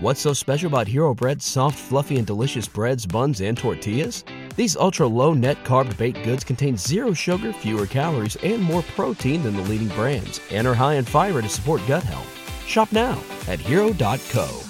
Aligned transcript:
What's 0.00 0.20
so 0.20 0.32
special 0.32 0.68
about 0.68 0.86
Hero 0.86 1.12
Bread's 1.12 1.44
soft, 1.44 1.76
fluffy, 1.76 2.18
and 2.18 2.26
delicious 2.26 2.68
breads, 2.68 3.04
buns, 3.04 3.40
and 3.40 3.58
tortillas? 3.58 4.22
These 4.54 4.76
ultra 4.76 5.08
low 5.08 5.34
net 5.34 5.64
carb 5.64 5.96
baked 5.98 6.22
goods 6.22 6.44
contain 6.44 6.76
zero 6.76 7.12
sugar, 7.12 7.52
fewer 7.52 7.84
calories, 7.84 8.36
and 8.44 8.62
more 8.62 8.82
protein 8.94 9.42
than 9.42 9.56
the 9.56 9.62
leading 9.62 9.88
brands, 9.88 10.40
and 10.52 10.68
are 10.68 10.74
high 10.74 10.94
in 10.94 11.04
fiber 11.04 11.42
to 11.42 11.48
support 11.48 11.82
gut 11.88 12.04
health. 12.04 12.32
Shop 12.64 12.92
now 12.92 13.20
at 13.48 13.58
hero.co. 13.58 14.60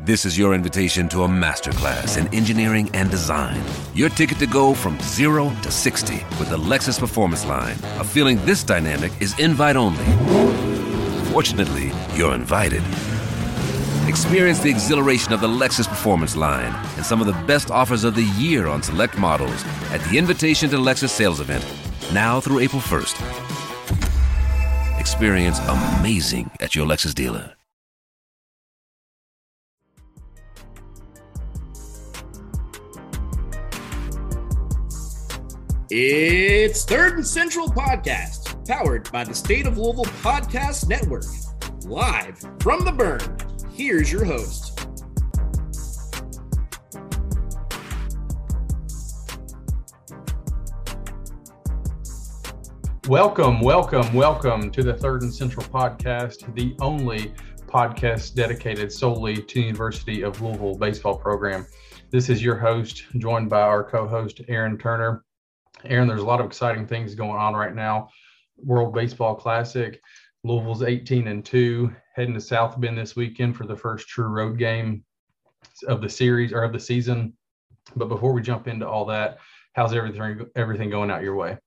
This 0.00 0.24
is 0.24 0.36
your 0.36 0.54
invitation 0.54 1.08
to 1.10 1.22
a 1.22 1.28
masterclass 1.28 2.18
in 2.18 2.26
engineering 2.34 2.90
and 2.94 3.08
design. 3.12 3.62
Your 3.94 4.08
ticket 4.08 4.40
to 4.40 4.46
go 4.48 4.74
from 4.74 4.98
zero 5.02 5.54
to 5.62 5.70
60 5.70 6.14
with 6.40 6.50
the 6.50 6.58
Lexus 6.58 6.98
Performance 6.98 7.46
Line. 7.46 7.76
A 8.00 8.04
feeling 8.04 8.44
this 8.44 8.64
dynamic 8.64 9.12
is 9.22 9.38
invite 9.38 9.76
only. 9.76 10.04
Fortunately, 11.30 11.92
you're 12.16 12.34
invited. 12.34 12.82
Experience 14.14 14.60
the 14.60 14.70
exhilaration 14.70 15.32
of 15.32 15.40
the 15.40 15.48
Lexus 15.48 15.88
Performance 15.88 16.36
line 16.36 16.72
and 16.96 17.04
some 17.04 17.20
of 17.20 17.26
the 17.26 17.32
best 17.46 17.72
offers 17.72 18.04
of 18.04 18.14
the 18.14 18.22
year 18.38 18.68
on 18.68 18.80
select 18.80 19.18
models 19.18 19.64
at 19.90 20.00
the 20.02 20.16
Invitation 20.16 20.70
to 20.70 20.76
Lexus 20.76 21.08
sales 21.08 21.40
event, 21.40 21.66
now 22.12 22.38
through 22.38 22.60
April 22.60 22.80
1st. 22.80 23.18
Experience 25.00 25.58
amazing 25.98 26.48
at 26.60 26.76
your 26.76 26.86
Lexus 26.86 27.12
dealer. 27.12 27.54
It's 35.90 36.84
Third 36.84 37.14
and 37.16 37.26
Central 37.26 37.66
Podcast, 37.68 38.64
powered 38.64 39.10
by 39.10 39.24
the 39.24 39.34
State 39.34 39.66
of 39.66 39.76
Louisville 39.76 40.04
Podcast 40.22 40.88
Network. 40.88 41.24
Live 41.86 42.38
from 42.60 42.84
the 42.84 42.92
Burn, 42.92 43.36
here's 43.74 44.12
your 44.12 44.24
host. 44.24 44.86
Welcome, 53.08 53.60
welcome, 53.60 54.14
welcome 54.14 54.70
to 54.70 54.82
the 54.84 54.94
Third 54.94 55.22
and 55.22 55.34
Central 55.34 55.66
Podcast, 55.66 56.54
the 56.54 56.76
only 56.80 57.34
podcast 57.66 58.34
dedicated 58.34 58.92
solely 58.92 59.42
to 59.42 59.54
the 59.56 59.60
University 59.62 60.22
of 60.22 60.40
Louisville 60.40 60.78
baseball 60.78 61.18
program. 61.18 61.66
This 62.10 62.28
is 62.28 62.44
your 62.44 62.56
host, 62.56 63.02
joined 63.18 63.50
by 63.50 63.62
our 63.62 63.82
co 63.82 64.06
host, 64.06 64.40
Aaron 64.48 64.78
Turner. 64.78 65.24
Aaron, 65.84 66.06
there's 66.06 66.22
a 66.22 66.24
lot 66.24 66.40
of 66.40 66.46
exciting 66.46 66.86
things 66.86 67.16
going 67.16 67.36
on 67.36 67.54
right 67.54 67.74
now. 67.74 68.08
World 68.56 68.94
Baseball 68.94 69.34
Classic, 69.34 70.00
Louisville's 70.44 70.84
18 70.84 71.26
and 71.26 71.44
2, 71.44 71.90
heading 72.14 72.34
to 72.34 72.40
South 72.40 72.80
Bend 72.80 72.96
this 72.96 73.16
weekend 73.16 73.56
for 73.56 73.66
the 73.66 73.76
first 73.76 74.08
true 74.08 74.28
road 74.28 74.58
game 74.58 75.04
of 75.86 76.00
the 76.00 76.08
series 76.08 76.52
or 76.52 76.62
of 76.62 76.72
the 76.72 76.80
season. 76.80 77.34
But 77.96 78.08
before 78.08 78.32
we 78.32 78.42
jump 78.42 78.68
into 78.68 78.88
all 78.88 79.04
that, 79.06 79.38
how's 79.74 79.92
everything 79.92 80.46
everything 80.56 80.90
going 80.90 81.10
out 81.10 81.22
your 81.22 81.34
way? 81.34 81.58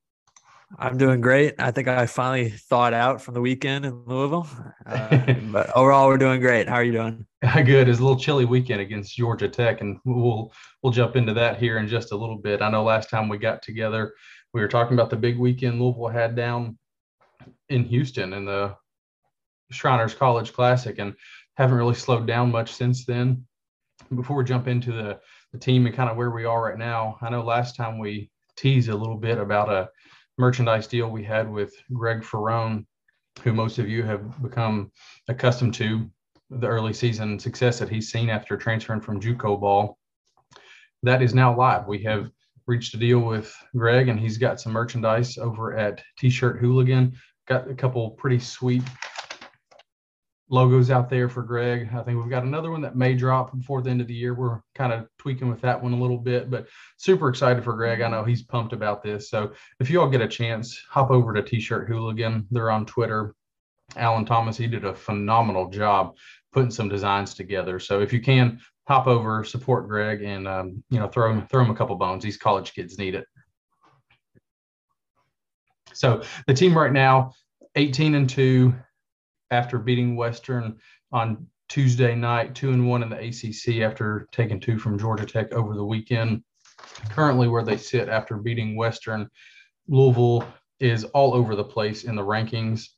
I'm 0.79 0.97
doing 0.97 1.21
great. 1.21 1.55
I 1.59 1.71
think 1.71 1.87
I 1.87 2.05
finally 2.07 2.49
thawed 2.49 2.93
out 2.93 3.21
from 3.21 3.33
the 3.35 3.41
weekend 3.41 3.85
in 3.85 4.03
Louisville. 4.05 4.47
Uh, 4.85 5.33
but 5.51 5.69
overall, 5.75 6.07
we're 6.07 6.17
doing 6.17 6.41
great. 6.41 6.67
How 6.67 6.75
are 6.75 6.83
you 6.83 6.91
doing? 6.91 7.25
Good. 7.41 7.87
It's 7.87 7.99
a 7.99 8.01
little 8.01 8.19
chilly 8.19 8.43
weekend 8.43 8.81
against 8.81 9.15
Georgia 9.15 9.47
Tech, 9.47 9.81
and 9.81 9.99
we'll 10.03 10.51
we'll 10.81 10.91
jump 10.93 11.15
into 11.15 11.33
that 11.35 11.57
here 11.57 11.77
in 11.77 11.87
just 11.87 12.11
a 12.11 12.17
little 12.17 12.37
bit. 12.37 12.61
I 12.61 12.69
know 12.69 12.83
last 12.83 13.09
time 13.09 13.29
we 13.29 13.37
got 13.37 13.61
together, 13.61 14.13
we 14.53 14.61
were 14.61 14.67
talking 14.67 14.93
about 14.93 15.09
the 15.09 15.15
big 15.15 15.37
weekend 15.37 15.79
Louisville 15.79 16.07
had 16.07 16.35
down 16.35 16.77
in 17.69 17.83
Houston 17.85 18.33
and 18.33 18.47
the 18.47 18.75
Shriners 19.71 20.13
College 20.13 20.53
Classic, 20.53 20.97
and 20.99 21.13
haven't 21.55 21.77
really 21.77 21.95
slowed 21.95 22.27
down 22.27 22.51
much 22.51 22.73
since 22.73 23.05
then. 23.05 23.45
Before 24.15 24.37
we 24.37 24.43
jump 24.43 24.67
into 24.67 24.91
the 24.91 25.19
the 25.53 25.59
team 25.59 25.85
and 25.85 25.95
kind 25.95 26.09
of 26.09 26.17
where 26.17 26.31
we 26.31 26.45
are 26.45 26.61
right 26.61 26.77
now, 26.77 27.17
I 27.21 27.29
know 27.29 27.43
last 27.43 27.75
time 27.75 27.99
we 27.99 28.29
teased 28.55 28.89
a 28.89 28.95
little 28.95 29.17
bit 29.17 29.37
about 29.37 29.69
a 29.69 29.89
merchandise 30.37 30.87
deal 30.87 31.09
we 31.09 31.23
had 31.23 31.49
with 31.49 31.73
Greg 31.93 32.21
Farone, 32.21 32.85
who 33.43 33.53
most 33.53 33.79
of 33.79 33.87
you 33.87 34.03
have 34.03 34.41
become 34.41 34.91
accustomed 35.27 35.73
to 35.75 36.09
the 36.49 36.67
early 36.67 36.93
season 36.93 37.39
success 37.39 37.79
that 37.79 37.89
he's 37.89 38.11
seen 38.11 38.29
after 38.29 38.57
transferring 38.57 39.01
from 39.01 39.19
JUCO 39.19 39.59
ball. 39.59 39.97
That 41.03 41.21
is 41.21 41.33
now 41.33 41.55
live. 41.55 41.87
We 41.87 42.03
have 42.03 42.29
reached 42.65 42.93
a 42.93 42.97
deal 42.97 43.19
with 43.19 43.53
Greg, 43.75 44.09
and 44.09 44.19
he's 44.19 44.37
got 44.37 44.59
some 44.59 44.73
merchandise 44.73 45.37
over 45.37 45.77
at 45.77 46.01
T-shirt 46.17 46.59
Hooligan. 46.59 47.15
Got 47.47 47.69
a 47.69 47.75
couple 47.75 48.11
pretty 48.11 48.39
sweet 48.39 48.83
logos 50.49 50.89
out 50.89 51.09
there 51.09 51.27
for 51.27 51.43
Greg. 51.43 51.89
I 51.93 52.01
think 52.03 52.21
we've 52.21 52.29
got 52.29 52.43
another 52.43 52.71
one 52.71 52.81
that 52.81 52.95
may 52.95 53.13
drop 53.13 53.55
before 53.57 53.81
the 53.81 53.89
end 53.89 54.01
of 54.01 54.07
the 54.07 54.13
year. 54.13 54.33
We're 54.33 54.61
kind 54.75 54.93
of 54.93 55.07
tweaking 55.17 55.49
with 55.49 55.61
that 55.61 55.81
one 55.81 55.93
a 55.93 55.99
little 55.99 56.17
bit, 56.17 56.49
but 56.49 56.67
super 56.97 57.29
excited 57.29 57.63
for 57.63 57.73
Greg. 57.73 58.01
I 58.01 58.09
know 58.09 58.23
he's 58.23 58.43
pumped 58.43 58.73
about 58.73 59.03
this. 59.03 59.29
So 59.29 59.51
if 59.79 59.89
you 59.89 59.99
all 59.99 60.09
get 60.09 60.21
a 60.21 60.27
chance, 60.27 60.79
hop 60.89 61.11
over 61.11 61.33
to 61.33 61.43
T-shirt 61.43 61.87
Hooligan. 61.87 62.47
They're 62.49 62.71
on 62.71 62.85
Twitter. 62.85 63.35
Alan 63.95 64.25
Thomas, 64.25 64.57
he 64.57 64.67
did 64.67 64.85
a 64.85 64.93
phenomenal 64.93 65.69
job 65.69 66.15
putting 66.53 66.71
some 66.71 66.89
designs 66.89 67.33
together. 67.33 67.79
So 67.79 68.01
if 68.01 68.13
you 68.13 68.21
can 68.21 68.59
hop 68.87 69.07
over, 69.07 69.43
support 69.43 69.87
Greg, 69.87 70.23
and 70.23 70.47
um, 70.47 70.83
you 70.89 70.99
know 70.99 71.07
throw 71.07 71.31
him 71.31 71.47
throw 71.47 71.63
him 71.63 71.71
a 71.71 71.75
couple 71.75 71.95
bones. 71.95 72.23
These 72.23 72.37
college 72.37 72.73
kids 72.73 72.97
need 72.97 73.15
it. 73.15 73.25
So 75.93 76.21
the 76.45 76.53
team 76.53 76.77
right 76.77 76.91
now, 76.91 77.33
18 77.75 78.15
and 78.15 78.29
two, 78.29 78.75
after 79.51 79.77
beating 79.77 80.15
Western 80.15 80.77
on 81.11 81.47
Tuesday 81.69 82.15
night, 82.15 82.55
two 82.55 82.71
and 82.71 82.87
one 82.87 83.03
in 83.03 83.09
the 83.09 83.17
ACC 83.17 83.81
after 83.81 84.27
taking 84.31 84.59
two 84.59 84.77
from 84.77 84.97
Georgia 84.97 85.25
Tech 85.25 85.53
over 85.53 85.75
the 85.75 85.85
weekend. 85.85 86.43
Currently, 87.09 87.47
where 87.47 87.63
they 87.63 87.77
sit 87.77 88.07
after 88.07 88.37
beating 88.37 88.75
Western, 88.75 89.29
Louisville 89.87 90.47
is 90.79 91.03
all 91.05 91.33
over 91.33 91.55
the 91.55 91.63
place 91.63 92.03
in 92.03 92.15
the 92.15 92.23
rankings, 92.23 92.89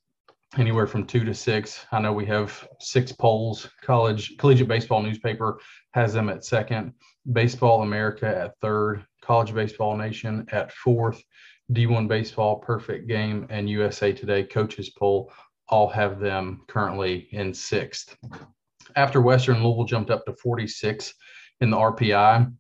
anywhere 0.58 0.88
from 0.88 1.06
two 1.06 1.24
to 1.24 1.34
six. 1.34 1.86
I 1.92 2.00
know 2.00 2.14
we 2.14 2.26
have 2.28 2.68
six 2.80 3.12
polls. 3.12 3.70
College 3.82 4.38
Collegiate 4.38 4.68
Baseball 4.68 5.02
Newspaper 5.02 5.60
has 5.94 6.14
them 6.14 6.30
at 6.30 6.46
second. 6.46 6.94
Baseball 7.32 7.82
America 7.82 8.28
at 8.28 8.60
third. 8.62 9.06
College 9.22 9.54
Baseball 9.54 9.96
Nation 9.96 10.46
at 10.52 10.72
fourth. 10.72 11.24
D1 11.72 12.08
Baseball 12.08 12.58
Perfect 12.58 13.08
Game 13.08 13.46
and 13.50 13.70
USA 13.70 14.12
Today 14.12 14.44
Coaches 14.44 14.90
Poll 14.90 15.32
all 15.70 15.88
have 15.90 16.20
them 16.20 16.62
currently 16.68 17.28
in 17.32 17.54
sixth. 17.54 18.18
After 18.96 19.22
Western, 19.22 19.64
Louisville 19.64 19.86
jumped 19.86 20.10
up 20.10 20.26
to 20.26 20.34
46 20.34 21.14
in 21.62 21.70
the 21.70 21.78
RPI 21.78 22.52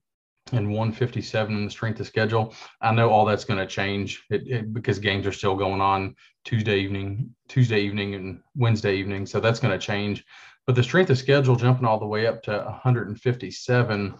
and 0.51 0.67
157 0.67 1.55
in 1.55 1.65
the 1.65 1.71
strength 1.71 1.99
of 1.99 2.07
schedule. 2.07 2.53
I 2.81 2.91
know 2.93 3.09
all 3.09 3.25
that's 3.25 3.45
going 3.45 3.59
to 3.59 3.67
change 3.67 4.23
it, 4.29 4.47
it, 4.47 4.73
because 4.73 4.99
games 4.99 5.27
are 5.27 5.31
still 5.31 5.55
going 5.55 5.81
on 5.81 6.15
Tuesday 6.45 6.79
evening, 6.79 7.35
Tuesday 7.47 7.81
evening, 7.81 8.15
and 8.15 8.41
Wednesday 8.55 8.95
evening. 8.95 9.25
So 9.25 9.39
that's 9.39 9.59
going 9.59 9.77
to 9.77 9.85
change. 9.85 10.23
But 10.65 10.75
the 10.75 10.83
strength 10.83 11.09
of 11.09 11.17
schedule 11.17 11.55
jumping 11.55 11.85
all 11.85 11.99
the 11.99 12.07
way 12.07 12.27
up 12.27 12.43
to 12.43 12.51
157 12.51 14.15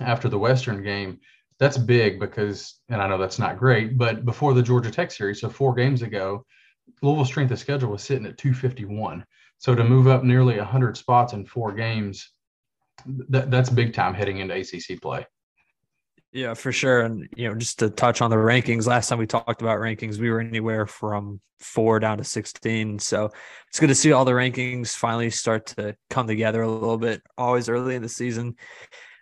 after 0.00 0.28
the 0.28 0.38
Western 0.38 0.82
game, 0.82 1.18
that's 1.58 1.78
big 1.78 2.20
because, 2.20 2.80
and 2.88 3.02
I 3.02 3.08
know 3.08 3.18
that's 3.18 3.38
not 3.38 3.58
great, 3.58 3.98
but 3.98 4.24
before 4.24 4.54
the 4.54 4.62
Georgia 4.62 4.90
Tech 4.90 5.10
series, 5.10 5.40
so 5.40 5.48
four 5.48 5.74
games 5.74 6.02
ago, 6.02 6.44
Louisville 7.02 7.24
strength 7.24 7.50
of 7.50 7.58
schedule 7.58 7.90
was 7.90 8.02
sitting 8.02 8.26
at 8.26 8.38
251. 8.38 9.24
So 9.58 9.74
to 9.74 9.84
move 9.84 10.06
up 10.06 10.22
nearly 10.22 10.56
100 10.56 10.96
spots 10.96 11.32
in 11.32 11.44
four 11.44 11.72
games, 11.72 12.30
that, 13.28 13.50
that's 13.50 13.70
big 13.70 13.92
time 13.92 14.14
heading 14.14 14.38
into 14.38 14.54
ACC 14.54 15.00
play. 15.00 15.26
Yeah, 16.32 16.54
for 16.54 16.72
sure. 16.72 17.00
And, 17.00 17.28
you 17.36 17.48
know, 17.48 17.54
just 17.54 17.78
to 17.78 17.90
touch 17.90 18.20
on 18.20 18.30
the 18.30 18.36
rankings, 18.36 18.86
last 18.86 19.08
time 19.08 19.18
we 19.18 19.26
talked 19.26 19.62
about 19.62 19.78
rankings, 19.78 20.18
we 20.18 20.30
were 20.30 20.40
anywhere 20.40 20.86
from 20.86 21.40
four 21.58 21.98
down 21.98 22.18
to 22.18 22.24
16. 22.24 22.98
So 22.98 23.30
it's 23.68 23.80
good 23.80 23.88
to 23.88 23.94
see 23.94 24.12
all 24.12 24.24
the 24.24 24.32
rankings 24.32 24.94
finally 24.94 25.30
start 25.30 25.66
to 25.66 25.96
come 26.10 26.26
together 26.26 26.62
a 26.62 26.70
little 26.70 26.98
bit. 26.98 27.22
Always 27.38 27.68
early 27.68 27.94
in 27.94 28.02
the 28.02 28.08
season, 28.08 28.56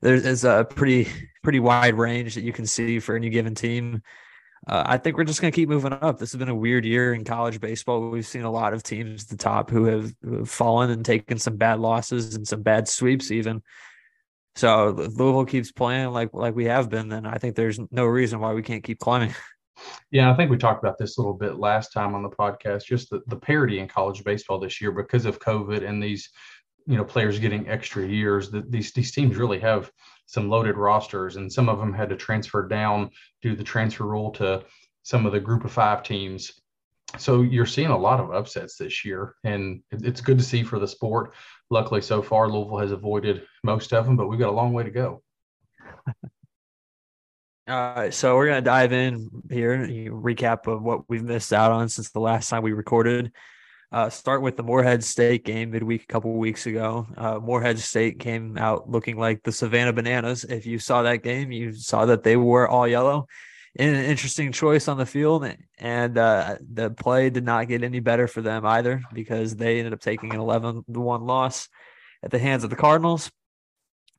there's 0.03 0.45
a 0.45 0.67
pretty, 0.69 1.09
pretty 1.43 1.61
wide 1.61 1.95
range 1.95 2.35
that 2.35 2.43
you 2.43 2.53
can 2.53 2.67
see 2.67 2.99
for 2.99 3.15
any 3.15 3.31
given 3.31 3.55
team 3.55 4.03
uh, 4.67 4.83
I 4.85 4.99
think 4.99 5.17
we're 5.17 5.25
just 5.25 5.41
going 5.41 5.53
to 5.53 5.57
keep 5.57 5.69
moving 5.69 5.93
up. 5.93 6.19
This 6.19 6.33
has 6.33 6.39
been 6.39 6.49
a 6.49 6.55
weird 6.55 6.85
year 6.85 7.15
in 7.15 7.25
college 7.25 7.61
baseball. 7.61 8.11
We've 8.11 8.27
seen 8.27 8.43
a 8.43 8.51
lot 8.51 8.75
of 8.75 8.83
teams 8.83 9.25
at 9.25 9.29
the 9.29 9.37
top 9.37 9.71
who 9.71 9.85
have, 9.85 10.13
who 10.23 10.39
have 10.39 10.51
fallen 10.51 10.91
and 10.91 11.05
taken 11.05 11.39
some 11.39 11.57
bad 11.57 11.79
losses 11.79 12.35
and 12.35 12.47
some 12.47 12.63
bad 12.63 12.89
sweeps, 12.89 13.31
even. 13.31 13.63
So 14.57 14.89
Louisville 14.89 15.45
keeps 15.45 15.71
playing 15.71 16.11
like 16.13 16.31
like 16.33 16.55
we 16.55 16.65
have 16.65 16.89
been, 16.89 17.09
then 17.09 17.27
I 17.27 17.37
think 17.37 17.55
there's 17.55 17.79
no 17.91 18.07
reason 18.07 18.41
why 18.41 18.55
we 18.55 18.63
can't 18.63 18.83
keep 18.83 18.99
climbing. 18.99 19.35
Yeah, 20.11 20.33
I 20.33 20.35
think 20.35 20.51
we 20.51 20.57
talked 20.57 20.83
about 20.83 20.97
this 20.97 21.19
a 21.19 21.21
little 21.21 21.37
bit 21.37 21.57
last 21.57 21.93
time 21.93 22.15
on 22.15 22.23
the 22.23 22.31
podcast. 22.31 22.87
Just 22.87 23.11
the, 23.11 23.21
the 23.27 23.37
parity 23.37 23.79
in 23.79 23.89
college 23.89 24.25
baseball 24.25 24.59
this 24.59 24.81
year 24.81 24.91
because 24.91 25.27
of 25.27 25.39
COVID 25.39 25.87
and 25.87 26.03
these, 26.03 26.31
you 26.87 26.97
know, 26.97 27.05
players 27.05 27.39
getting 27.39 27.69
extra 27.69 28.07
years. 28.07 28.51
That 28.51 28.71
these 28.71 28.93
these 28.93 29.13
teams 29.13 29.37
really 29.37 29.59
have 29.59 29.91
some 30.27 30.49
loaded 30.49 30.77
rosters, 30.77 31.37
and 31.37 31.53
some 31.53 31.69
of 31.69 31.79
them 31.79 31.93
had 31.93 32.09
to 32.11 32.17
transfer 32.17 32.67
down 32.67 33.11
due 33.43 33.57
the 33.57 33.65
transfer 33.65 34.05
rule 34.05 34.31
to 34.33 34.65
some 35.03 35.25
of 35.25 35.33
the 35.33 35.41
group 35.41 35.65
of 35.65 35.73
five 35.73 36.03
teams. 36.03 36.61
So 37.19 37.43
you're 37.43 37.67
seeing 37.67 37.91
a 37.91 37.97
lot 37.97 38.19
of 38.19 38.33
upsets 38.33 38.77
this 38.77 39.05
year, 39.05 39.37
and 39.45 39.83
it's 39.93 40.21
good 40.21 40.39
to 40.39 40.45
see 40.45 40.65
for 40.65 40.79
the 40.81 40.89
sport. 40.89 41.33
Luckily, 41.71 42.03
so 42.03 42.21
far, 42.21 42.49
Louisville 42.49 42.79
has 42.79 42.91
avoided 42.91 43.45
most 43.63 43.93
of 43.93 44.05
them, 44.05 44.17
but 44.17 44.27
we've 44.27 44.41
got 44.41 44.51
a 44.51 44.53
long 44.53 44.73
way 44.73 44.83
to 44.83 44.91
go. 44.91 45.23
All 47.69 47.95
right, 47.97 48.15
so 48.15 48.37
we're 48.37 48.47
gonna 48.47 48.61
dive 48.61 48.93
in 48.93 49.29
here, 49.51 49.79
recap 49.79 50.67
of 50.73 50.83
what 50.83 51.09
we've 51.09 51.25
missed 51.25 51.53
out 51.53 51.73
on 51.73 51.89
since 51.89 52.11
the 52.11 52.21
last 52.21 52.49
time 52.49 52.63
we 52.63 52.73
recorded. 52.73 53.33
Uh, 53.93 54.11
start 54.11 54.43
with 54.43 54.57
the 54.57 54.63
Morehead 54.63 55.05
State 55.05 55.45
game 55.45 55.71
midweek 55.71 56.03
a 56.03 56.07
couple 56.07 56.33
weeks 56.35 56.67
ago. 56.67 57.07
Uh, 57.17 57.39
Morehead 57.39 57.79
State 57.79 58.19
came 58.19 58.59
out 58.59 58.91
looking 58.91 59.17
like 59.17 59.43
the 59.45 59.53
Savannah 59.53 59.93
Bananas. 59.93 60.45
If 60.45 60.67
you 60.67 60.79
saw 60.79 61.03
that 61.03 61.23
game, 61.23 61.53
you 61.53 61.73
saw 61.73 62.07
that 62.07 62.25
they 62.25 62.37
were 62.37 62.69
all 62.69 62.89
yellow. 62.89 63.29
an 63.79 63.95
interesting 63.95 64.51
choice 64.51 64.89
on 64.89 64.99
the 64.99 65.07
field, 65.07 65.49
and 65.79 66.19
uh, 66.19 66.57
the 66.73 66.91
play 66.91 67.31
did 67.31 67.45
not 67.45 67.69
get 67.69 67.85
any 67.85 68.01
better 68.01 68.27
for 68.27 68.43
them 68.43 68.67
either 68.67 69.03
because 69.13 69.55
they 69.55 69.79
ended 69.79 69.93
up 69.93 70.01
taking 70.01 70.35
an 70.35 70.41
11 70.41 70.85
to 70.93 71.01
1 71.01 71.23
loss 71.25 71.69
at 72.25 72.33
the 72.33 72.39
hands 72.41 72.65
of 72.65 72.71
the 72.71 72.77
Cardinals. 72.77 73.31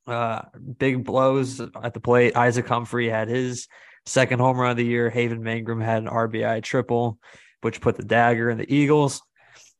Uh, 0.05 0.43
big 0.77 1.03
blows 1.03 1.59
at 1.59 1.93
the 1.93 1.99
plate. 1.99 2.37
Isaac 2.37 2.65
Humphrey 2.65 3.09
had 3.09 3.27
his 3.27 3.67
second 4.05 4.39
home 4.39 4.57
run 4.57 4.71
of 4.71 4.77
the 4.77 4.85
year. 4.85 5.09
Haven 5.09 5.41
Mangrum 5.41 5.83
had 5.83 6.03
an 6.03 6.09
RBI 6.09 6.63
triple, 6.63 7.19
which 7.61 7.81
put 7.81 7.97
the 7.97 8.05
dagger 8.05 8.49
in 8.49 8.57
the 8.57 8.73
Eagles. 8.73 9.21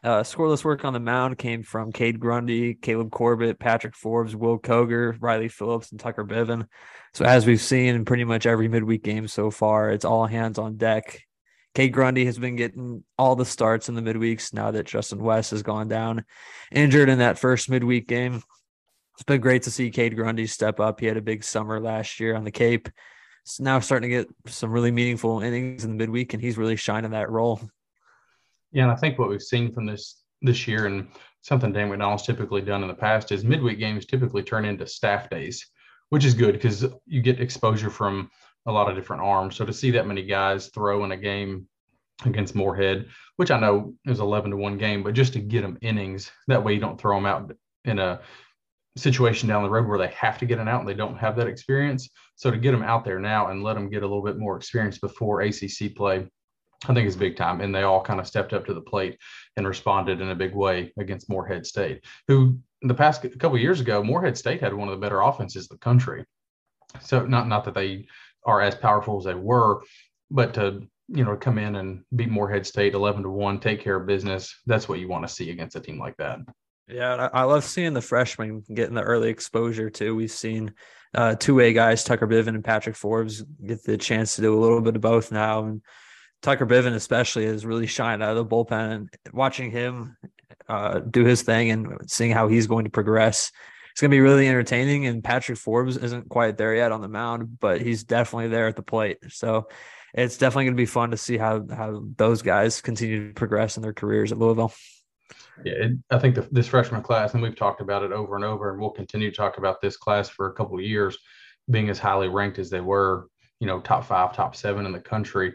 Uh, 0.04 0.22
scoreless 0.22 0.64
work 0.64 0.86
on 0.86 0.94
the 0.94 1.00
mound 1.00 1.38
came 1.38 1.64
from 1.64 1.92
Cade 1.92 2.20
Grundy, 2.20 2.76
Caleb 2.76 3.12
Corbett, 3.12 3.60
Patrick 3.60 3.96
Forbes, 3.96 4.36
Will 4.36 4.60
Koger, 4.60 5.18
Riley 5.20 5.48
Phillips, 5.48 5.92
and 5.92 6.00
Tucker 6.00 6.24
Biven. 6.24 6.68
So 7.14 7.26
as 7.26 7.46
we've 7.46 7.62
seen 7.62 7.96
in 7.96 8.06
pretty 8.06 8.24
much 8.24 8.46
every 8.46 8.68
midweek 8.68 9.04
game 9.04 9.28
so 9.28 9.50
far, 9.50 9.90
it's 9.90 10.06
all 10.06 10.28
hands 10.28 10.60
on 10.60 10.78
deck. 10.78 11.22
Cade 11.74 11.94
Grundy 11.94 12.26
has 12.26 12.40
been 12.40 12.56
getting 12.56 13.04
all 13.18 13.36
the 13.36 13.46
starts 13.46 13.90
in 13.90 13.96
the 13.96 14.02
midweeks 14.02 14.54
now 14.54 14.72
that 14.72 14.86
Justin 14.86 15.22
West 15.22 15.52
has 15.52 15.62
gone 15.62 15.88
down 15.88 16.26
injured 16.72 17.10
in 17.10 17.20
that 17.20 17.38
first 17.38 17.70
midweek 17.70 18.08
game. 18.08 18.42
It's 19.14 19.24
been 19.24 19.42
great 19.42 19.64
to 19.64 19.72
see 19.72 19.90
Cade 19.90 20.16
Grundy 20.16 20.48
step 20.48 20.80
up. 20.80 21.00
He 21.00 21.08
had 21.08 21.18
a 21.18 21.22
big 21.22 21.44
summer 21.44 21.80
last 21.80 22.20
year 22.20 22.36
on 22.36 22.44
the 22.44 22.52
Cape. 22.52 22.88
It's 23.44 23.60
now 23.60 23.80
starting 23.80 24.10
to 24.10 24.16
get 24.16 24.28
some 24.48 24.72
really 24.72 24.92
meaningful 24.92 25.42
innings 25.42 25.84
in 25.84 25.92
the 25.92 25.98
midweek, 25.98 26.34
and 26.34 26.42
he's 26.42 26.58
really 26.58 26.76
shining 26.76 27.12
that 27.12 27.30
role. 27.30 27.62
Yeah, 28.72 28.84
and 28.84 28.92
I 28.92 28.96
think 28.96 29.18
what 29.18 29.30
we've 29.30 29.42
seen 29.42 29.74
from 29.74 29.86
this 29.86 30.24
this 30.42 30.68
year 30.68 30.86
and 30.86 31.08
something 31.42 31.72
Dan 31.72 31.90
McDonnell's 31.90 32.26
typically 32.26 32.62
done 32.62 32.82
in 32.82 32.88
the 32.88 32.94
past 32.94 33.32
is 33.32 33.44
midweek 33.44 33.80
games 33.80 34.06
typically 34.06 34.44
turn 34.44 34.66
into 34.66 34.86
staff 34.86 35.30
days, 35.30 35.66
which 36.10 36.26
is 36.26 36.34
good 36.34 36.54
because 36.54 36.86
you 37.06 37.22
get 37.22 37.40
exposure 37.40 37.90
from 37.90 38.30
a 38.66 38.72
lot 38.72 38.90
of 38.90 38.96
different 38.96 39.24
arms. 39.24 39.56
So 39.56 39.66
to 39.66 39.74
see 39.74 39.92
that 39.92 40.08
many 40.08 40.24
guys 40.24 40.68
throw 40.68 41.06
in 41.06 41.12
a 41.12 41.18
game 41.18 41.68
against 42.26 42.56
Morehead, 42.56 43.08
which 43.38 43.52
I 43.52 43.60
know 43.60 43.94
is 44.06 44.20
11 44.20 44.52
to 44.52 44.58
1 44.58 44.78
game, 44.78 45.04
but 45.04 45.14
just 45.14 45.34
to 45.34 45.40
get 45.40 45.62
them 45.62 45.78
innings, 45.82 46.32
that 46.48 46.64
way 46.64 46.74
you 46.74 46.80
don't 46.80 47.00
throw 47.00 47.16
them 47.16 47.26
out 47.26 47.52
in 47.86 48.00
a 48.00 48.20
situation 48.98 49.48
down 49.48 49.64
the 49.64 49.70
road 49.70 49.88
where 49.88 50.00
they 50.00 50.08
have 50.08 50.40
to 50.40 50.46
get 50.46 50.60
an 50.60 50.68
out 50.68 50.80
and 50.80 50.90
they 50.90 50.96
don't 50.96 51.18
have 51.18 51.36
that 51.38 51.48
experience. 51.48 52.10
So 52.36 52.52
to 52.52 52.58
get 52.58 52.72
them 52.72 52.84
out 52.84 53.06
there 53.06 53.20
now 53.20 53.48
and 53.48 53.64
let 53.64 53.76
them 53.76 53.90
get 53.90 54.04
a 54.04 54.08
little 54.08 54.24
bit 54.24 54.38
more 54.38 54.58
experience 54.58 54.98
before 54.98 55.42
ACC 55.42 55.96
play 55.96 56.28
I 56.86 56.94
think 56.94 57.08
it's 57.08 57.16
big 57.16 57.36
time. 57.36 57.62
And 57.62 57.74
they 57.74 57.84
all 57.84 58.02
kind 58.04 58.20
of 58.20 58.28
stepped 58.28 58.54
up 58.54 58.66
to 58.66 58.74
the 58.74 58.82
plate 58.82 59.18
and 59.56 59.68
responded 59.68 60.22
in 60.22 60.30
a 60.30 60.36
big 60.36 60.54
way 60.54 60.94
against 60.98 61.30
Morehead 61.30 61.66
State, 61.66 62.06
who 62.28 62.60
in 62.82 62.88
the 62.88 62.94
past 62.94 63.26
couple 63.40 63.58
years 63.58 63.82
ago, 63.82 64.04
Morehead 64.04 64.38
State 64.38 64.62
had 64.62 64.74
one 64.74 64.88
of 64.88 64.94
the 64.94 65.02
better 65.02 65.22
offenses 65.22 65.68
in 65.70 65.76
the 65.76 65.80
country. 65.80 66.26
So 67.02 67.26
not 67.26 67.48
not 67.48 67.66
that 67.66 67.74
they 67.74 68.08
are 68.46 68.62
as 68.62 68.76
powerful 68.76 69.18
as 69.18 69.26
they 69.26 69.34
were, 69.34 69.82
but 70.30 70.54
to 70.54 70.88
you 71.08 71.26
know 71.26 71.36
come 71.36 71.58
in 71.58 71.76
and 71.78 72.04
beat 72.16 72.30
Morehead 72.30 72.66
State 72.66 72.94
eleven 72.94 73.24
to 73.24 73.30
one, 73.30 73.60
take 73.60 73.82
care 73.82 73.96
of 73.96 74.08
business. 74.08 74.62
That's 74.66 74.88
what 74.88 75.00
you 75.00 75.08
want 75.08 75.28
to 75.28 75.34
see 75.34 75.50
against 75.50 75.76
a 75.76 75.80
team 75.80 76.00
like 76.00 76.16
that. 76.18 76.40
Yeah, 76.88 77.30
I 77.34 77.44
love 77.44 77.66
seeing 77.66 77.94
the 77.94 78.02
freshmen 78.02 78.64
getting 78.74 78.96
the 78.96 79.02
early 79.02 79.30
exposure 79.30 79.90
too. 79.90 80.16
We've 80.16 80.32
seen 80.32 80.74
uh, 81.14 81.36
two 81.36 81.56
way 81.56 81.74
guys, 81.74 82.04
Tucker 82.04 82.28
Biven 82.28 82.50
and 82.50 82.64
Patrick 82.64 82.96
Forbes, 82.96 83.42
get 83.42 83.84
the 83.84 83.98
chance 83.98 84.36
to 84.36 84.42
do 84.42 84.58
a 84.58 84.62
little 84.62 84.80
bit 84.80 84.96
of 84.96 85.02
both 85.02 85.32
now, 85.32 85.66
and 85.66 85.82
Tucker 86.42 86.66
Biven 86.66 86.94
especially 86.94 87.46
has 87.46 87.66
really 87.66 87.88
shined 87.88 88.22
out 88.22 88.36
of 88.36 88.50
the 88.50 88.56
bullpen 88.56 88.92
and 88.92 89.10
watching 89.34 89.72
him 89.72 90.18
uh, 90.70 91.00
do 91.00 91.26
his 91.26 91.42
thing 91.42 91.72
and 91.72 91.98
seeing 92.08 92.32
how 92.32 92.48
he's 92.48 92.68
going 92.68 92.86
to 92.86 92.92
progress. 92.92 93.52
It's 93.92 94.02
going 94.02 94.12
to 94.12 94.16
be 94.16 94.22
really 94.22 94.48
entertaining. 94.48 95.08
And 95.08 95.24
Patrick 95.24 95.58
Forbes 95.58 95.98
isn't 95.98 96.30
quite 96.30 96.58
there 96.58 96.76
yet 96.76 96.92
on 96.92 97.02
the 97.02 97.08
mound, 97.08 97.60
but 97.60 97.82
he's 97.82 98.04
definitely 98.04 98.50
there 98.50 98.68
at 98.68 98.76
the 98.76 98.84
plate. 98.84 99.18
So 99.30 99.68
it's 100.14 100.38
definitely 100.38 100.66
going 100.66 100.76
to 100.76 100.82
be 100.82 100.86
fun 100.86 101.12
to 101.12 101.18
see 101.18 101.38
how 101.38 101.66
how 101.70 102.04
those 102.16 102.42
guys 102.42 102.82
continue 102.82 103.28
to 103.28 103.34
progress 103.34 103.78
in 103.78 103.84
their 103.84 103.94
careers 103.94 104.32
at 104.32 104.38
Louisville. 104.38 104.74
Yeah, 105.64 105.74
it, 105.74 105.92
I 106.12 106.20
think 106.20 106.36
the, 106.36 106.48
this 106.52 106.68
freshman 106.68 107.02
class, 107.02 107.34
and 107.34 107.42
we've 107.42 107.56
talked 107.56 107.82
about 107.82 108.04
it 108.04 108.12
over 108.12 108.36
and 108.36 108.46
over, 108.46 108.72
and 108.72 108.80
we'll 108.80 108.92
continue 108.92 109.32
to 109.32 109.36
talk 109.36 109.58
about 109.58 109.82
this 109.82 109.98
class 109.98 110.30
for 110.30 110.48
a 110.48 110.54
couple 110.54 110.78
of 110.78 110.86
years, 110.86 111.18
being 111.70 111.90
as 111.90 111.98
highly 111.98 112.30
ranked 112.30 112.60
as 112.60 112.70
they 112.70 112.82
were, 112.82 113.28
you 113.60 113.66
know, 113.66 113.80
top 113.80 114.06
five, 114.06 114.36
top 114.36 114.56
seven 114.56 114.86
in 114.86 114.92
the 114.92 115.00
country 115.00 115.54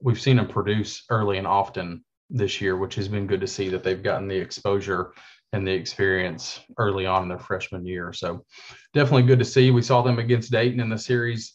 we've 0.00 0.20
seen 0.20 0.36
them 0.36 0.48
produce 0.48 1.04
early 1.10 1.38
and 1.38 1.46
often 1.46 2.04
this 2.30 2.60
year, 2.60 2.76
which 2.76 2.94
has 2.96 3.08
been 3.08 3.26
good 3.26 3.40
to 3.40 3.46
see 3.46 3.68
that 3.68 3.82
they've 3.82 4.02
gotten 4.02 4.28
the 4.28 4.36
exposure 4.36 5.12
and 5.52 5.66
the 5.66 5.72
experience 5.72 6.60
early 6.78 7.06
on 7.06 7.22
in 7.22 7.28
their 7.28 7.38
freshman 7.38 7.86
year. 7.86 8.12
So 8.12 8.44
definitely 8.92 9.22
good 9.22 9.38
to 9.38 9.44
see. 9.44 9.70
We 9.70 9.82
saw 9.82 10.02
them 10.02 10.18
against 10.18 10.50
Dayton 10.50 10.80
in 10.80 10.88
the 10.88 10.98
series 10.98 11.54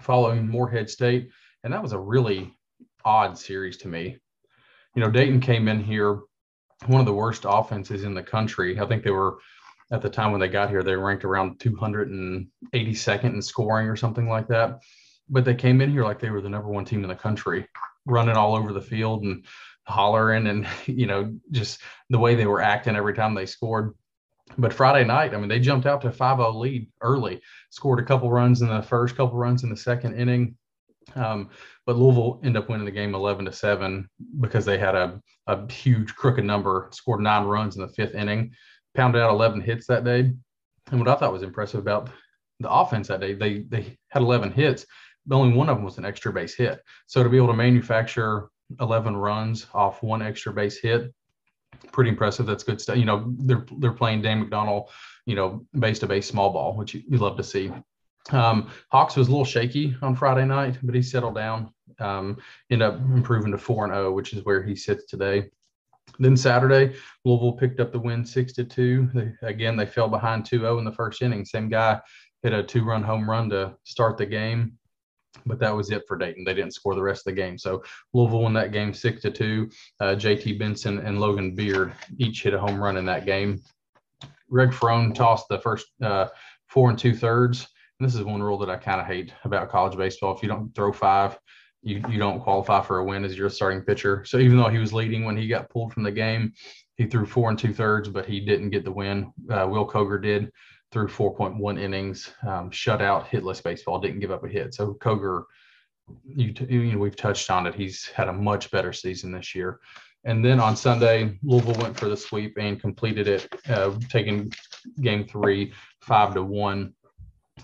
following 0.00 0.48
Morehead 0.48 0.88
State, 0.88 1.30
and 1.64 1.72
that 1.72 1.82
was 1.82 1.92
a 1.92 1.98
really 1.98 2.54
odd 3.04 3.36
series 3.36 3.76
to 3.78 3.88
me. 3.88 4.18
You 4.94 5.02
know, 5.02 5.10
Dayton 5.10 5.40
came 5.40 5.68
in 5.68 5.82
here 5.82 6.20
one 6.86 7.00
of 7.00 7.06
the 7.06 7.12
worst 7.12 7.44
offenses 7.48 8.04
in 8.04 8.14
the 8.14 8.22
country. 8.22 8.78
I 8.78 8.86
think 8.86 9.02
they 9.02 9.10
were 9.10 9.38
at 9.90 10.02
the 10.02 10.10
time 10.10 10.30
when 10.30 10.40
they 10.40 10.48
got 10.48 10.70
here, 10.70 10.82
they 10.82 10.94
ranked 10.94 11.24
around 11.24 11.58
282nd 11.58 13.24
in 13.24 13.42
scoring 13.42 13.88
or 13.88 13.96
something 13.96 14.28
like 14.28 14.48
that 14.48 14.80
but 15.32 15.44
they 15.46 15.54
came 15.54 15.80
in 15.80 15.90
here 15.90 16.04
like 16.04 16.20
they 16.20 16.30
were 16.30 16.42
the 16.42 16.48
number 16.48 16.68
one 16.68 16.84
team 16.84 17.02
in 17.02 17.08
the 17.08 17.16
country, 17.16 17.66
running 18.06 18.36
all 18.36 18.54
over 18.54 18.72
the 18.72 18.80
field 18.80 19.24
and 19.24 19.44
hollering 19.84 20.46
and 20.46 20.68
you 20.86 21.06
know 21.06 21.34
just 21.50 21.80
the 22.10 22.18
way 22.18 22.34
they 22.36 22.46
were 22.46 22.60
acting 22.60 22.94
every 22.94 23.14
time 23.14 23.34
they 23.34 23.46
scored. 23.46 23.94
But 24.58 24.74
Friday 24.74 25.04
night, 25.06 25.32
I 25.32 25.38
mean, 25.38 25.48
they 25.48 25.60
jumped 25.60 25.86
out 25.86 26.02
to 26.02 26.08
a 26.08 26.12
5-0 26.12 26.54
lead 26.56 26.86
early, 27.00 27.40
scored 27.70 28.00
a 28.00 28.04
couple 28.04 28.30
runs 28.30 28.60
in 28.60 28.68
the 28.68 28.82
first, 28.82 29.16
couple 29.16 29.38
runs 29.38 29.64
in 29.64 29.70
the 29.70 29.76
second 29.76 30.14
inning. 30.14 30.56
Um, 31.14 31.48
but 31.86 31.96
Louisville 31.96 32.38
ended 32.44 32.62
up 32.62 32.68
winning 32.68 32.84
the 32.84 32.90
game 32.90 33.14
11 33.14 33.46
to 33.46 33.52
7 33.52 34.06
because 34.40 34.66
they 34.66 34.76
had 34.76 34.94
a, 34.94 35.22
a 35.46 35.72
huge 35.72 36.14
crooked 36.14 36.44
number, 36.44 36.90
scored 36.92 37.20
nine 37.20 37.46
runs 37.46 37.76
in 37.76 37.82
the 37.82 37.88
fifth 37.88 38.14
inning, 38.14 38.52
pounded 38.94 39.22
out 39.22 39.30
11 39.30 39.62
hits 39.62 39.86
that 39.86 40.04
day. 40.04 40.32
And 40.90 41.00
what 41.00 41.08
I 41.08 41.14
thought 41.14 41.32
was 41.32 41.42
impressive 41.42 41.80
about 41.80 42.10
the 42.60 42.70
offense 42.70 43.08
that 43.08 43.20
day, 43.20 43.32
they 43.32 43.60
they 43.60 43.96
had 44.10 44.22
11 44.22 44.52
hits, 44.52 44.84
only 45.30 45.56
one 45.56 45.68
of 45.68 45.76
them 45.76 45.84
was 45.84 45.98
an 45.98 46.04
extra 46.04 46.32
base 46.32 46.54
hit. 46.54 46.82
So 47.06 47.22
to 47.22 47.28
be 47.28 47.36
able 47.36 47.48
to 47.48 47.54
manufacture 47.54 48.48
11 48.80 49.16
runs 49.16 49.66
off 49.74 50.02
one 50.02 50.22
extra 50.22 50.52
base 50.52 50.78
hit, 50.78 51.12
pretty 51.92 52.10
impressive. 52.10 52.46
That's 52.46 52.64
good 52.64 52.80
stuff. 52.80 52.96
You 52.96 53.04
know, 53.04 53.32
they're 53.38 53.66
they're 53.78 53.92
playing 53.92 54.22
Dan 54.22 54.44
McDonnell, 54.44 54.88
you 55.26 55.34
know, 55.34 55.66
base 55.78 55.98
to 56.00 56.06
base 56.06 56.26
small 56.26 56.50
ball, 56.50 56.76
which 56.76 56.94
you, 56.94 57.02
you 57.08 57.18
love 57.18 57.36
to 57.36 57.44
see. 57.44 57.72
Um, 58.30 58.70
Hawks 58.90 59.16
was 59.16 59.28
a 59.28 59.30
little 59.30 59.44
shaky 59.44 59.96
on 60.00 60.14
Friday 60.14 60.44
night, 60.44 60.78
but 60.82 60.94
he 60.94 61.02
settled 61.02 61.34
down. 61.34 61.72
Um, 61.98 62.38
ended 62.70 62.88
up 62.88 62.94
improving 62.96 63.52
to 63.52 63.58
four 63.58 63.84
and 63.84 63.92
zero, 63.92 64.08
oh, 64.08 64.12
which 64.12 64.32
is 64.32 64.44
where 64.44 64.62
he 64.62 64.74
sits 64.74 65.06
today. 65.06 65.50
Then 66.18 66.36
Saturday, 66.36 66.94
Louisville 67.24 67.52
picked 67.52 67.80
up 67.80 67.92
the 67.92 67.98
win 67.98 68.24
six 68.24 68.52
to 68.54 68.64
two. 68.64 69.08
Again, 69.42 69.76
they 69.76 69.86
fell 69.86 70.08
behind 70.08 70.44
2-0 70.44 70.78
in 70.78 70.84
the 70.84 70.92
first 70.92 71.22
inning. 71.22 71.44
Same 71.44 71.68
guy 71.68 72.00
hit 72.42 72.52
a 72.52 72.62
two-run 72.62 73.02
home 73.02 73.28
run 73.28 73.48
to 73.50 73.74
start 73.84 74.18
the 74.18 74.26
game 74.26 74.76
but 75.46 75.58
that 75.58 75.74
was 75.74 75.90
it 75.90 76.02
for 76.06 76.16
Dayton. 76.16 76.44
They 76.44 76.54
didn't 76.54 76.74
score 76.74 76.94
the 76.94 77.02
rest 77.02 77.26
of 77.26 77.34
the 77.34 77.40
game. 77.40 77.58
So 77.58 77.82
Louisville 78.12 78.42
won 78.42 78.52
that 78.54 78.72
game 78.72 78.92
six 78.92 79.22
to 79.22 79.30
two. 79.30 79.70
Uh, 80.00 80.14
JT 80.14 80.58
Benson 80.58 80.98
and 80.98 81.20
Logan 81.20 81.54
Beard 81.54 81.92
each 82.18 82.42
hit 82.42 82.54
a 82.54 82.58
home 82.58 82.82
run 82.82 82.96
in 82.96 83.04
that 83.06 83.26
game. 83.26 83.62
Greg 84.50 84.70
Farone 84.70 85.14
tossed 85.14 85.48
the 85.48 85.58
first 85.58 85.86
uh, 86.02 86.28
four 86.68 86.90
and 86.90 86.98
two 86.98 87.14
thirds. 87.14 87.68
And 87.98 88.08
this 88.08 88.14
is 88.14 88.24
one 88.24 88.42
rule 88.42 88.58
that 88.58 88.70
I 88.70 88.76
kind 88.76 89.00
of 89.00 89.06
hate 89.06 89.32
about 89.44 89.70
college 89.70 89.96
baseball. 89.96 90.36
If 90.36 90.42
you 90.42 90.48
don't 90.48 90.74
throw 90.74 90.92
five, 90.92 91.38
you, 91.82 92.02
you 92.08 92.18
don't 92.18 92.40
qualify 92.40 92.82
for 92.82 92.98
a 92.98 93.04
win 93.04 93.24
as 93.24 93.36
your 93.36 93.48
starting 93.48 93.82
pitcher. 93.82 94.24
So 94.24 94.38
even 94.38 94.56
though 94.56 94.68
he 94.68 94.78
was 94.78 94.92
leading 94.92 95.24
when 95.24 95.36
he 95.36 95.48
got 95.48 95.70
pulled 95.70 95.92
from 95.92 96.02
the 96.02 96.12
game, 96.12 96.52
he 96.96 97.06
threw 97.06 97.26
four 97.26 97.50
and 97.50 97.58
two 97.58 97.72
thirds, 97.72 98.08
but 98.08 98.26
he 98.26 98.40
didn't 98.40 98.70
get 98.70 98.84
the 98.84 98.92
win. 98.92 99.32
Uh, 99.50 99.66
Will 99.68 99.88
Koger 99.88 100.22
did 100.22 100.50
through 100.92 101.08
4.1 101.08 101.80
innings, 101.80 102.32
um, 102.46 102.70
shutout, 102.70 103.26
hitless 103.26 103.62
baseball, 103.62 103.98
didn't 103.98 104.20
give 104.20 104.30
up 104.30 104.44
a 104.44 104.48
hit. 104.48 104.74
So 104.74 104.94
Koger, 104.94 105.44
you, 106.24 106.54
you 106.68 106.92
know, 106.92 106.98
we've 106.98 107.16
touched 107.16 107.50
on 107.50 107.66
it. 107.66 107.74
He's 107.74 108.06
had 108.08 108.28
a 108.28 108.32
much 108.32 108.70
better 108.70 108.92
season 108.92 109.32
this 109.32 109.54
year. 109.54 109.80
And 110.24 110.44
then 110.44 110.60
on 110.60 110.76
Sunday, 110.76 111.38
Louisville 111.42 111.82
went 111.82 111.98
for 111.98 112.08
the 112.08 112.16
sweep 112.16 112.56
and 112.58 112.80
completed 112.80 113.26
it, 113.26 113.48
uh, 113.68 113.98
taking 114.08 114.52
game 115.00 115.26
three, 115.26 115.72
five 116.00 116.34
to 116.34 116.42
one. 116.42 116.92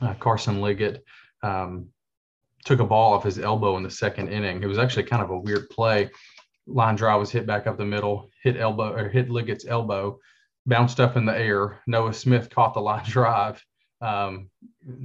Uh, 0.00 0.14
Carson 0.14 0.60
Liggett 0.60 1.04
um, 1.42 1.86
took 2.64 2.80
a 2.80 2.84
ball 2.84 3.12
off 3.12 3.24
his 3.24 3.38
elbow 3.38 3.76
in 3.76 3.82
the 3.82 3.90
second 3.90 4.28
inning. 4.28 4.62
It 4.62 4.66
was 4.66 4.78
actually 4.78 5.04
kind 5.04 5.22
of 5.22 5.30
a 5.30 5.38
weird 5.38 5.68
play. 5.70 6.10
line 6.66 6.96
drive 6.96 7.20
was 7.20 7.30
hit 7.30 7.46
back 7.46 7.66
up 7.66 7.78
the 7.78 7.84
middle, 7.84 8.30
hit 8.42 8.56
elbow 8.56 8.92
or 8.92 9.08
hit 9.08 9.30
Liggett's 9.30 9.66
elbow, 9.66 10.18
bounced 10.68 11.00
up 11.00 11.16
in 11.16 11.24
the 11.24 11.36
air. 11.36 11.80
Noah 11.86 12.12
Smith 12.12 12.50
caught 12.50 12.74
the 12.74 12.80
line 12.80 13.04
drive. 13.08 13.64
Um, 14.00 14.48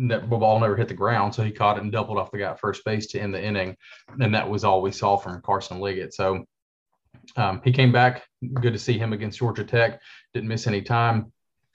that 0.08 0.30
ball 0.30 0.60
never 0.60 0.76
hit 0.76 0.88
the 0.88 0.94
ground, 0.94 1.34
so 1.34 1.44
he 1.44 1.52
caught 1.52 1.78
it 1.78 1.84
and 1.84 1.92
doubled 1.92 2.20
off 2.20 2.32
the 2.32 2.38
guy 2.38 2.52
at 2.52 2.60
first 2.60 2.86
base 2.86 3.08
to 3.08 3.20
end 3.20 3.34
the 3.34 3.44
inning, 3.44 3.76
and 4.20 4.36
that 4.36 4.48
was 4.48 4.64
all 4.64 4.84
we 4.84 4.92
saw 4.92 5.18
from 5.18 5.42
Carson 5.42 5.80
Liggett. 5.80 6.14
So 6.14 6.46
um, 7.36 7.62
he 7.64 7.72
came 7.72 7.92
back. 7.92 8.24
Good 8.54 8.74
to 8.74 8.80
see 8.80 9.00
him 9.00 9.14
against 9.14 9.40
Georgia 9.40 9.64
Tech. 9.64 10.00
Didn't 10.34 10.50
miss 10.50 10.68
any 10.68 10.82
time. 10.82 11.32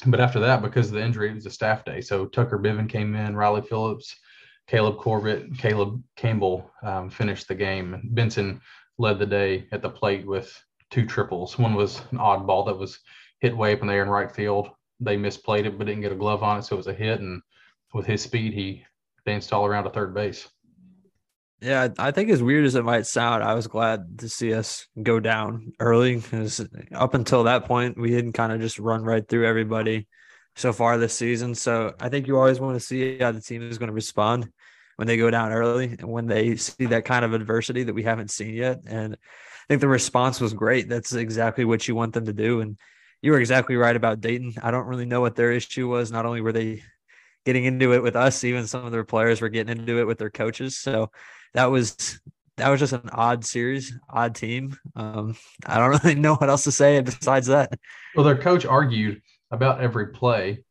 But 0.07 0.21
after 0.21 0.38
that, 0.40 0.62
because 0.62 0.88
of 0.88 0.95
the 0.95 1.02
injury, 1.02 1.30
it 1.30 1.35
was 1.35 1.47
a 1.47 1.50
staff 1.50 1.85
day. 1.85 2.00
So 2.00 2.26
Tucker 2.26 2.59
Biven 2.59 2.88
came 2.88 3.16
in, 3.16 3.35
Riley 3.35 3.62
Phillips, 3.62 4.14
Caleb 4.68 4.99
Corbett, 4.99 5.59
Caleb 5.59 6.00
Campbell 6.14 6.71
um, 6.85 7.11
finished 7.11 7.49
the 7.49 7.54
game. 7.57 8.00
Benson 8.04 8.61
led 8.99 9.18
the 9.18 9.26
day 9.26 9.66
at 9.73 9.83
the 9.83 9.90
plate 9.90 10.25
with 10.25 10.57
two 10.90 11.04
triples. 11.04 11.59
One 11.59 11.75
was 11.75 12.00
an 12.12 12.18
odd 12.18 12.47
ball 12.47 12.64
that 12.64 12.78
was 12.78 13.00
hit 13.40 13.57
way 13.57 13.73
up 13.73 13.80
in 13.80 13.87
the 13.87 13.95
air 13.95 14.02
in 14.02 14.09
right 14.09 14.30
field. 14.30 14.71
They 15.00 15.16
misplayed 15.16 15.64
it, 15.64 15.78
but 15.78 15.87
didn't 15.87 16.02
get 16.02 16.12
a 16.12 16.16
glove 16.16 16.42
on 16.42 16.59
it, 16.59 16.64
so 16.64 16.75
it 16.75 16.78
was 16.78 16.87
a 16.88 16.92
hit. 16.92 17.21
And 17.21 17.40
with 17.95 18.07
his 18.07 18.23
speed, 18.23 18.52
he 18.52 18.85
danced 19.26 19.52
all 19.52 19.66
around 19.66 19.85
to 19.85 19.90
third 19.90 20.14
base. 20.14 20.49
Yeah, 21.61 21.88
I 21.99 22.12
think 22.12 22.30
as 22.30 22.42
weird 22.42 22.66
as 22.66 22.76
it 22.76 22.85
might 22.85 23.07
sound, 23.07 23.42
I 23.42 23.54
was 23.54 23.66
glad 23.66 24.21
to 24.21 24.28
see 24.28 24.54
us 24.54 24.87
go 25.02 25.18
down 25.18 25.73
early 25.80 26.16
because 26.16 26.64
up 26.95 27.14
until 27.14 27.45
that 27.45 27.64
point, 27.64 27.99
we 27.99 28.11
didn't 28.11 28.35
kind 28.35 28.52
of 28.52 28.61
just 28.61 28.78
run 28.78 29.02
right 29.02 29.28
through 29.28 29.47
everybody 29.47 30.07
so 30.54 30.73
far 30.73 30.99
this 30.99 31.14
season. 31.14 31.57
So 31.57 31.95
I 32.00 32.09
think 32.11 32.28
you 32.28 32.37
always 32.37 32.61
want 32.61 32.78
to 32.78 32.85
see 32.85 33.18
how 33.18 33.33
the 33.33 33.40
team 33.40 33.68
is 33.68 33.78
going 33.78 33.88
to 33.88 33.95
respond 33.95 34.49
when 34.97 35.09
they 35.09 35.16
go 35.16 35.30
down 35.30 35.52
early 35.52 35.97
and 35.99 36.09
when 36.09 36.26
they 36.26 36.57
see 36.57 36.87
that 36.87 37.04
kind 37.04 37.25
of 37.25 37.33
adversity 37.33 37.85
that 37.85 37.95
we 37.95 38.04
haven't 38.04 38.30
seen 38.30 38.54
yet. 38.54 38.80
And 38.87 39.14
I 39.14 39.64
think 39.68 39.80
the 39.80 39.88
response 39.88 40.40
was 40.40 40.54
great. 40.54 40.88
That's 40.88 41.12
exactly 41.12 41.64
what 41.64 41.88
you 41.88 41.97
want 41.97 42.14
them 42.14 42.26
to 42.26 42.33
do. 42.33 42.61
And 42.61 42.78
you 43.22 43.32
were 43.32 43.40
exactly 43.40 43.76
right 43.76 43.96
about 43.96 44.20
Dayton. 44.20 44.54
I 44.62 44.70
don't 44.70 44.87
really 44.87 45.06
know 45.06 45.20
what 45.20 45.37
their 45.37 45.52
issue 45.52 45.88
was. 45.88 46.12
Not 46.12 46.26
only 46.26 46.40
were 46.40 46.52
they 46.52 46.82
getting 47.44 47.64
into 47.64 47.92
it 47.94 48.02
with 48.02 48.16
us, 48.16 48.44
even 48.44 48.66
some 48.66 48.84
of 48.84 48.92
their 48.92 49.04
players 49.04 49.40
were 49.40 49.48
getting 49.48 49.78
into 49.78 49.98
it 49.98 50.06
with 50.06 50.18
their 50.18 50.30
coaches. 50.30 50.76
So 50.76 51.10
that 51.54 51.66
was 51.66 52.20
that 52.56 52.68
was 52.68 52.80
just 52.80 52.92
an 52.92 53.08
odd 53.12 53.44
series, 53.44 53.96
odd 54.10 54.34
team. 54.34 54.76
Um, 54.94 55.37
I 55.64 55.78
don't 55.78 55.90
really 56.04 56.20
know 56.20 56.34
what 56.34 56.50
else 56.50 56.64
to 56.64 56.72
say 56.72 57.00
besides 57.00 57.46
that. 57.46 57.78
Well, 58.14 58.25
their 58.25 58.37
coach 58.37 58.66
argued 58.66 59.22
about 59.50 59.80
every 59.80 60.08
play. 60.08 60.64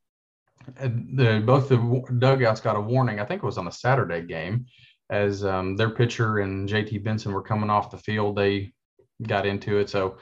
And 0.75 1.17
the, 1.17 1.41
both 1.45 1.69
the 1.69 2.03
dugouts 2.19 2.59
got 2.59 2.75
a 2.75 2.81
warning. 2.81 3.19
I 3.19 3.25
think 3.25 3.41
it 3.41 3.45
was 3.45 3.57
on 3.57 3.67
a 3.67 3.71
Saturday 3.71 4.21
game, 4.21 4.65
as 5.09 5.45
um, 5.45 5.77
their 5.77 5.89
pitcher 5.89 6.39
and 6.39 6.67
JT 6.67 7.03
Benson 7.03 7.31
were 7.31 7.41
coming 7.41 7.69
off 7.69 7.89
the 7.89 7.97
field. 7.97 8.35
They 8.35 8.73
got 9.25 9.45
into 9.45 9.77
it. 9.77 9.89
So 9.89 10.17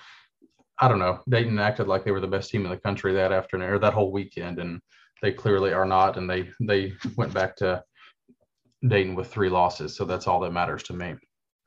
I 0.79 0.87
don't 0.87 0.99
know. 0.99 1.19
Dayton 1.29 1.59
acted 1.59 1.87
like 1.87 2.03
they 2.03 2.11
were 2.11 2.19
the 2.19 2.27
best 2.27 2.49
team 2.49 2.65
in 2.65 2.71
the 2.71 2.77
country 2.77 3.13
that 3.13 3.31
afternoon 3.31 3.69
or 3.69 3.79
that 3.79 3.93
whole 3.93 4.11
weekend, 4.11 4.59
and 4.59 4.81
they 5.21 5.31
clearly 5.31 5.73
are 5.73 5.85
not. 5.85 6.17
And 6.17 6.29
they 6.29 6.49
they 6.59 6.93
went 7.15 7.33
back 7.33 7.55
to 7.57 7.83
Dayton 8.85 9.15
with 9.15 9.27
three 9.27 9.49
losses. 9.49 9.95
So 9.95 10.05
that's 10.05 10.27
all 10.27 10.39
that 10.41 10.51
matters 10.51 10.83
to 10.83 10.93
me. 10.93 11.15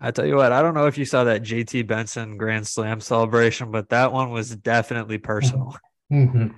I 0.00 0.10
tell 0.12 0.26
you 0.26 0.36
what, 0.36 0.52
I 0.52 0.62
don't 0.62 0.74
know 0.74 0.86
if 0.86 0.96
you 0.96 1.04
saw 1.04 1.24
that 1.24 1.42
JT 1.42 1.86
Benson 1.86 2.36
Grand 2.36 2.66
Slam 2.66 3.00
celebration, 3.00 3.72
but 3.72 3.88
that 3.88 4.12
one 4.12 4.30
was 4.30 4.54
definitely 4.54 5.18
personal. 5.18 5.76
Mm-hmm. 6.10 6.56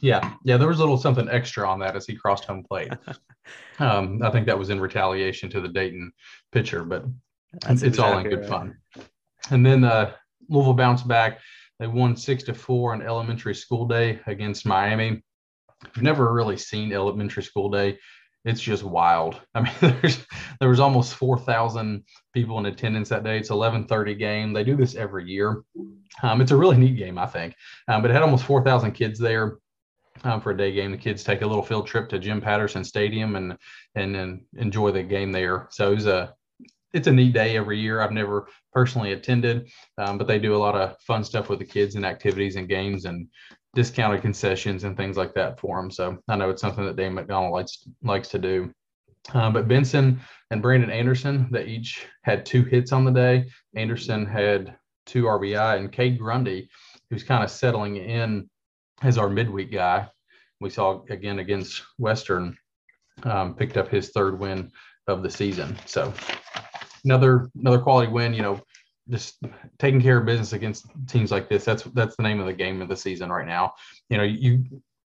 Yeah, 0.00 0.34
yeah, 0.42 0.56
there 0.56 0.66
was 0.66 0.78
a 0.78 0.80
little 0.80 0.96
something 0.96 1.28
extra 1.28 1.68
on 1.70 1.78
that 1.78 1.94
as 1.94 2.06
he 2.06 2.16
crossed 2.16 2.44
home 2.44 2.64
plate. 2.68 2.92
um, 3.78 4.20
I 4.20 4.30
think 4.30 4.46
that 4.46 4.58
was 4.58 4.70
in 4.70 4.80
retaliation 4.80 5.48
to 5.50 5.60
the 5.60 5.68
Dayton 5.68 6.12
pitcher, 6.50 6.82
but 6.82 7.04
That's 7.60 7.82
it's 7.82 7.98
exactly 7.98 8.12
all 8.12 8.18
in 8.18 8.28
good 8.30 8.40
right. 8.40 8.48
fun. 8.48 8.76
And 9.52 9.64
then 9.64 9.84
uh, 9.84 10.12
Louisville 10.48 10.74
bounced 10.74 11.06
back. 11.06 11.38
They 11.78 11.86
won 11.86 12.16
six 12.16 12.42
to 12.44 12.54
four 12.54 12.92
on 12.92 13.02
elementary 13.02 13.54
school 13.54 13.86
day 13.86 14.20
against 14.26 14.66
Miami. 14.66 15.22
If 15.84 15.96
you've 15.96 16.04
never 16.04 16.32
really 16.32 16.56
seen 16.56 16.92
elementary 16.92 17.42
school 17.42 17.70
day 17.70 17.98
it's 18.44 18.60
just 18.60 18.82
wild. 18.82 19.40
I 19.54 19.62
mean, 19.62 19.72
there's 19.80 20.24
there 20.60 20.68
was 20.68 20.80
almost 20.80 21.14
four 21.14 21.38
thousand 21.38 22.04
people 22.32 22.58
in 22.58 22.66
attendance 22.66 23.08
that 23.08 23.24
day. 23.24 23.38
It's 23.38 23.50
eleven 23.50 23.86
thirty 23.86 24.14
game. 24.14 24.52
They 24.52 24.64
do 24.64 24.76
this 24.76 24.94
every 24.94 25.24
year. 25.26 25.62
Um, 26.22 26.40
it's 26.40 26.50
a 26.50 26.56
really 26.56 26.76
neat 26.76 26.96
game, 26.96 27.18
I 27.18 27.26
think. 27.26 27.54
Um, 27.88 28.02
but 28.02 28.10
it 28.10 28.14
had 28.14 28.22
almost 28.22 28.44
four 28.44 28.62
thousand 28.62 28.92
kids 28.92 29.18
there. 29.18 29.58
Um, 30.22 30.40
for 30.40 30.52
a 30.52 30.56
day 30.56 30.72
game, 30.72 30.92
the 30.92 30.96
kids 30.96 31.24
take 31.24 31.42
a 31.42 31.46
little 31.46 31.62
field 31.62 31.88
trip 31.88 32.08
to 32.10 32.20
Jim 32.20 32.40
Patterson 32.40 32.84
Stadium 32.84 33.34
and 33.36 33.56
and 33.94 34.14
and 34.14 34.42
enjoy 34.56 34.90
the 34.92 35.02
game 35.02 35.32
there. 35.32 35.68
So 35.70 35.90
it 35.90 35.94
was 35.96 36.06
a 36.06 36.34
it's 36.94 37.08
a 37.08 37.12
neat 37.12 37.34
day 37.34 37.56
every 37.56 37.78
year. 37.78 38.00
I've 38.00 38.12
never 38.12 38.48
personally 38.72 39.12
attended, 39.12 39.68
um, 39.98 40.16
but 40.16 40.26
they 40.26 40.38
do 40.38 40.54
a 40.54 40.56
lot 40.56 40.76
of 40.76 40.96
fun 41.00 41.24
stuff 41.24 41.48
with 41.48 41.58
the 41.58 41.64
kids 41.64 41.96
and 41.96 42.06
activities 42.06 42.56
and 42.56 42.68
games 42.68 43.04
and 43.04 43.28
discounted 43.74 44.22
concessions 44.22 44.84
and 44.84 44.96
things 44.96 45.16
like 45.16 45.34
that 45.34 45.58
for 45.58 45.76
them. 45.76 45.90
So 45.90 46.16
I 46.28 46.36
know 46.36 46.50
it's 46.50 46.62
something 46.62 46.86
that 46.86 46.96
Dan 46.96 47.14
McDonnell 47.14 47.50
likes 47.50 47.86
likes 48.02 48.28
to 48.28 48.38
do. 48.38 48.72
Uh, 49.32 49.50
but 49.50 49.66
Benson 49.66 50.20
and 50.50 50.62
Brandon 50.62 50.90
Anderson, 50.90 51.48
they 51.50 51.64
each 51.64 52.06
had 52.22 52.46
two 52.46 52.62
hits 52.62 52.92
on 52.92 53.04
the 53.04 53.10
day. 53.10 53.46
Anderson 53.74 54.24
had 54.24 54.76
two 55.06 55.24
RBI, 55.24 55.78
and 55.78 55.90
Cade 55.90 56.18
Grundy, 56.18 56.68
who's 57.10 57.24
kind 57.24 57.42
of 57.42 57.50
settling 57.50 57.96
in 57.96 58.48
as 59.02 59.18
our 59.18 59.28
midweek 59.28 59.72
guy. 59.72 60.08
We 60.60 60.70
saw 60.70 61.02
again 61.10 61.40
against 61.40 61.82
Western, 61.98 62.56
um, 63.24 63.54
picked 63.54 63.76
up 63.76 63.88
his 63.88 64.10
third 64.10 64.38
win 64.38 64.70
of 65.08 65.22
the 65.22 65.30
season. 65.30 65.76
So 65.86 66.12
another 67.04 67.50
another 67.58 67.78
quality 67.78 68.10
win. 68.10 68.34
You 68.34 68.42
know, 68.42 68.60
just 69.08 69.42
taking 69.78 70.00
care 70.00 70.18
of 70.18 70.26
business 70.26 70.52
against 70.52 70.86
teams 71.06 71.30
like 71.30 71.48
this. 71.48 71.64
That's 71.64 71.82
that's 71.84 72.16
the 72.16 72.22
name 72.22 72.40
of 72.40 72.46
the 72.46 72.52
game 72.52 72.80
of 72.82 72.88
the 72.88 72.96
season 72.96 73.30
right 73.30 73.46
now. 73.46 73.74
You 74.08 74.18
know, 74.18 74.24
you 74.24 74.64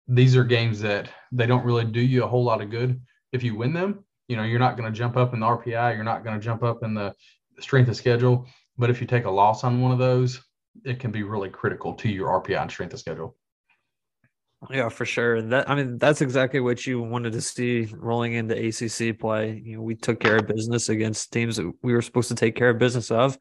these 0.09 0.37
are 0.37 0.45
games 0.45 0.81
that 0.81 1.09
they 1.33 1.47
don't 1.47 1.65
really 1.65 1.85
do 1.85 2.01
you 2.01 2.25
a 2.25 2.29
whole 2.29 2.45
lot 2.45 2.61
of 2.61 2.71
good 2.71 3.01
if 3.33 3.43
you 3.43 3.55
win 3.55 3.73
them. 3.73 4.05
You 4.29 4.37
know, 4.37 4.43
you're 4.43 4.59
not 4.59 4.77
going 4.77 4.91
to 4.91 4.97
jump 4.97 5.17
up 5.17 5.35
in 5.35 5.41
the 5.41 5.47
RPI. 5.47 5.95
You're 5.95 6.05
not 6.05 6.25
going 6.25 6.39
to 6.39 6.45
jump 6.45 6.63
up 6.63 6.83
in 6.83 6.95
the 6.95 7.15
strength 7.61 7.89
of 7.89 7.97
schedule. 7.97 8.47
But 8.77 8.91
if 8.91 9.01
you 9.01 9.07
take 9.07 9.25
a 9.25 9.31
loss 9.31 9.65
on 9.65 9.81
one 9.81 9.93
of 9.93 9.99
those, 9.99 10.41
it 10.85 10.99
can 10.99 11.11
be 11.11 11.23
really 11.23 11.51
critical 11.51 11.95
to 11.95 12.09
your 12.09 12.41
RPI 12.41 12.61
and 12.61 12.71
strength 12.71 12.95
of 12.95 13.01
schedule. 13.01 13.37
Yeah, 14.71 14.88
for 14.88 15.04
sure. 15.04 15.37
And 15.37 15.52
that 15.52 15.68
I 15.68 15.75
mean, 15.75 15.99
that's 15.99 16.21
exactly 16.23 16.61
what 16.61 16.87
you 16.87 17.00
wanted 17.02 17.33
to 17.35 17.40
see 17.40 17.88
rolling 17.97 18.33
into 18.33 18.54
ACC 18.56 19.18
play. 19.18 19.61
You 19.64 19.76
know, 19.76 19.83
we 19.83 19.94
took 19.94 20.21
care 20.21 20.37
of 20.37 20.47
business 20.47 20.88
against 20.88 21.33
teams 21.33 21.56
that 21.56 21.71
we 21.83 21.92
were 21.92 22.02
supposed 22.02 22.28
to 22.28 22.35
take 22.35 22.56
care 22.56 22.71
of 22.71 22.78
business 22.78 23.11
of. 23.11 23.37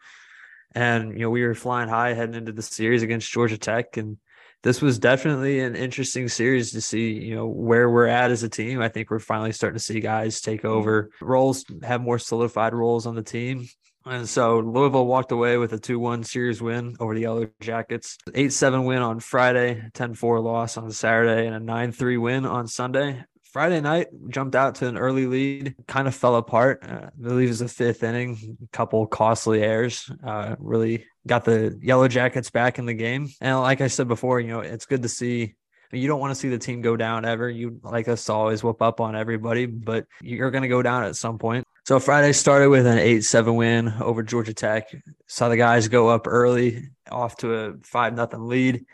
And, 0.76 1.14
you 1.14 1.20
know, 1.20 1.30
we 1.30 1.44
were 1.44 1.56
flying 1.56 1.88
high 1.90 2.14
heading 2.14 2.36
into 2.36 2.52
the 2.52 2.62
series 2.62 3.04
against 3.04 3.32
Georgia 3.32 3.58
Tech. 3.58 3.96
And 3.98 4.18
this 4.64 4.82
was 4.82 5.00
definitely 5.00 5.60
an 5.60 5.76
interesting 5.76 6.28
series 6.28 6.72
to 6.72 6.82
see, 6.82 7.12
you 7.14 7.36
know, 7.36 7.48
where 7.48 7.90
we're 7.90 8.08
at 8.08 8.32
as 8.32 8.44
a 8.44 8.50
team. 8.50 8.82
I 8.82 8.90
think 8.90 9.10
we're 9.10 9.20
finally 9.20 9.52
starting 9.52 9.78
to 9.78 9.84
see 9.84 10.00
guys 10.00 10.42
take 10.42 10.66
over 10.66 11.12
roles, 11.22 11.64
have 11.84 12.02
more 12.02 12.20
solidified 12.20 12.74
roles 12.74 13.06
on 13.06 13.16
the 13.16 13.24
team. 13.24 13.68
And 14.06 14.28
so 14.28 14.60
Louisville 14.60 15.06
walked 15.06 15.32
away 15.32 15.58
with 15.58 15.74
a 15.74 15.80
2 15.80 15.98
1 15.98 16.24
series 16.24 16.62
win 16.62 16.96
over 17.00 17.16
the 17.16 17.22
Yellow 17.22 17.48
Jackets, 17.62 18.18
8 18.34 18.52
7 18.52 18.84
win 18.84 19.02
on 19.02 19.20
Friday, 19.20 19.90
10 19.94 20.14
4 20.14 20.40
loss 20.40 20.78
on 20.78 20.92
Saturday, 20.92 21.48
and 21.48 21.56
a 21.56 21.60
9 21.60 21.92
3 21.92 22.18
win 22.18 22.46
on 22.46 22.68
Sunday. 22.68 23.24
Friday 23.54 23.82
night 23.82 24.08
jumped 24.30 24.56
out 24.56 24.76
to 24.76 24.88
an 24.88 24.98
early 24.98 25.28
lead, 25.28 25.76
kind 25.88 26.08
of 26.08 26.16
fell 26.16 26.38
apart. 26.38 26.84
Uh, 26.84 27.06
I 27.06 27.10
believe 27.22 27.50
it 27.50 27.52
was 27.52 27.60
the 27.60 27.68
fifth 27.68 28.02
inning, 28.02 28.58
a 28.64 28.68
couple 28.76 29.06
costly 29.06 29.62
errors, 29.62 30.10
uh, 30.26 30.56
really 30.58 31.06
got 31.28 31.46
the 31.46 31.78
Yellow 31.80 32.08
Jackets 32.08 32.50
back 32.50 32.80
in 32.80 32.88
the 32.88 32.96
game. 32.96 33.30
And 33.42 33.60
like 33.60 33.80
I 33.80 33.88
said 33.88 34.08
before, 34.08 34.40
you 34.40 34.48
know, 34.48 34.62
it's 34.62 34.88
good 34.88 35.04
to 35.04 35.10
see. 35.10 35.54
You 35.92 36.08
don't 36.08 36.20
want 36.20 36.32
to 36.32 36.36
see 36.36 36.50
the 36.50 36.58
team 36.58 36.82
go 36.82 36.98
down 36.98 37.26
ever. 37.26 37.48
You 37.48 37.80
like 37.84 38.08
us 38.08 38.26
to 38.26 38.34
always 38.34 38.64
whoop 38.64 38.82
up 38.82 39.00
on 39.00 39.16
everybody, 39.16 39.68
but 39.68 40.08
you're 40.20 40.50
going 40.50 40.64
to 40.64 40.68
go 40.68 40.82
down 40.82 41.04
at 41.04 41.16
some 41.16 41.38
point. 41.38 41.68
So 41.86 42.00
Friday 42.00 42.32
started 42.32 42.70
with 42.70 42.86
an 42.86 42.98
8 42.98 43.22
7 43.22 43.56
win 43.56 43.94
over 44.00 44.24
Georgia 44.24 44.54
Tech. 44.54 44.90
Saw 45.28 45.50
the 45.50 45.58
guys 45.58 45.88
go 45.88 46.08
up 46.08 46.28
early, 46.28 46.90
off 47.12 47.38
to 47.38 47.54
a 47.54 47.74
5 47.84 48.16
nothing 48.16 48.48
lead 48.48 48.86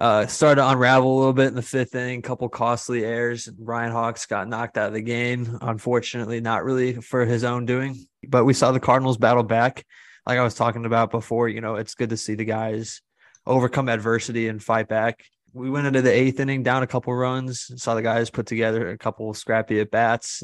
uh, 0.00 0.26
started 0.26 0.60
to 0.60 0.68
unravel 0.68 1.14
a 1.14 1.18
little 1.18 1.32
bit 1.32 1.48
in 1.48 1.54
the 1.54 1.62
fifth 1.62 1.94
inning, 1.94 2.20
couple 2.20 2.48
costly 2.48 3.04
errors. 3.04 3.48
Ryan 3.58 3.92
Hawks 3.92 4.26
got 4.26 4.48
knocked 4.48 4.76
out 4.76 4.88
of 4.88 4.94
the 4.94 5.00
game, 5.00 5.58
unfortunately, 5.62 6.40
not 6.40 6.64
really 6.64 6.94
for 6.94 7.24
his 7.24 7.44
own 7.44 7.64
doing. 7.64 8.06
But 8.26 8.44
we 8.44 8.52
saw 8.52 8.72
the 8.72 8.80
Cardinals 8.80 9.16
battle 9.16 9.42
back. 9.42 9.86
Like 10.26 10.38
I 10.38 10.42
was 10.42 10.54
talking 10.54 10.84
about 10.84 11.10
before, 11.10 11.48
you 11.48 11.60
know, 11.60 11.76
it's 11.76 11.94
good 11.94 12.10
to 12.10 12.16
see 12.16 12.34
the 12.34 12.44
guys 12.44 13.00
overcome 13.46 13.88
adversity 13.88 14.48
and 14.48 14.62
fight 14.62 14.88
back 14.88 15.24
we 15.56 15.70
went 15.70 15.86
into 15.86 16.02
the 16.02 16.12
eighth 16.12 16.38
inning 16.38 16.62
down 16.62 16.82
a 16.82 16.86
couple 16.86 17.14
runs 17.14 17.70
saw 17.82 17.94
the 17.94 18.02
guys 18.02 18.28
put 18.28 18.46
together 18.46 18.90
a 18.90 18.98
couple 18.98 19.32
scrappy 19.32 19.80
at 19.80 19.90
bats 19.90 20.42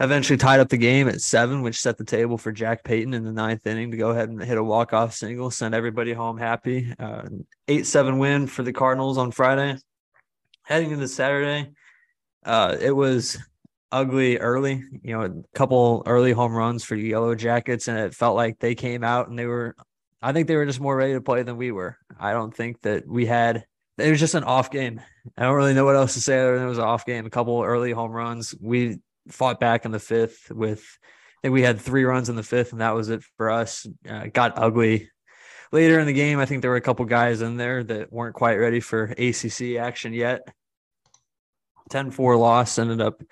eventually 0.00 0.38
tied 0.38 0.58
up 0.58 0.70
the 0.70 0.76
game 0.76 1.06
at 1.06 1.20
seven 1.20 1.60
which 1.60 1.78
set 1.78 1.98
the 1.98 2.04
table 2.04 2.38
for 2.38 2.50
jack 2.50 2.82
payton 2.82 3.12
in 3.12 3.24
the 3.24 3.32
ninth 3.32 3.66
inning 3.66 3.90
to 3.90 3.96
go 3.96 4.10
ahead 4.10 4.30
and 4.30 4.42
hit 4.42 4.56
a 4.56 4.64
walk-off 4.64 5.14
single 5.14 5.50
send 5.50 5.74
everybody 5.74 6.14
home 6.14 6.38
happy 6.38 6.92
uh, 6.98 7.22
eight 7.68 7.86
seven 7.86 8.18
win 8.18 8.46
for 8.46 8.62
the 8.62 8.72
cardinals 8.72 9.18
on 9.18 9.30
friday 9.30 9.76
heading 10.62 10.90
into 10.90 11.06
saturday 11.06 11.70
uh, 12.46 12.76
it 12.80 12.92
was 12.92 13.38
ugly 13.92 14.38
early 14.38 14.82
you 15.02 15.12
know 15.16 15.22
a 15.22 15.56
couple 15.56 16.02
early 16.06 16.32
home 16.32 16.52
runs 16.52 16.82
for 16.82 16.96
the 16.96 17.02
yellow 17.02 17.34
jackets 17.34 17.86
and 17.86 17.98
it 17.98 18.14
felt 18.14 18.34
like 18.34 18.58
they 18.58 18.74
came 18.74 19.04
out 19.04 19.28
and 19.28 19.38
they 19.38 19.46
were 19.46 19.76
I 20.24 20.32
think 20.32 20.48
they 20.48 20.56
were 20.56 20.64
just 20.64 20.80
more 20.80 20.96
ready 20.96 21.12
to 21.12 21.20
play 21.20 21.42
than 21.42 21.58
we 21.58 21.70
were. 21.70 21.98
I 22.18 22.32
don't 22.32 22.54
think 22.54 22.80
that 22.80 23.06
we 23.06 23.26
had. 23.26 23.66
It 23.98 24.10
was 24.10 24.20
just 24.20 24.34
an 24.34 24.44
off 24.44 24.70
game. 24.70 25.00
I 25.36 25.42
don't 25.42 25.54
really 25.54 25.74
know 25.74 25.84
what 25.84 25.96
else 25.96 26.14
to 26.14 26.20
say 26.20 26.38
other 26.38 26.56
than 26.56 26.66
it 26.66 26.68
was 26.68 26.78
an 26.78 26.84
off 26.84 27.06
game. 27.06 27.26
A 27.26 27.30
couple 27.30 27.62
early 27.62 27.92
home 27.92 28.10
runs. 28.10 28.54
We 28.60 28.98
fought 29.28 29.60
back 29.60 29.84
in 29.84 29.92
the 29.92 30.00
fifth 30.00 30.50
with. 30.50 30.82
I 30.82 31.48
think 31.48 31.54
we 31.54 31.62
had 31.62 31.78
three 31.78 32.04
runs 32.04 32.30
in 32.30 32.36
the 32.36 32.42
fifth, 32.42 32.72
and 32.72 32.80
that 32.80 32.94
was 32.94 33.10
it 33.10 33.22
for 33.36 33.50
us. 33.50 33.86
Uh, 34.08 34.26
got 34.32 34.58
ugly 34.58 35.10
later 35.72 36.00
in 36.00 36.06
the 36.06 36.12
game. 36.14 36.38
I 36.38 36.46
think 36.46 36.62
there 36.62 36.70
were 36.70 36.78
a 36.78 36.80
couple 36.80 37.04
guys 37.04 37.42
in 37.42 37.58
there 37.58 37.84
that 37.84 38.10
weren't 38.10 38.34
quite 38.34 38.54
ready 38.54 38.80
for 38.80 39.04
ACC 39.04 39.76
action 39.78 40.14
yet. 40.14 40.48
10-4 41.90 42.38
loss 42.38 42.78
ended 42.78 43.02
up 43.02 43.22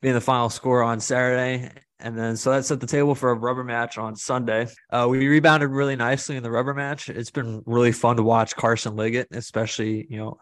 being 0.00 0.14
the 0.14 0.20
final 0.20 0.48
score 0.48 0.82
on 0.82 1.00
Saturday. 1.00 1.70
And 2.00 2.18
then 2.18 2.36
so 2.36 2.50
that 2.50 2.64
set 2.64 2.80
the 2.80 2.86
table 2.86 3.14
for 3.14 3.30
a 3.30 3.34
rubber 3.34 3.62
match 3.62 3.98
on 3.98 4.16
Sunday. 4.16 4.66
Uh, 4.90 5.06
we 5.08 5.26
rebounded 5.28 5.70
really 5.70 5.94
nicely 5.94 6.36
in 6.36 6.42
the 6.42 6.50
rubber 6.50 6.74
match. 6.74 7.08
It's 7.08 7.30
been 7.30 7.62
really 7.66 7.92
fun 7.92 8.16
to 8.16 8.22
watch 8.22 8.56
Carson 8.56 8.96
Liggett, 8.96 9.28
especially, 9.30 10.06
you 10.10 10.18
know, 10.18 10.38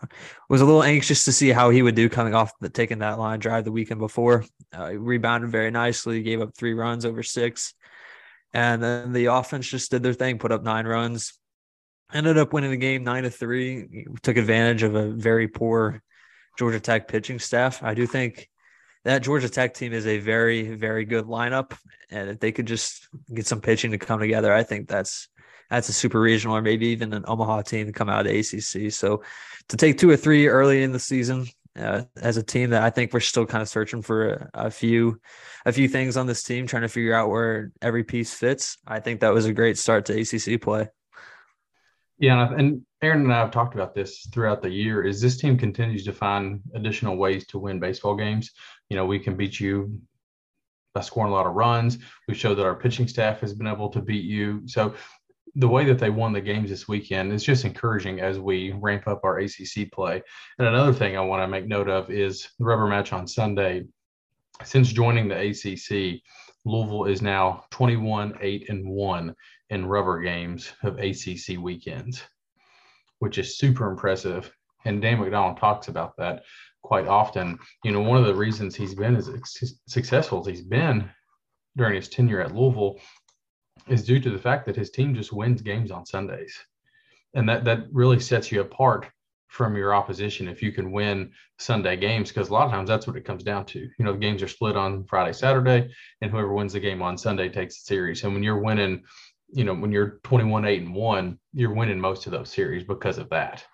was 0.48 0.62
a 0.62 0.64
little 0.64 0.82
anxious 0.82 1.24
to 1.26 1.32
see 1.32 1.50
how 1.50 1.68
he 1.70 1.82
would 1.82 1.94
do 1.94 2.08
coming 2.08 2.34
off 2.34 2.52
the 2.60 2.70
taking 2.70 3.00
that 3.00 3.18
line 3.18 3.38
drive 3.38 3.64
the 3.64 3.72
weekend 3.72 4.00
before. 4.00 4.44
Uh, 4.76 4.92
rebounded 4.94 5.50
very 5.50 5.70
nicely, 5.70 6.22
gave 6.22 6.40
up 6.40 6.56
three 6.56 6.72
runs 6.72 7.04
over 7.04 7.22
six. 7.22 7.74
And 8.54 8.82
then 8.82 9.12
the 9.12 9.26
offense 9.26 9.68
just 9.68 9.90
did 9.90 10.02
their 10.02 10.14
thing, 10.14 10.38
put 10.38 10.52
up 10.52 10.62
nine 10.62 10.86
runs, 10.86 11.38
ended 12.12 12.38
up 12.38 12.52
winning 12.52 12.70
the 12.70 12.76
game 12.76 13.04
nine 13.04 13.24
to 13.24 13.30
three. 13.30 14.06
Took 14.22 14.38
advantage 14.38 14.82
of 14.82 14.94
a 14.94 15.10
very 15.10 15.48
poor 15.48 16.02
Georgia 16.58 16.80
Tech 16.80 17.08
pitching 17.08 17.38
staff. 17.38 17.82
I 17.82 17.94
do 17.94 18.06
think 18.06 18.48
that 19.04 19.22
Georgia 19.22 19.48
Tech 19.48 19.74
team 19.74 19.92
is 19.92 20.06
a 20.06 20.18
very, 20.18 20.74
very 20.74 21.04
good 21.04 21.26
lineup. 21.26 21.76
And 22.10 22.30
if 22.30 22.40
they 22.40 22.52
could 22.52 22.66
just 22.66 23.08
get 23.32 23.46
some 23.46 23.60
pitching 23.60 23.90
to 23.92 23.98
come 23.98 24.20
together, 24.20 24.52
I 24.52 24.62
think 24.62 24.88
that's 24.88 25.28
that's 25.70 25.88
a 25.88 25.92
super 25.92 26.20
regional 26.20 26.56
or 26.56 26.62
maybe 26.62 26.88
even 26.88 27.14
an 27.14 27.24
Omaha 27.26 27.62
team 27.62 27.86
to 27.86 27.92
come 27.92 28.10
out 28.10 28.26
of 28.26 28.32
the 28.32 28.38
ACC. 28.38 28.92
So 28.92 29.22
to 29.68 29.76
take 29.76 29.96
two 29.96 30.10
or 30.10 30.16
three 30.16 30.46
early 30.46 30.82
in 30.82 30.92
the 30.92 30.98
season 30.98 31.46
uh, 31.78 32.02
as 32.20 32.36
a 32.36 32.42
team 32.42 32.70
that 32.70 32.82
I 32.82 32.90
think 32.90 33.12
we're 33.12 33.20
still 33.20 33.46
kind 33.46 33.62
of 33.62 33.68
searching 33.68 34.02
for 34.02 34.28
a, 34.28 34.50
a, 34.66 34.70
few 34.70 35.18
a 35.64 35.72
few 35.72 35.88
things 35.88 36.18
on 36.18 36.26
this 36.26 36.42
team, 36.42 36.66
trying 36.66 36.82
to 36.82 36.88
figure 36.88 37.14
out 37.14 37.30
where 37.30 37.72
every 37.80 38.04
piece 38.04 38.34
fits. 38.34 38.76
I 38.86 39.00
think 39.00 39.20
that 39.20 39.32
was 39.32 39.46
a 39.46 39.54
great 39.54 39.78
start 39.78 40.04
to 40.06 40.20
ACC 40.20 40.60
play. 40.60 40.88
Yeah, 42.18 42.52
and 42.56 42.82
Aaron 43.00 43.22
and 43.22 43.32
I 43.32 43.38
have 43.38 43.50
talked 43.50 43.74
about 43.74 43.94
this 43.94 44.28
throughout 44.32 44.62
the 44.62 44.70
year. 44.70 45.02
Is 45.02 45.20
this 45.20 45.38
team 45.38 45.58
continues 45.58 46.04
to 46.04 46.12
find 46.12 46.60
additional 46.74 47.16
ways 47.16 47.46
to 47.48 47.58
win 47.58 47.80
baseball 47.80 48.14
games? 48.14 48.52
You 48.88 48.96
know, 48.96 49.06
we 49.06 49.18
can 49.18 49.36
beat 49.36 49.58
you 49.58 50.00
by 50.94 51.00
scoring 51.00 51.32
a 51.32 51.34
lot 51.34 51.46
of 51.46 51.54
runs. 51.54 51.98
We 52.28 52.34
showed 52.34 52.56
that 52.56 52.66
our 52.66 52.74
pitching 52.74 53.08
staff 53.08 53.40
has 53.40 53.54
been 53.54 53.66
able 53.66 53.88
to 53.90 54.02
beat 54.02 54.24
you. 54.24 54.62
So 54.66 54.94
the 55.54 55.68
way 55.68 55.84
that 55.84 55.98
they 55.98 56.10
won 56.10 56.32
the 56.32 56.40
games 56.40 56.70
this 56.70 56.88
weekend 56.88 57.32
is 57.32 57.44
just 57.44 57.64
encouraging 57.64 58.20
as 58.20 58.38
we 58.38 58.72
ramp 58.72 59.06
up 59.06 59.20
our 59.24 59.38
ACC 59.38 59.90
play. 59.92 60.22
And 60.58 60.68
another 60.68 60.92
thing 60.92 61.16
I 61.16 61.20
want 61.20 61.42
to 61.42 61.48
make 61.48 61.66
note 61.66 61.88
of 61.88 62.10
is 62.10 62.48
the 62.58 62.64
rubber 62.64 62.86
match 62.86 63.12
on 63.12 63.26
Sunday. 63.26 63.84
Since 64.64 64.92
joining 64.92 65.28
the 65.28 65.50
ACC, 65.50 66.22
Louisville 66.64 67.04
is 67.04 67.22
now 67.22 67.64
21 67.70 68.38
8 68.40 68.68
and 68.68 68.88
1 68.88 69.34
in 69.70 69.86
rubber 69.86 70.20
games 70.20 70.72
of 70.82 70.98
ACC 70.98 71.58
weekends, 71.58 72.22
which 73.18 73.38
is 73.38 73.58
super 73.58 73.90
impressive. 73.90 74.50
And 74.84 75.02
Dan 75.02 75.18
McDonnell 75.18 75.58
talks 75.58 75.88
about 75.88 76.16
that 76.18 76.44
quite 76.82 77.06
often. 77.06 77.58
You 77.84 77.92
know, 77.92 78.00
one 78.00 78.18
of 78.18 78.26
the 78.26 78.34
reasons 78.34 78.74
he's 78.74 78.94
been 78.94 79.16
as 79.16 79.30
successful 79.86 80.40
as 80.40 80.46
he's 80.46 80.62
been 80.62 81.08
during 81.76 81.94
his 81.94 82.08
tenure 82.08 82.40
at 82.40 82.54
Louisville 82.54 82.98
is 83.88 84.04
due 84.04 84.20
to 84.20 84.30
the 84.30 84.38
fact 84.38 84.66
that 84.66 84.76
his 84.76 84.90
team 84.90 85.14
just 85.14 85.32
wins 85.32 85.62
games 85.62 85.90
on 85.90 86.06
Sundays. 86.06 86.56
And 87.34 87.48
that 87.48 87.64
that 87.64 87.86
really 87.92 88.20
sets 88.20 88.52
you 88.52 88.60
apart 88.60 89.08
from 89.48 89.76
your 89.76 89.94
opposition 89.94 90.48
if 90.48 90.62
you 90.62 90.72
can 90.72 90.92
win 90.92 91.30
Sunday 91.58 91.96
games 91.96 92.28
because 92.28 92.48
a 92.48 92.52
lot 92.52 92.66
of 92.66 92.72
times 92.72 92.88
that's 92.88 93.06
what 93.06 93.16
it 93.16 93.24
comes 93.24 93.42
down 93.42 93.66
to. 93.66 93.80
You 93.80 94.04
know, 94.04 94.12
the 94.12 94.18
games 94.18 94.42
are 94.42 94.48
split 94.48 94.76
on 94.76 95.04
Friday, 95.04 95.32
Saturday, 95.32 95.90
and 96.20 96.30
whoever 96.30 96.54
wins 96.54 96.72
the 96.72 96.80
game 96.80 97.02
on 97.02 97.18
Sunday 97.18 97.48
takes 97.48 97.82
the 97.82 97.86
series. 97.86 98.24
And 98.24 98.32
when 98.32 98.42
you're 98.42 98.62
winning 98.62 99.02
you 99.52 99.64
know, 99.64 99.74
when 99.74 99.92
you're 99.92 100.18
21, 100.24 100.64
8, 100.64 100.82
and 100.82 100.94
1, 100.94 101.38
you're 101.52 101.74
winning 101.74 102.00
most 102.00 102.26
of 102.26 102.32
those 102.32 102.50
series 102.50 102.84
because 102.84 103.18
of 103.18 103.28
that. 103.30 103.64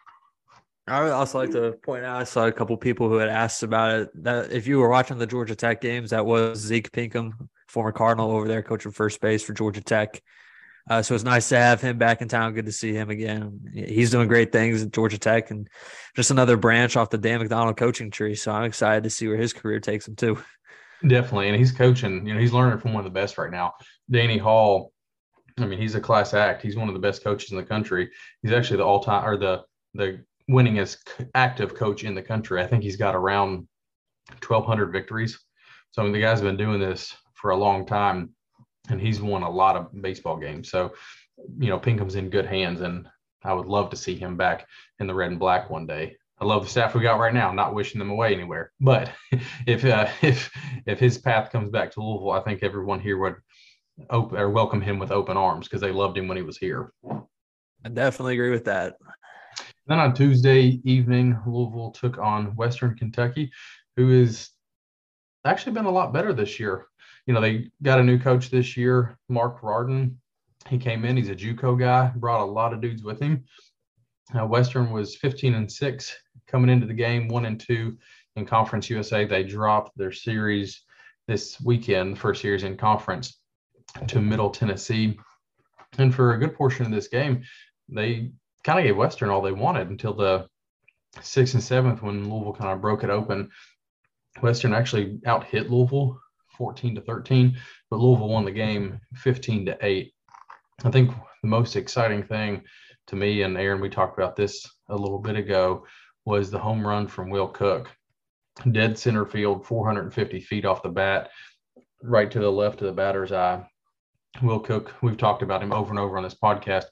I 0.88 1.02
would 1.02 1.12
also 1.12 1.38
like 1.38 1.50
to 1.50 1.72
point 1.82 2.04
out 2.04 2.20
I 2.20 2.24
saw 2.24 2.46
a 2.46 2.52
couple 2.52 2.76
people 2.76 3.08
who 3.08 3.16
had 3.16 3.28
asked 3.28 3.62
about 3.62 4.00
it. 4.00 4.22
That 4.22 4.52
if 4.52 4.66
you 4.66 4.78
were 4.78 4.88
watching 4.88 5.18
the 5.18 5.26
Georgia 5.26 5.54
Tech 5.54 5.80
games, 5.80 6.10
that 6.10 6.24
was 6.24 6.58
Zeke 6.58 6.90
Pinkham, 6.92 7.48
former 7.68 7.92
Cardinal 7.92 8.30
over 8.30 8.48
there, 8.48 8.62
coaching 8.62 8.92
first 8.92 9.20
base 9.20 9.42
for 9.42 9.52
Georgia 9.52 9.80
Tech. 9.80 10.22
Uh, 10.88 11.02
so 11.02 11.14
it's 11.14 11.24
nice 11.24 11.50
to 11.50 11.56
have 11.56 11.82
him 11.82 11.98
back 11.98 12.22
in 12.22 12.28
town. 12.28 12.54
Good 12.54 12.64
to 12.66 12.72
see 12.72 12.94
him 12.94 13.10
again. 13.10 13.60
He's 13.74 14.10
doing 14.10 14.26
great 14.26 14.52
things 14.52 14.82
at 14.82 14.90
Georgia 14.90 15.18
Tech 15.18 15.50
and 15.50 15.68
just 16.16 16.30
another 16.30 16.56
branch 16.56 16.96
off 16.96 17.10
the 17.10 17.18
Dan 17.18 17.40
McDonnell 17.40 17.76
coaching 17.76 18.10
tree. 18.10 18.34
So 18.34 18.52
I'm 18.52 18.64
excited 18.64 19.04
to 19.04 19.10
see 19.10 19.28
where 19.28 19.36
his 19.36 19.52
career 19.52 19.80
takes 19.80 20.08
him 20.08 20.16
too. 20.16 20.42
Definitely. 21.06 21.48
And 21.48 21.56
he's 21.56 21.72
coaching, 21.72 22.26
you 22.26 22.32
know, 22.32 22.40
he's 22.40 22.54
learning 22.54 22.78
from 22.78 22.94
one 22.94 23.04
of 23.04 23.12
the 23.12 23.20
best 23.20 23.36
right 23.36 23.50
now. 23.50 23.74
Danny 24.10 24.38
Hall 24.38 24.92
I 25.60 25.66
mean, 25.66 25.78
he's 25.78 25.94
a 25.94 26.00
class 26.00 26.34
act. 26.34 26.62
He's 26.62 26.76
one 26.76 26.88
of 26.88 26.94
the 26.94 27.00
best 27.00 27.22
coaches 27.22 27.50
in 27.50 27.56
the 27.56 27.64
country. 27.64 28.10
He's 28.42 28.52
actually 28.52 28.78
the 28.78 28.84
all 28.84 29.00
time 29.00 29.24
or 29.24 29.36
the 29.36 29.64
the 29.94 30.24
winningest 30.50 30.98
active 31.34 31.74
coach 31.74 32.04
in 32.04 32.14
the 32.14 32.22
country. 32.22 32.62
I 32.62 32.66
think 32.66 32.82
he's 32.82 32.96
got 32.96 33.14
around 33.14 33.68
1,200 34.46 34.92
victories. 34.92 35.38
So 35.90 36.02
I 36.02 36.04
mean, 36.04 36.12
the 36.12 36.20
guy's 36.20 36.40
been 36.40 36.56
doing 36.56 36.80
this 36.80 37.14
for 37.34 37.50
a 37.50 37.56
long 37.56 37.86
time, 37.86 38.30
and 38.90 39.00
he's 39.00 39.20
won 39.20 39.42
a 39.42 39.50
lot 39.50 39.76
of 39.76 40.02
baseball 40.02 40.36
games. 40.36 40.70
So 40.70 40.92
you 41.58 41.68
know, 41.68 41.78
Pinkham's 41.78 42.16
in 42.16 42.30
good 42.30 42.46
hands, 42.46 42.80
and 42.80 43.08
I 43.44 43.52
would 43.52 43.66
love 43.66 43.90
to 43.90 43.96
see 43.96 44.16
him 44.16 44.36
back 44.36 44.66
in 44.98 45.06
the 45.06 45.14
red 45.14 45.30
and 45.30 45.38
black 45.38 45.70
one 45.70 45.86
day. 45.86 46.16
I 46.40 46.44
love 46.44 46.62
the 46.62 46.70
staff 46.70 46.94
we 46.94 47.00
got 47.00 47.18
right 47.18 47.34
now. 47.34 47.52
Not 47.52 47.74
wishing 47.74 47.98
them 47.98 48.10
away 48.10 48.32
anywhere, 48.32 48.72
but 48.80 49.10
if 49.66 49.84
uh, 49.84 50.08
if 50.22 50.50
if 50.86 50.98
his 50.98 51.18
path 51.18 51.50
comes 51.50 51.70
back 51.70 51.92
to 51.92 52.02
Louisville, 52.02 52.32
I 52.32 52.40
think 52.40 52.62
everyone 52.62 53.00
here 53.00 53.18
would 53.18 53.36
open 54.10 54.38
or 54.38 54.50
welcome 54.50 54.80
him 54.80 54.98
with 54.98 55.10
open 55.10 55.36
arms 55.36 55.66
because 55.66 55.80
they 55.80 55.90
loved 55.90 56.16
him 56.16 56.28
when 56.28 56.36
he 56.36 56.42
was 56.42 56.58
here. 56.58 56.92
I 57.84 57.88
definitely 57.92 58.34
agree 58.34 58.50
with 58.50 58.64
that. 58.66 58.96
Then 59.88 59.98
on 59.98 60.14
Tuesday 60.14 60.80
evening, 60.84 61.40
Louisville 61.46 61.92
took 61.92 62.18
on 62.18 62.54
Western 62.56 62.94
Kentucky, 62.94 63.50
who 63.96 64.20
has 64.20 64.50
actually 65.46 65.72
been 65.72 65.86
a 65.86 65.90
lot 65.90 66.12
better 66.12 66.34
this 66.34 66.60
year. 66.60 66.86
You 67.26 67.32
know, 67.32 67.40
they 67.40 67.70
got 67.82 67.98
a 67.98 68.04
new 68.04 68.18
coach 68.18 68.50
this 68.50 68.76
year, 68.76 69.18
Marc 69.30 69.62
Rardin. 69.62 70.18
He 70.68 70.76
came 70.76 71.06
in, 71.06 71.16
he's 71.16 71.30
a 71.30 71.34
JUCO 71.34 71.78
guy, 71.78 72.12
brought 72.16 72.42
a 72.42 72.44
lot 72.44 72.74
of 72.74 72.82
dudes 72.82 73.02
with 73.02 73.18
him. 73.18 73.44
Uh, 74.38 74.46
Western 74.46 74.90
was 74.90 75.16
15 75.16 75.54
and 75.54 75.72
6 75.72 76.16
coming 76.46 76.68
into 76.68 76.86
the 76.86 76.92
game, 76.92 77.28
1 77.28 77.46
and 77.46 77.58
2 77.58 77.96
in 78.36 78.44
Conference 78.44 78.90
USA. 78.90 79.24
They 79.24 79.42
dropped 79.42 79.96
their 79.96 80.12
series 80.12 80.82
this 81.26 81.58
weekend, 81.62 82.18
first 82.18 82.42
series 82.42 82.62
in 82.62 82.76
conference 82.76 83.40
to 84.06 84.20
Middle 84.20 84.50
Tennessee. 84.50 85.18
And 85.96 86.14
for 86.14 86.34
a 86.34 86.38
good 86.38 86.54
portion 86.54 86.84
of 86.84 86.92
this 86.92 87.08
game, 87.08 87.42
they 87.88 88.32
kind 88.64 88.78
of 88.78 88.84
gave 88.84 88.96
Western 88.96 89.30
all 89.30 89.42
they 89.42 89.52
wanted 89.52 89.88
until 89.88 90.14
the 90.14 90.46
sixth 91.22 91.54
and 91.54 91.62
seventh 91.62 92.02
when 92.02 92.30
Louisville 92.30 92.52
kind 92.52 92.70
of 92.70 92.80
broke 92.80 93.04
it 93.04 93.10
open. 93.10 93.50
Western 94.40 94.72
actually 94.72 95.20
out 95.26 95.44
hit 95.44 95.70
Louisville 95.70 96.20
14 96.56 96.96
to 96.96 97.00
13, 97.00 97.56
but 97.90 97.98
Louisville 97.98 98.28
won 98.28 98.44
the 98.44 98.50
game 98.50 99.00
15 99.14 99.66
to 99.66 99.78
8. 99.80 100.12
I 100.84 100.90
think 100.90 101.10
the 101.42 101.48
most 101.48 101.76
exciting 101.76 102.22
thing 102.22 102.62
to 103.08 103.16
me, 103.16 103.42
and 103.42 103.56
Aaron, 103.56 103.80
we 103.80 103.88
talked 103.88 104.18
about 104.18 104.36
this 104.36 104.66
a 104.88 104.96
little 104.96 105.18
bit 105.18 105.36
ago, 105.36 105.84
was 106.24 106.50
the 106.50 106.58
home 106.58 106.86
run 106.86 107.06
from 107.06 107.30
Will 107.30 107.48
Cook. 107.48 107.90
Dead 108.72 108.98
center 108.98 109.24
field, 109.24 109.66
450 109.66 110.40
feet 110.40 110.64
off 110.64 110.82
the 110.82 110.88
bat, 110.88 111.30
right 112.02 112.30
to 112.30 112.40
the 112.40 112.50
left 112.50 112.80
of 112.80 112.88
the 112.88 112.92
batter's 112.92 113.32
eye. 113.32 113.64
Will 114.42 114.60
Cook, 114.60 114.94
we've 115.00 115.16
talked 115.16 115.42
about 115.42 115.62
him 115.62 115.72
over 115.72 115.90
and 115.90 115.98
over 115.98 116.16
on 116.16 116.24
this 116.24 116.34
podcast. 116.34 116.84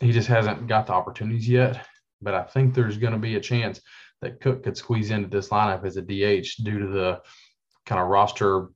He 0.00 0.12
just 0.12 0.28
hasn't 0.28 0.66
got 0.66 0.86
the 0.86 0.94
opportunities 0.94 1.48
yet, 1.48 1.86
but 2.22 2.34
I 2.34 2.42
think 2.42 2.74
there's 2.74 2.96
going 2.96 3.12
to 3.12 3.18
be 3.18 3.36
a 3.36 3.40
chance 3.40 3.80
that 4.22 4.40
Cook 4.40 4.62
could 4.64 4.76
squeeze 4.76 5.10
into 5.10 5.28
this 5.28 5.48
lineup 5.48 5.84
as 5.84 5.96
a 5.96 6.02
DH 6.02 6.62
due 6.62 6.78
to 6.78 6.86
the 6.86 7.20
kind 7.86 8.00
of 8.00 8.08
roster 8.08 8.68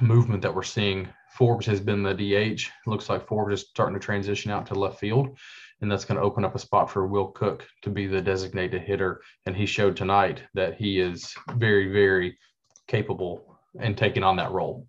movement 0.00 0.42
that 0.42 0.54
we're 0.54 0.62
seeing. 0.62 1.08
Forbes 1.36 1.66
has 1.66 1.80
been 1.80 2.02
the 2.02 2.14
DH. 2.14 2.62
Looks 2.86 3.08
like 3.08 3.26
Forbes 3.26 3.54
is 3.54 3.68
starting 3.68 3.98
to 3.98 4.04
transition 4.04 4.50
out 4.50 4.66
to 4.66 4.74
left 4.74 5.00
field, 5.00 5.36
and 5.80 5.90
that's 5.90 6.04
going 6.04 6.16
to 6.16 6.24
open 6.24 6.44
up 6.44 6.54
a 6.54 6.58
spot 6.58 6.90
for 6.90 7.06
Will 7.06 7.28
Cook 7.28 7.66
to 7.82 7.90
be 7.90 8.06
the 8.06 8.20
designated 8.22 8.82
hitter. 8.82 9.20
And 9.46 9.56
he 9.56 9.66
showed 9.66 9.96
tonight 9.96 10.44
that 10.54 10.76
he 10.76 11.00
is 11.00 11.34
very, 11.56 11.92
very 11.92 12.38
capable 12.86 13.58
in 13.80 13.94
taking 13.94 14.22
on 14.22 14.36
that 14.36 14.52
role. 14.52 14.86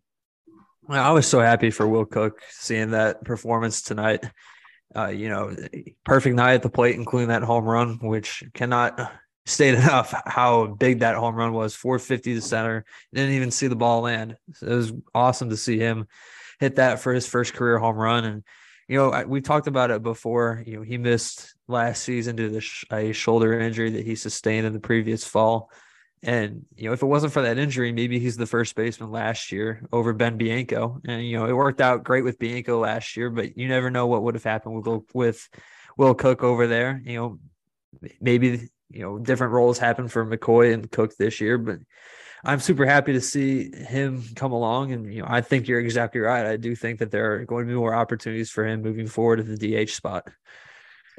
I 0.87 1.11
was 1.11 1.25
so 1.25 1.39
happy 1.39 1.71
for 1.71 1.87
Will 1.87 2.05
Cook 2.05 2.41
seeing 2.49 2.91
that 2.91 3.23
performance 3.23 3.81
tonight. 3.81 4.23
Uh, 4.95 5.07
you 5.07 5.27
know, 5.27 5.55
perfect 6.05 6.35
night 6.35 6.53
at 6.53 6.61
the 6.61 6.69
plate, 6.69 6.95
including 6.95 7.27
that 7.29 7.43
home 7.43 7.65
run, 7.65 7.99
which 8.01 8.43
cannot 8.53 9.11
state 9.45 9.73
enough 9.75 10.13
how 10.25 10.67
big 10.67 10.99
that 10.99 11.15
home 11.15 11.35
run 11.35 11.53
was 11.53 11.75
450 11.75 12.35
to 12.35 12.41
center. 12.41 12.85
Didn't 13.13 13.35
even 13.35 13.51
see 13.51 13.67
the 13.67 13.75
ball 13.75 14.01
land. 14.01 14.37
So 14.53 14.67
it 14.67 14.75
was 14.75 14.93
awesome 15.13 15.49
to 15.49 15.57
see 15.57 15.77
him 15.77 16.07
hit 16.59 16.75
that 16.75 16.99
for 16.99 17.13
his 17.13 17.27
first 17.27 17.53
career 17.53 17.77
home 17.77 17.97
run. 17.97 18.25
And 18.25 18.43
you 18.87 18.97
know, 18.97 19.23
we 19.27 19.41
talked 19.41 19.67
about 19.67 19.91
it 19.91 20.03
before. 20.03 20.63
You 20.65 20.77
know, 20.77 20.81
he 20.83 20.97
missed 20.97 21.55
last 21.67 22.03
season 22.03 22.35
due 22.35 22.51
to 22.51 22.61
sh- 22.61 22.85
a 22.91 23.11
shoulder 23.13 23.59
injury 23.59 23.91
that 23.91 24.05
he 24.05 24.15
sustained 24.15 24.65
in 24.65 24.73
the 24.73 24.79
previous 24.79 25.25
fall. 25.25 25.71
And, 26.25 26.65
you 26.75 26.87
know, 26.87 26.93
if 26.93 27.03
it 27.03 27.05
wasn't 27.05 27.33
for 27.33 27.43
that 27.43 27.59
injury, 27.59 27.91
maybe 27.91 28.17
he's 28.17 28.35
the 28.35 28.47
first 28.47 28.75
baseman 28.75 29.11
last 29.11 29.51
year 29.51 29.87
over 29.93 30.11
Ben 30.11 30.37
Bianco. 30.37 30.99
And, 31.07 31.23
you 31.23 31.37
know, 31.37 31.45
it 31.45 31.53
worked 31.53 31.81
out 31.81 32.03
great 32.03 32.23
with 32.23 32.39
Bianco 32.39 32.79
last 32.79 33.15
year, 33.15 33.29
but 33.29 33.55
you 33.55 33.67
never 33.67 33.91
know 33.91 34.07
what 34.07 34.23
would 34.23 34.33
have 34.33 34.43
happened 34.43 34.83
with, 34.83 35.03
with 35.13 35.47
Will 35.97 36.15
Cook 36.15 36.43
over 36.43 36.65
there. 36.65 36.99
You 37.05 37.13
know, 37.13 37.39
maybe, 38.19 38.69
you 38.89 39.01
know, 39.03 39.19
different 39.19 39.53
roles 39.53 39.77
happen 39.77 40.07
for 40.07 40.25
McCoy 40.25 40.73
and 40.73 40.89
Cook 40.89 41.15
this 41.15 41.39
year, 41.39 41.59
but 41.59 41.77
I'm 42.43 42.59
super 42.59 42.87
happy 42.87 43.13
to 43.13 43.21
see 43.21 43.71
him 43.71 44.23
come 44.35 44.51
along. 44.51 44.93
And, 44.93 45.13
you 45.13 45.21
know, 45.21 45.27
I 45.29 45.41
think 45.41 45.67
you're 45.67 45.79
exactly 45.79 46.21
right. 46.21 46.47
I 46.47 46.57
do 46.57 46.75
think 46.75 46.97
that 46.99 47.11
there 47.11 47.33
are 47.33 47.45
going 47.45 47.67
to 47.67 47.71
be 47.71 47.77
more 47.77 47.93
opportunities 47.93 48.49
for 48.49 48.65
him 48.65 48.81
moving 48.81 49.05
forward 49.05 49.41
at 49.41 49.45
the 49.45 49.85
DH 49.85 49.91
spot. 49.91 50.27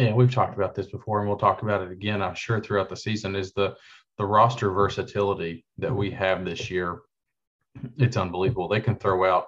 Yeah, 0.01 0.14
we've 0.14 0.35
talked 0.35 0.57
about 0.57 0.75
this 0.75 0.87
before 0.87 1.21
and 1.21 1.29
we'll 1.29 1.38
talk 1.38 1.62
about 1.62 1.83
it 1.83 1.92
again, 1.92 2.23
I'm 2.23 2.35
sure, 2.35 2.61
throughout 2.61 2.88
the 2.88 2.97
season 2.97 3.37
is 3.37 3.53
the 3.53 3.77
the 4.18 4.26
roster 4.26 4.70
versatility 4.70 5.64
that 5.79 5.94
we 5.94 6.09
mm-hmm. 6.09 6.18
have 6.18 6.44
this 6.44 6.70
year. 6.70 7.00
It's 7.98 8.16
unbelievable. 8.16 8.68
They 8.68 8.81
can 8.81 8.96
throw 8.96 9.31
out 9.31 9.46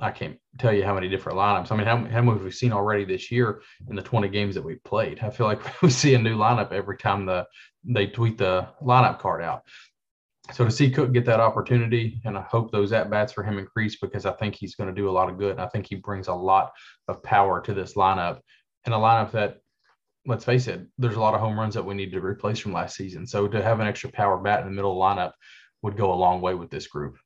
I 0.00 0.10
can't 0.10 0.38
tell 0.58 0.72
you 0.72 0.84
how 0.84 0.94
many 0.94 1.08
different 1.08 1.38
lineups. 1.38 1.72
I 1.72 1.76
mean, 1.76 1.86
how, 1.86 1.96
how 1.96 2.22
many 2.22 2.32
have 2.32 2.42
we 2.42 2.50
seen 2.50 2.72
already 2.72 3.04
this 3.04 3.30
year 3.30 3.62
in 3.88 3.96
the 3.96 4.02
20 4.02 4.28
games 4.28 4.54
that 4.54 4.62
we've 4.62 4.82
played? 4.84 5.20
I 5.20 5.30
feel 5.30 5.46
like 5.46 5.60
we 5.82 5.90
see 5.90 6.14
a 6.14 6.18
new 6.18 6.36
lineup 6.36 6.72
every 6.72 6.96
time 6.96 7.26
the 7.26 7.46
they 7.84 8.06
tweet 8.06 8.36
the 8.36 8.68
lineup 8.82 9.18
card 9.18 9.42
out. 9.42 9.62
So 10.52 10.64
to 10.64 10.70
see 10.70 10.90
Cook 10.90 11.12
get 11.12 11.24
that 11.26 11.40
opportunity, 11.40 12.20
and 12.24 12.36
I 12.36 12.42
hope 12.42 12.72
those 12.72 12.92
at 12.92 13.08
bats 13.08 13.32
for 13.32 13.42
him 13.42 13.58
increase 13.58 13.96
because 13.96 14.26
I 14.26 14.32
think 14.32 14.54
he's 14.54 14.74
going 14.74 14.92
to 14.92 15.00
do 15.00 15.08
a 15.08 15.12
lot 15.12 15.30
of 15.30 15.38
good. 15.38 15.58
I 15.58 15.68
think 15.68 15.86
he 15.88 15.94
brings 15.94 16.28
a 16.28 16.34
lot 16.34 16.72
of 17.08 17.22
power 17.22 17.60
to 17.62 17.72
this 17.72 17.94
lineup, 17.94 18.40
and 18.84 18.94
a 18.94 18.98
lineup 18.98 19.30
that, 19.32 19.58
let's 20.26 20.44
face 20.44 20.68
it, 20.68 20.86
there's 20.98 21.16
a 21.16 21.20
lot 21.20 21.34
of 21.34 21.40
home 21.40 21.58
runs 21.58 21.74
that 21.74 21.84
we 21.84 21.94
need 21.94 22.12
to 22.12 22.20
replace 22.20 22.58
from 22.58 22.72
last 22.72 22.96
season. 22.96 23.26
So 23.26 23.48
to 23.48 23.62
have 23.62 23.80
an 23.80 23.86
extra 23.86 24.10
power 24.10 24.38
bat 24.38 24.60
in 24.60 24.66
the 24.66 24.72
middle 24.72 24.92
of 24.92 25.16
the 25.16 25.22
lineup 25.22 25.32
would 25.82 25.96
go 25.96 26.12
a 26.12 26.14
long 26.14 26.40
way 26.40 26.54
with 26.54 26.70
this 26.70 26.86
group. 26.86 27.16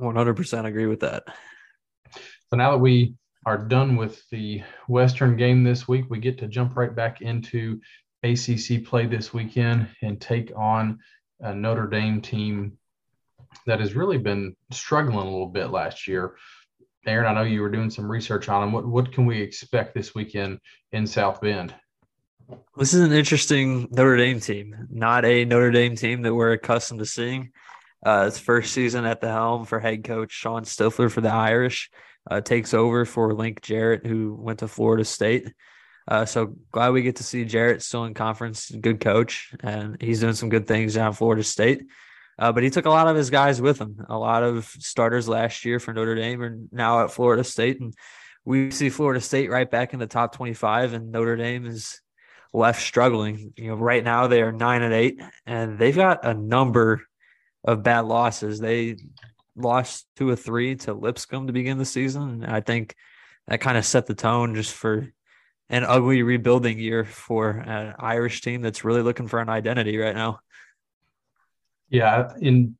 100% 0.00 0.64
agree 0.64 0.86
with 0.86 1.00
that. 1.00 1.24
So 2.50 2.56
now 2.56 2.72
that 2.72 2.78
we 2.78 3.14
are 3.46 3.58
done 3.58 3.96
with 3.96 4.22
the 4.30 4.62
Western 4.88 5.36
game 5.36 5.64
this 5.64 5.86
week, 5.86 6.06
we 6.08 6.18
get 6.18 6.38
to 6.38 6.48
jump 6.48 6.76
right 6.76 6.94
back 6.94 7.20
into 7.22 7.80
ACC 8.22 8.84
play 8.84 9.06
this 9.06 9.32
weekend 9.32 9.88
and 10.02 10.20
take 10.20 10.52
on 10.56 10.98
a 11.40 11.54
Notre 11.54 11.88
Dame 11.88 12.20
team 12.20 12.78
that 13.66 13.80
has 13.80 13.94
really 13.94 14.18
been 14.18 14.54
struggling 14.70 15.26
a 15.26 15.30
little 15.30 15.48
bit 15.48 15.70
last 15.70 16.06
year. 16.06 16.36
Aaron, 17.06 17.26
I 17.26 17.34
know 17.34 17.42
you 17.42 17.62
were 17.62 17.70
doing 17.70 17.90
some 17.90 18.10
research 18.10 18.48
on 18.48 18.60
them. 18.60 18.72
What 18.72 18.86
what 18.86 19.12
can 19.12 19.26
we 19.26 19.40
expect 19.40 19.92
this 19.92 20.14
weekend 20.14 20.60
in 20.92 21.06
South 21.06 21.40
Bend? 21.40 21.74
This 22.76 22.94
is 22.94 23.00
an 23.00 23.12
interesting 23.12 23.88
Notre 23.90 24.16
Dame 24.16 24.40
team, 24.40 24.88
not 24.90 25.24
a 25.24 25.44
Notre 25.44 25.70
Dame 25.70 25.96
team 25.96 26.22
that 26.22 26.34
we're 26.34 26.52
accustomed 26.52 27.00
to 27.00 27.06
seeing. 27.06 27.52
Uh, 28.04 28.24
it's 28.28 28.38
first 28.38 28.72
season 28.72 29.04
at 29.04 29.20
the 29.20 29.28
helm 29.28 29.64
for 29.64 29.78
head 29.78 30.04
coach 30.04 30.32
Shawn 30.32 30.64
Stiffler 30.64 31.08
for 31.08 31.20
the 31.20 31.32
Irish. 31.32 31.90
Uh, 32.30 32.40
takes 32.40 32.72
over 32.72 33.04
for 33.04 33.34
Link 33.34 33.62
Jarrett, 33.62 34.06
who 34.06 34.34
went 34.34 34.60
to 34.60 34.68
Florida 34.68 35.04
State. 35.04 35.52
Uh, 36.06 36.24
so 36.24 36.54
glad 36.70 36.90
we 36.90 37.02
get 37.02 37.16
to 37.16 37.24
see 37.24 37.44
Jarrett 37.44 37.82
still 37.82 38.04
in 38.04 38.14
conference. 38.14 38.70
Good 38.70 39.00
coach, 39.00 39.54
and 39.60 40.00
he's 40.00 40.20
doing 40.20 40.34
some 40.34 40.48
good 40.48 40.66
things 40.66 40.94
down 40.94 41.12
Florida 41.12 41.42
State. 41.42 41.84
Uh, 42.38 42.50
but 42.52 42.62
he 42.62 42.70
took 42.70 42.86
a 42.86 42.90
lot 42.90 43.08
of 43.08 43.16
his 43.16 43.30
guys 43.30 43.60
with 43.60 43.80
him. 43.80 44.04
A 44.08 44.16
lot 44.16 44.42
of 44.42 44.66
starters 44.78 45.28
last 45.28 45.64
year 45.64 45.78
for 45.78 45.92
Notre 45.92 46.14
Dame 46.14 46.42
are 46.42 46.58
now 46.72 47.04
at 47.04 47.12
Florida 47.12 47.44
State, 47.44 47.80
and 47.80 47.94
we 48.44 48.70
see 48.70 48.88
Florida 48.88 49.20
State 49.20 49.50
right 49.50 49.70
back 49.70 49.92
in 49.92 50.00
the 50.00 50.06
top 50.06 50.34
twenty-five, 50.34 50.92
and 50.92 51.12
Notre 51.12 51.36
Dame 51.36 51.66
is 51.66 52.00
left 52.52 52.82
struggling. 52.82 53.52
You 53.56 53.68
know, 53.68 53.74
right 53.76 54.04
now 54.04 54.26
they 54.26 54.42
are 54.42 54.52
nine 54.52 54.82
and 54.82 54.94
eight, 54.94 55.20
and 55.46 55.78
they've 55.78 55.94
got 55.94 56.24
a 56.24 56.34
number 56.34 57.02
of 57.64 57.82
bad 57.82 58.04
losses. 58.04 58.60
They 58.60 58.96
lost 59.56 60.06
two 60.16 60.28
or 60.28 60.36
three 60.36 60.76
to 60.76 60.94
Lipscomb 60.94 61.46
to 61.46 61.52
begin 61.52 61.78
the 61.78 61.84
season. 61.84 62.42
And 62.42 62.46
I 62.46 62.60
think 62.60 62.94
that 63.46 63.60
kind 63.60 63.76
of 63.76 63.84
set 63.84 64.06
the 64.06 64.14
tone 64.14 64.54
just 64.54 64.74
for 64.74 65.12
an 65.68 65.84
ugly 65.84 66.22
rebuilding 66.22 66.78
year 66.78 67.04
for 67.04 67.50
an 67.50 67.94
Irish 67.98 68.42
team 68.42 68.60
that's 68.62 68.84
really 68.84 69.02
looking 69.02 69.28
for 69.28 69.40
an 69.40 69.48
identity 69.48 69.96
right 69.96 70.14
now. 70.14 70.40
Yeah, 71.88 72.32
in 72.40 72.76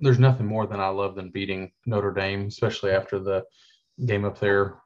there's 0.00 0.18
nothing 0.18 0.46
more 0.46 0.66
than 0.66 0.80
I 0.80 0.88
love 0.88 1.14
than 1.14 1.30
beating 1.30 1.70
Notre 1.86 2.12
Dame, 2.12 2.46
especially 2.46 2.90
after 2.90 3.18
the 3.20 3.44
game 4.04 4.24
up 4.24 4.38
there 4.40 4.78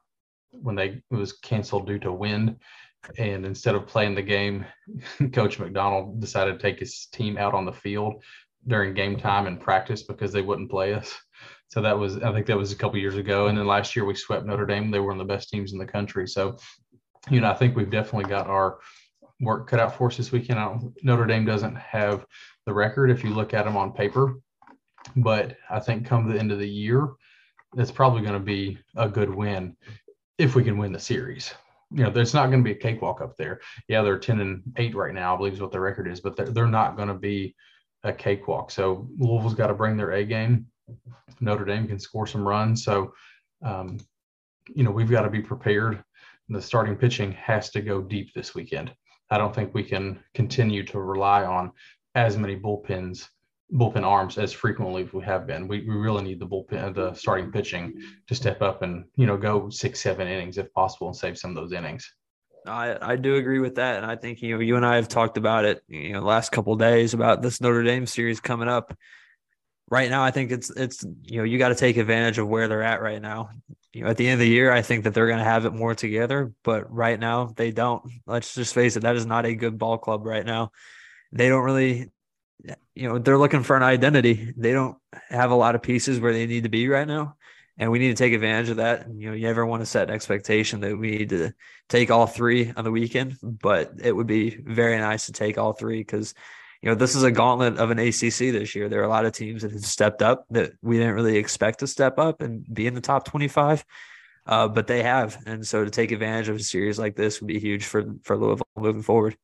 when 0.51 0.75
they 0.75 0.87
it 0.87 1.03
was 1.15 1.33
canceled 1.33 1.87
due 1.87 1.99
to 1.99 2.11
wind. 2.11 2.57
And 3.17 3.45
instead 3.45 3.75
of 3.75 3.87
playing 3.87 4.15
the 4.15 4.21
game, 4.21 4.65
Coach 5.33 5.57
McDonnell 5.57 6.19
decided 6.19 6.53
to 6.53 6.59
take 6.59 6.79
his 6.79 7.07
team 7.11 7.37
out 7.37 7.53
on 7.53 7.65
the 7.65 7.73
field 7.73 8.23
during 8.67 8.93
game 8.93 9.17
time 9.17 9.47
and 9.47 9.59
practice 9.59 10.03
because 10.03 10.31
they 10.31 10.41
wouldn't 10.41 10.69
play 10.69 10.93
us. 10.93 11.15
So 11.69 11.81
that 11.81 11.97
was, 11.97 12.17
I 12.17 12.31
think 12.31 12.45
that 12.47 12.57
was 12.57 12.71
a 12.71 12.75
couple 12.75 12.97
years 12.99 13.15
ago. 13.15 13.47
And 13.47 13.57
then 13.57 13.67
last 13.67 13.95
year 13.95 14.05
we 14.05 14.15
swept 14.15 14.45
Notre 14.45 14.65
Dame. 14.65 14.89
They 14.89 14.99
were 14.99 15.07
one 15.07 15.19
of 15.19 15.27
the 15.27 15.33
best 15.33 15.49
teams 15.49 15.73
in 15.73 15.79
the 15.79 15.85
country. 15.85 16.27
So 16.27 16.57
you 17.29 17.41
know, 17.41 17.49
I 17.49 17.53
think 17.53 17.75
we've 17.75 17.89
definitely 17.89 18.29
got 18.29 18.47
our 18.47 18.79
work 19.39 19.67
cut 19.67 19.79
out 19.79 19.95
for 19.95 20.07
us 20.07 20.17
this 20.17 20.31
weekend. 20.31 20.93
Notre 21.03 21.25
Dame 21.25 21.45
doesn't 21.45 21.75
have 21.75 22.25
the 22.65 22.73
record 22.73 23.11
if 23.11 23.23
you 23.23 23.31
look 23.31 23.53
at 23.53 23.65
them 23.65 23.77
on 23.77 23.91
paper, 23.91 24.39
but 25.15 25.57
I 25.69 25.79
think 25.79 26.05
come 26.05 26.29
the 26.31 26.39
end 26.39 26.51
of 26.51 26.59
the 26.59 26.69
year, 26.69 27.09
it's 27.75 27.91
probably 27.91 28.21
going 28.21 28.33
to 28.33 28.39
be 28.39 28.77
a 28.95 29.09
good 29.09 29.33
win 29.33 29.75
if 30.37 30.55
we 30.55 30.63
can 30.63 30.77
win 30.77 30.91
the 30.91 30.99
series. 30.99 31.53
You 31.91 32.03
know, 32.03 32.09
there's 32.09 32.33
not 32.33 32.47
going 32.47 32.63
to 32.63 32.69
be 32.69 32.77
a 32.77 32.81
cakewalk 32.81 33.21
up 33.21 33.37
there. 33.37 33.61
Yeah, 33.87 34.01
they're 34.01 34.19
10 34.19 34.39
and 34.41 34.61
8 34.75 34.95
right 34.95 35.13
now, 35.13 35.33
I 35.33 35.37
believe 35.37 35.53
is 35.53 35.61
what 35.61 35.71
the 35.71 35.79
record 35.79 36.07
is, 36.07 36.19
but 36.19 36.35
they're, 36.35 36.47
they're 36.47 36.67
not 36.67 36.97
going 36.97 37.07
to 37.07 37.13
be 37.13 37.55
a 38.03 38.11
cakewalk. 38.11 38.71
So 38.71 39.07
Louisville's 39.17 39.53
got 39.53 39.67
to 39.67 39.73
bring 39.73 39.95
their 39.95 40.11
A 40.11 40.25
game. 40.25 40.67
Notre 41.39 41.65
Dame 41.65 41.87
can 41.87 41.99
score 41.99 42.27
some 42.27 42.47
runs. 42.47 42.83
So, 42.83 43.13
um, 43.63 43.97
you 44.75 44.83
know, 44.83 44.91
we've 44.91 45.09
got 45.09 45.21
to 45.21 45.29
be 45.29 45.41
prepared 45.41 46.03
the 46.49 46.61
starting 46.61 46.95
pitching 46.95 47.31
has 47.33 47.69
to 47.71 47.81
go 47.81 48.01
deep 48.01 48.33
this 48.33 48.55
weekend. 48.55 48.93
I 49.29 49.37
don't 49.37 49.53
think 49.53 49.73
we 49.73 49.83
can 49.83 50.19
continue 50.33 50.85
to 50.85 50.99
rely 50.99 51.43
on 51.43 51.71
as 52.15 52.37
many 52.37 52.55
bullpens, 52.55 53.27
bullpen 53.73 54.03
arms 54.03 54.37
as 54.37 54.53
frequently 54.53 55.03
as 55.03 55.13
we 55.13 55.23
have 55.23 55.45
been. 55.45 55.67
We, 55.67 55.81
we 55.81 55.95
really 55.95 56.23
need 56.23 56.39
the 56.39 56.47
bullpen, 56.47 56.95
the 56.95 57.13
starting 57.13 57.51
pitching 57.51 58.01
to 58.27 58.35
step 58.35 58.61
up 58.61 58.81
and, 58.81 59.05
you 59.15 59.25
know, 59.25 59.37
go 59.37 59.69
six, 59.69 59.99
seven 59.99 60.27
innings 60.27 60.57
if 60.57 60.71
possible 60.73 61.07
and 61.07 61.15
save 61.15 61.37
some 61.37 61.51
of 61.51 61.55
those 61.55 61.73
innings. 61.73 62.09
I, 62.65 62.97
I 63.01 63.15
do 63.15 63.35
agree 63.35 63.59
with 63.59 63.75
that. 63.75 63.97
And 63.97 64.05
I 64.05 64.15
think, 64.15 64.41
you 64.41 64.55
know, 64.55 64.61
you 64.61 64.75
and 64.75 64.85
I 64.85 64.95
have 64.95 65.07
talked 65.07 65.37
about 65.37 65.65
it, 65.65 65.81
you 65.87 66.13
know, 66.13 66.21
last 66.21 66.51
couple 66.51 66.75
days 66.75 67.13
about 67.13 67.41
this 67.41 67.61
Notre 67.61 67.83
Dame 67.83 68.05
series 68.05 68.39
coming 68.39 68.69
up 68.69 68.93
right 69.89 70.09
now, 70.09 70.23
I 70.23 70.31
think 70.31 70.51
it's 70.51 70.69
it's 70.69 71.05
you 71.23 71.37
know 71.37 71.43
you 71.43 71.57
got 71.57 71.69
to 71.69 71.75
take 71.75 71.97
advantage 71.97 72.37
of 72.37 72.47
where 72.47 72.67
they're 72.67 72.83
at 72.83 73.01
right 73.01 73.21
now. 73.21 73.49
You 73.93 74.03
know, 74.03 74.09
at 74.09 74.17
the 74.17 74.27
end 74.27 74.33
of 74.33 74.39
the 74.39 74.49
year, 74.49 74.71
I 74.71 74.81
think 74.81 75.03
that 75.03 75.13
they're 75.13 75.27
going 75.27 75.39
to 75.39 75.43
have 75.43 75.65
it 75.65 75.73
more 75.73 75.95
together, 75.95 76.53
but 76.63 76.91
right 76.93 77.19
now 77.19 77.53
they 77.55 77.71
don't. 77.71 78.03
Let's 78.25 78.53
just 78.53 78.73
face 78.73 78.95
it, 78.95 79.01
that 79.01 79.15
is 79.15 79.25
not 79.25 79.45
a 79.45 79.55
good 79.55 79.77
ball 79.77 79.97
club 79.97 80.25
right 80.25 80.45
now. 80.45 80.71
They 81.31 81.49
don't 81.49 81.63
really, 81.63 82.11
you 82.95 83.07
know, 83.07 83.19
they're 83.19 83.37
looking 83.37 83.63
for 83.63 83.75
an 83.75 83.83
identity. 83.83 84.53
They 84.57 84.71
don't 84.71 84.97
have 85.29 85.51
a 85.51 85.55
lot 85.55 85.75
of 85.75 85.81
pieces 85.81 86.19
where 86.19 86.33
they 86.33 86.45
need 86.47 86.63
to 86.63 86.69
be 86.69 86.87
right 86.87 87.07
now, 87.07 87.35
and 87.77 87.91
we 87.91 87.99
need 87.99 88.09
to 88.09 88.23
take 88.23 88.33
advantage 88.33 88.69
of 88.69 88.77
that. 88.77 89.05
And, 89.05 89.21
you 89.21 89.29
know, 89.29 89.35
you 89.35 89.45
never 89.45 89.65
want 89.65 89.81
to 89.81 89.85
set 89.85 90.09
an 90.09 90.15
expectation 90.15 90.81
that 90.81 90.97
we 90.97 91.11
need 91.11 91.29
to 91.29 91.53
take 91.89 92.11
all 92.11 92.27
three 92.27 92.73
on 92.75 92.83
the 92.83 92.91
weekend, 92.91 93.37
but 93.41 93.93
it 94.01 94.15
would 94.15 94.27
be 94.27 94.57
very 94.65 94.97
nice 94.97 95.27
to 95.27 95.31
take 95.31 95.57
all 95.57 95.73
three 95.73 95.99
because 95.99 96.33
you 96.81 96.89
know, 96.89 96.95
this 96.95 97.15
is 97.15 97.23
a 97.23 97.31
gauntlet 97.31 97.77
of 97.77 97.89
an 97.91 97.99
ACC 97.99 98.51
this 98.51 98.75
year. 98.75 98.87
There 98.87 99.01
are 99.01 99.05
a 99.05 99.09
lot 99.09 99.25
of 99.25 99.33
teams 99.33 99.63
that 99.63 99.71
have 99.71 99.85
stepped 99.85 100.21
up 100.21 100.45
that 100.51 100.73
we 100.81 100.97
didn't 100.97 101.15
really 101.15 101.37
expect 101.37 101.79
to 101.79 101.87
step 101.87 102.19
up 102.19 102.41
and 102.41 102.65
be 102.71 102.85
in 102.85 102.93
the 102.93 103.01
top 103.01 103.25
25, 103.25 103.83
uh, 104.45 104.67
but 104.67 104.87
they 104.87 105.01
have. 105.01 105.37
And 105.45 105.65
so 105.65 105.83
to 105.83 105.89
take 105.89 106.11
advantage 106.11 106.49
of 106.49 106.57
a 106.57 106.59
series 106.59 106.99
like 106.99 107.15
this 107.15 107.41
would 107.41 107.47
be 107.47 107.59
huge 107.59 107.85
for, 107.85 108.05
for 108.23 108.37
Louisville 108.37 108.67
moving 108.75 109.01
forward. 109.01 109.37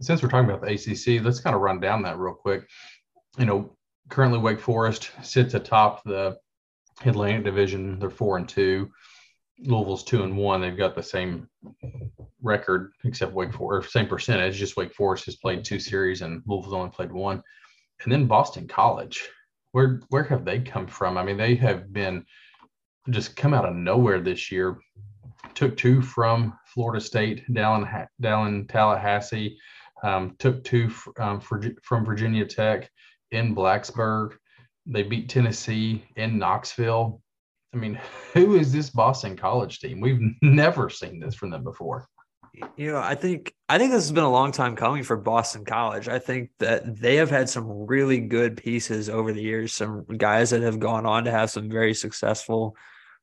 Since 0.00 0.22
we're 0.22 0.30
talking 0.30 0.48
about 0.48 0.62
the 0.62 0.72
ACC, 0.72 1.22
let's 1.22 1.40
kind 1.40 1.54
of 1.54 1.62
run 1.62 1.80
down 1.80 2.02
that 2.02 2.18
real 2.18 2.34
quick. 2.34 2.68
You 3.38 3.44
know, 3.44 3.76
currently 4.08 4.38
Wake 4.38 4.60
Forest 4.60 5.10
sits 5.22 5.54
atop 5.54 6.02
the 6.04 6.38
Atlantic 7.04 7.44
Division. 7.44 7.98
They're 7.98 8.10
four 8.10 8.36
and 8.36 8.48
two. 8.48 8.90
Louisville's 9.58 10.04
two 10.04 10.22
and 10.22 10.36
one. 10.36 10.60
They've 10.60 10.76
got 10.76 10.94
the 10.94 11.02
same 11.02 11.48
record 12.42 12.92
except 13.04 13.32
Wake 13.32 13.52
Forest, 13.52 13.92
same 13.92 14.06
percentage. 14.06 14.56
Just 14.56 14.76
Wake 14.76 14.94
Forest 14.94 15.26
has 15.26 15.36
played 15.36 15.64
two 15.64 15.78
series 15.78 16.22
and 16.22 16.42
Louisville's 16.46 16.74
only 16.74 16.90
played 16.90 17.12
one. 17.12 17.42
And 18.02 18.12
then 18.12 18.26
Boston 18.26 18.66
College, 18.66 19.28
where 19.72 20.00
where 20.08 20.24
have 20.24 20.44
they 20.44 20.60
come 20.60 20.86
from? 20.86 21.18
I 21.18 21.22
mean, 21.22 21.36
they 21.36 21.54
have 21.56 21.92
been 21.92 22.24
just 23.10 23.36
come 23.36 23.52
out 23.52 23.66
of 23.66 23.74
nowhere 23.74 24.20
this 24.20 24.50
year. 24.50 24.78
Took 25.54 25.76
two 25.76 26.00
from 26.00 26.58
Florida 26.66 27.00
State, 27.00 27.44
Dallin, 27.50 28.06
Dallin 28.22 28.68
Tallahassee. 28.68 29.58
Um, 30.02 30.34
took 30.38 30.64
two 30.64 30.90
um, 31.18 31.40
for, 31.40 31.62
from 31.82 32.04
Virginia 32.04 32.46
Tech 32.46 32.90
in 33.30 33.54
Blacksburg. 33.54 34.32
They 34.86 35.02
beat 35.02 35.28
Tennessee 35.28 36.04
in 36.16 36.38
Knoxville 36.38 37.20
I 37.72 37.76
mean, 37.76 38.00
who 38.34 38.56
is 38.56 38.72
this 38.72 38.90
Boston 38.90 39.36
College 39.36 39.80
team? 39.80 40.00
We've 40.00 40.20
never 40.42 40.88
seen 40.88 41.20
this 41.20 41.34
from 41.34 41.50
them 41.50 41.64
before. 41.64 42.06
You 42.76 42.90
know, 42.90 42.98
I 42.98 43.14
think 43.14 43.54
I 43.68 43.78
think 43.78 43.92
this 43.92 44.02
has 44.02 44.12
been 44.12 44.24
a 44.24 44.30
long 44.30 44.50
time 44.50 44.74
coming 44.74 45.04
for 45.04 45.16
Boston 45.16 45.64
College. 45.64 46.08
I 46.08 46.18
think 46.18 46.50
that 46.58 47.00
they 47.00 47.16
have 47.16 47.30
had 47.30 47.48
some 47.48 47.86
really 47.86 48.18
good 48.18 48.56
pieces 48.56 49.08
over 49.08 49.32
the 49.32 49.40
years, 49.40 49.72
some 49.72 50.04
guys 50.16 50.50
that 50.50 50.62
have 50.62 50.80
gone 50.80 51.06
on 51.06 51.24
to 51.24 51.30
have 51.30 51.50
some 51.50 51.70
very 51.70 51.94
successful 51.94 52.76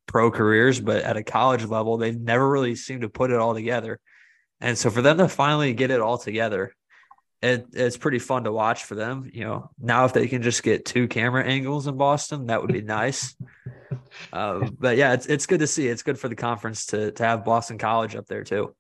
pro 0.06 0.32
careers, 0.32 0.80
but 0.80 1.04
at 1.04 1.18
a 1.18 1.24
college 1.24 1.66
level, 1.66 1.98
they've 1.98 2.18
never 2.18 2.50
really 2.50 2.74
seemed 2.74 3.02
to 3.02 3.10
put 3.10 3.30
it 3.30 3.38
all 3.38 3.54
together. 3.54 4.00
And 4.62 4.78
so 4.78 4.90
for 4.90 5.02
them 5.02 5.18
to 5.20 5.28
finally 5.28 5.74
get 5.74 5.92
it 5.92 6.00
all 6.00 6.18
together, 6.18 6.74
it, 7.42 7.68
it's 7.74 7.98
pretty 7.98 8.20
fun 8.20 8.46
to 8.46 8.52
watch 8.52 8.86
for 8.86 8.96
them. 8.96 9.30
You 9.32 9.44
know, 9.44 9.70
now 9.80 10.06
if 10.06 10.14
they 10.14 10.28
can 10.28 10.42
just 10.42 10.64
get 10.64 10.86
two 10.86 11.08
camera 11.08 11.44
angles 11.44 11.88
in 11.88 11.98
Boston, 11.98 12.48
that 12.48 12.62
would 12.62 12.74
be 12.74 12.82
nice. 12.82 13.36
uh, 14.34 14.68
but 14.80 14.98
yeah, 14.98 15.14
it's 15.14 15.28
it's 15.28 15.46
good 15.46 15.60
to 15.60 15.68
see. 15.68 15.88
It's 15.88 16.04
good 16.04 16.20
for 16.20 16.30
the 16.30 16.36
conference 16.36 16.88
to 16.88 17.12
to 17.12 17.24
have 17.24 17.46
Boston 17.46 17.78
College 17.78 18.16
up 18.16 18.26
there 18.26 18.44
too. 18.44 18.76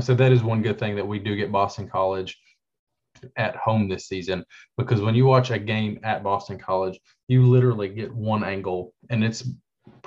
So 0.00 0.14
that 0.14 0.32
is 0.32 0.42
one 0.42 0.62
good 0.62 0.78
thing 0.78 0.96
that 0.96 1.06
we 1.06 1.18
do 1.18 1.36
get 1.36 1.52
Boston 1.52 1.88
College 1.88 2.36
at 3.36 3.56
home 3.56 3.88
this 3.88 4.06
season 4.06 4.44
because 4.76 5.00
when 5.00 5.14
you 5.14 5.24
watch 5.24 5.50
a 5.50 5.58
game 5.58 5.98
at 6.02 6.22
Boston 6.22 6.58
College, 6.58 6.98
you 7.28 7.46
literally 7.46 7.88
get 7.88 8.12
one 8.14 8.44
angle 8.44 8.92
and 9.10 9.24
it's 9.24 9.44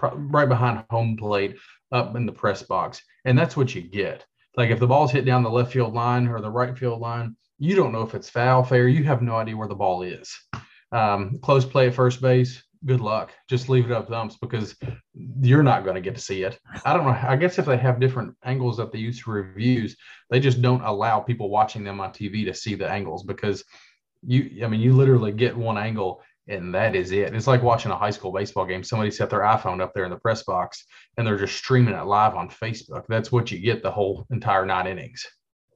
right 0.02 0.48
behind 0.48 0.86
home 0.90 1.18
plate 1.18 1.58
up 1.92 2.16
in 2.16 2.26
the 2.26 2.32
press 2.32 2.64
box. 2.64 3.02
And 3.26 3.38
that's 3.38 3.58
what 3.58 3.74
you 3.74 3.82
get. 3.82 4.26
Like 4.60 4.72
if 4.72 4.80
the 4.80 4.88
ball's 4.88 5.14
hit 5.14 5.24
down 5.24 5.42
the 5.42 5.50
left 5.50 5.72
field 5.72 5.94
line 5.94 6.28
or 6.28 6.42
the 6.42 6.52
right 6.52 6.78
field 6.78 7.00
line, 7.00 7.38
you 7.60 7.78
don't 7.78 7.94
know 7.94 8.02
if 8.02 8.14
it's 8.14 8.30
foul, 8.30 8.62
fair. 8.62 8.90
You 8.90 9.06
have 9.06 9.22
no 9.22 9.38
idea 9.38 9.56
where 9.56 9.70
the 9.70 9.74
ball 9.74 10.02
is. 10.02 10.38
Um, 10.92 11.40
close 11.42 11.64
play 11.64 11.88
at 11.88 11.94
first 11.94 12.22
base, 12.22 12.62
good 12.86 13.00
luck. 13.00 13.32
Just 13.50 13.70
leave 13.70 13.86
it 13.86 13.94
up 13.94 14.10
thumps 14.10 14.36
because 14.36 14.76
you're 15.16 15.64
not 15.64 15.86
going 15.86 15.96
to 15.96 16.02
get 16.02 16.16
to 16.16 16.22
see 16.22 16.44
it. 16.44 16.60
I 16.84 16.92
don't 16.92 17.06
know. 17.06 17.18
I 17.26 17.38
guess 17.38 17.58
if 17.58 17.68
they 17.68 17.78
have 17.78 18.02
different 18.02 18.36
angles 18.44 18.76
that 18.76 18.92
they 18.92 19.00
use 19.00 19.22
for 19.22 19.32
reviews, 19.32 19.96
they 20.30 20.42
just 20.42 20.62
don't 20.62 20.84
allow 20.84 21.22
people 21.22 21.50
watching 21.50 21.86
them 21.86 22.02
on 22.02 22.12
TV 22.12 22.44
to 22.44 22.54
see 22.54 22.76
the 22.76 22.90
angles 22.90 23.24
because 23.24 23.64
you, 24.28 24.66
I 24.66 24.68
mean, 24.68 24.82
you 24.82 24.92
literally 24.92 25.32
get 25.32 25.56
one 25.56 25.78
angle 25.78 26.22
and 26.50 26.74
that 26.74 26.96
is 26.96 27.12
it. 27.12 27.34
It's 27.34 27.48
like 27.48 27.62
watching 27.62 27.92
a 27.92 27.98
high 27.98 28.10
school 28.10 28.32
baseball 28.32 28.66
game. 28.66 28.84
Somebody 28.84 29.12
set 29.12 29.30
their 29.30 29.42
iPhone 29.42 29.82
up 29.82 29.94
there 29.94 30.04
in 30.06 30.10
the 30.10 30.18
press 30.18 30.44
box 30.44 30.86
and 31.18 31.26
they're 31.26 31.38
just 31.38 31.56
streaming 31.56 31.94
it 31.94 32.06
live 32.06 32.36
on 32.36 32.50
Facebook. 32.50 33.04
That's 33.08 33.32
what 33.32 33.52
you 33.52 33.60
get 33.60 33.84
the 33.84 33.92
whole 33.92 34.26
entire 34.32 34.66
nine 34.66 34.88
innings. 34.88 35.26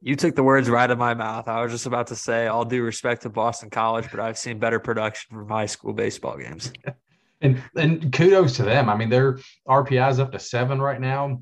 You 0.02 0.16
took 0.18 0.36
the 0.36 0.44
words 0.44 0.70
right 0.70 0.84
out 0.84 0.92
of 0.92 0.98
my 0.98 1.14
mouth. 1.14 1.48
I 1.48 1.62
was 1.62 1.72
just 1.72 1.86
about 1.86 2.08
to 2.08 2.16
say, 2.16 2.48
all 2.48 2.66
due 2.66 2.84
respect 2.84 3.22
to 3.22 3.30
Boston 3.30 3.70
College, 3.70 4.08
but 4.12 4.20
I've 4.20 4.38
seen 4.38 4.60
better 4.60 4.80
production 4.80 5.38
from 5.38 5.48
high 5.48 5.68
school 5.68 5.94
baseball 5.94 6.38
games. 6.38 6.74
and 7.42 7.62
and 7.78 8.12
kudos 8.12 8.58
to 8.58 8.64
them. 8.64 8.90
I 8.90 8.98
mean, 8.98 9.10
their 9.10 9.40
RPI 9.68 10.12
is 10.12 10.20
up 10.20 10.34
to 10.34 10.40
seven 10.40 10.82
right 10.82 11.00
now. 11.00 11.42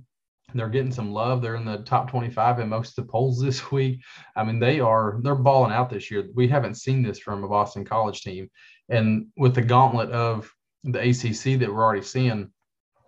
They're 0.54 0.70
getting 0.70 0.92
some 0.92 1.12
love. 1.12 1.42
They're 1.42 1.56
in 1.56 1.66
the 1.66 1.80
top 1.80 2.10
25 2.10 2.60
in 2.60 2.70
most 2.70 2.98
of 2.98 3.06
the 3.06 3.12
polls 3.12 3.42
this 3.42 3.72
week. 3.72 4.02
I 4.36 4.44
mean, 4.44 4.60
they 4.60 4.80
are 4.80 5.20
they're 5.22 5.36
balling 5.36 5.72
out 5.72 5.90
this 5.90 6.12
year. 6.12 6.28
We 6.34 6.48
haven't 6.48 6.76
seen 6.76 7.04
this 7.04 7.20
from 7.20 7.44
a 7.44 7.48
Boston 7.48 7.86
College 7.86 8.22
team. 8.22 8.50
And 8.90 9.28
with 9.38 9.56
the 9.56 9.62
gauntlet 9.62 10.10
of 10.12 10.52
the 10.84 11.00
ACC 11.00 11.60
that 11.60 11.74
we're 11.74 11.84
already 11.84 12.02
seeing, 12.02 12.52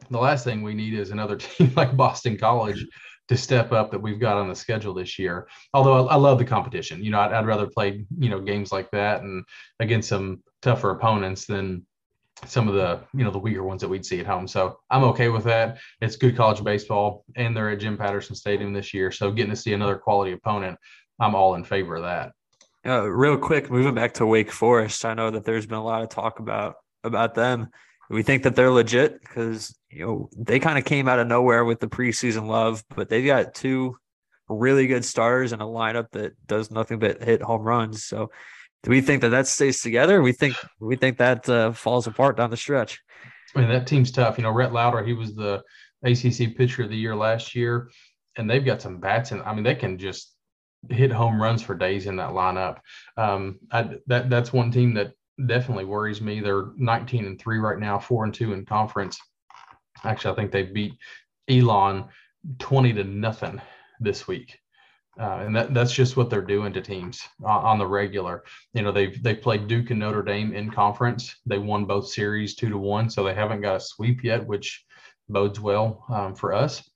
the 0.09 0.19
last 0.19 0.43
thing 0.43 0.61
we 0.61 0.73
need 0.73 0.93
is 0.93 1.11
another 1.11 1.35
team 1.37 1.71
like 1.75 1.97
Boston 1.97 2.37
College 2.37 2.85
to 3.29 3.37
step 3.37 3.71
up 3.71 3.89
that 3.91 4.01
we've 4.01 4.19
got 4.19 4.37
on 4.37 4.49
the 4.49 4.55
schedule 4.55 4.93
this 4.93 5.17
year. 5.17 5.47
Although 5.73 6.07
I, 6.07 6.13
I 6.13 6.15
love 6.15 6.37
the 6.37 6.45
competition, 6.45 7.03
you 7.03 7.11
know, 7.11 7.19
I'd, 7.19 7.31
I'd, 7.31 7.45
rather 7.45 7.67
play 7.67 8.05
you 8.17 8.29
know 8.29 8.41
games 8.41 8.71
like 8.71 8.91
that 8.91 9.21
and 9.21 9.45
against 9.79 10.09
some 10.09 10.43
tougher 10.61 10.91
opponents 10.91 11.45
than 11.45 11.85
some 12.45 12.67
of 12.67 12.73
the 12.73 13.01
you 13.13 13.23
know 13.23 13.31
the 13.31 13.39
weaker 13.39 13.63
ones 13.63 13.81
that 13.81 13.87
we'd 13.87 14.05
see 14.05 14.19
at 14.19 14.25
home. 14.25 14.47
So 14.47 14.79
I'm 14.89 15.03
okay 15.05 15.29
with 15.29 15.43
that. 15.45 15.79
It's 16.01 16.15
good 16.15 16.35
college 16.35 16.63
baseball, 16.63 17.25
and 17.35 17.55
they're 17.55 17.69
at 17.69 17.79
Jim 17.79 17.97
Patterson 17.97 18.35
Stadium 18.35 18.73
this 18.73 18.93
year, 18.93 19.11
so 19.11 19.31
getting 19.31 19.51
to 19.51 19.55
see 19.55 19.73
another 19.73 19.97
quality 19.97 20.31
opponent, 20.33 20.77
I'm 21.19 21.35
all 21.35 21.55
in 21.55 21.63
favor 21.63 21.95
of 21.95 22.03
that. 22.03 22.31
Uh, 22.85 23.03
real 23.03 23.37
quick, 23.37 23.71
moving 23.71 23.95
back 23.95 24.13
to 24.15 24.25
Wake 24.25 24.51
Forest, 24.51 25.05
I 25.05 25.13
know 25.13 25.31
that 25.31 25.45
there's 25.45 25.65
been 25.65 25.77
a 25.77 25.83
lot 25.83 26.01
of 26.01 26.09
talk 26.09 26.39
about 26.39 26.75
about 27.03 27.35
them. 27.35 27.69
We 28.09 28.23
think 28.23 28.43
that 28.43 28.55
they're 28.55 28.71
legit 28.71 29.21
because 29.21 29.75
you 29.89 30.05
know 30.05 30.29
they 30.37 30.59
kind 30.59 30.77
of 30.77 30.85
came 30.85 31.07
out 31.07 31.19
of 31.19 31.27
nowhere 31.27 31.63
with 31.65 31.79
the 31.79 31.87
preseason 31.87 32.47
love, 32.47 32.83
but 32.95 33.09
they've 33.09 33.25
got 33.25 33.53
two 33.53 33.97
really 34.49 34.87
good 34.87 35.05
starters 35.05 35.51
and 35.51 35.61
a 35.61 35.65
lineup 35.65 36.07
that 36.11 36.33
does 36.45 36.71
nothing 36.71 36.99
but 36.99 37.23
hit 37.23 37.41
home 37.41 37.63
runs. 37.63 38.03
So, 38.03 38.31
do 38.83 38.91
we 38.91 39.01
think 39.01 39.21
that 39.21 39.29
that 39.29 39.47
stays 39.47 39.81
together? 39.81 40.21
We 40.21 40.33
think 40.33 40.55
we 40.79 40.95
think 40.95 41.17
that 41.17 41.47
uh, 41.49 41.71
falls 41.71 42.05
apart 42.05 42.37
down 42.37 42.49
the 42.49 42.57
stretch. 42.57 43.01
I 43.55 43.61
mean, 43.61 43.69
that 43.69 43.87
team's 43.87 44.11
tough. 44.11 44.37
You 44.37 44.43
know, 44.43 44.51
Rhett 44.51 44.73
Lowder, 44.73 45.03
he 45.03 45.13
was 45.13 45.35
the 45.35 45.63
ACC 46.03 46.55
Pitcher 46.57 46.83
of 46.83 46.89
the 46.89 46.97
Year 46.97 47.15
last 47.15 47.55
year, 47.55 47.89
and 48.35 48.49
they've 48.49 48.65
got 48.65 48.81
some 48.81 48.99
bats, 48.99 49.31
and 49.31 49.41
I 49.43 49.53
mean, 49.53 49.63
they 49.63 49.75
can 49.75 49.97
just 49.97 50.35
hit 50.89 51.11
home 51.11 51.41
runs 51.41 51.61
for 51.61 51.75
days 51.75 52.07
in 52.07 52.17
that 52.17 52.31
lineup. 52.31 52.79
Um, 53.15 53.59
I, 53.71 53.89
that 54.07 54.29
that's 54.29 54.51
one 54.51 54.71
team 54.71 54.93
that 54.95 55.13
definitely 55.47 55.85
worries 55.85 56.21
me. 56.21 56.41
They're 56.41 56.71
19 56.77 57.25
and 57.25 57.39
three 57.39 57.59
right 57.59 57.79
now, 57.79 57.99
four 57.99 58.25
and 58.25 58.33
two 58.33 58.53
in 58.53 58.65
conference. 58.65 59.17
Actually, 60.03 60.33
I 60.33 60.35
think 60.35 60.51
they 60.51 60.63
beat 60.63 60.93
Elon 61.49 62.05
20 62.59 62.93
to 62.93 63.03
nothing 63.05 63.61
this 63.99 64.27
week. 64.27 64.59
Uh, 65.19 65.43
and 65.45 65.55
that, 65.55 65.73
that's 65.75 65.93
just 65.93 66.17
what 66.17 66.29
they're 66.29 66.41
doing 66.41 66.73
to 66.73 66.81
teams 66.81 67.21
on, 67.43 67.63
on, 67.63 67.77
the 67.77 67.85
regular. 67.85 68.43
You 68.73 68.81
know, 68.81 68.91
they've 68.91 69.21
they 69.21 69.35
played 69.35 69.67
Duke 69.67 69.91
and 69.91 69.99
Notre 69.99 70.23
Dame 70.23 70.55
in 70.55 70.71
conference. 70.71 71.35
They 71.45 71.59
won 71.59 71.85
both 71.85 72.07
series 72.07 72.55
two 72.55 72.69
to 72.69 72.79
one, 72.79 73.11
so 73.11 73.23
they 73.23 73.35
haven't 73.35 73.61
got 73.61 73.75
a 73.75 73.79
sweep 73.79 74.23
yet, 74.23 74.45
which 74.45 74.83
bodes 75.29 75.59
well 75.59 76.03
um, 76.09 76.33
for 76.33 76.51
us. 76.51 76.89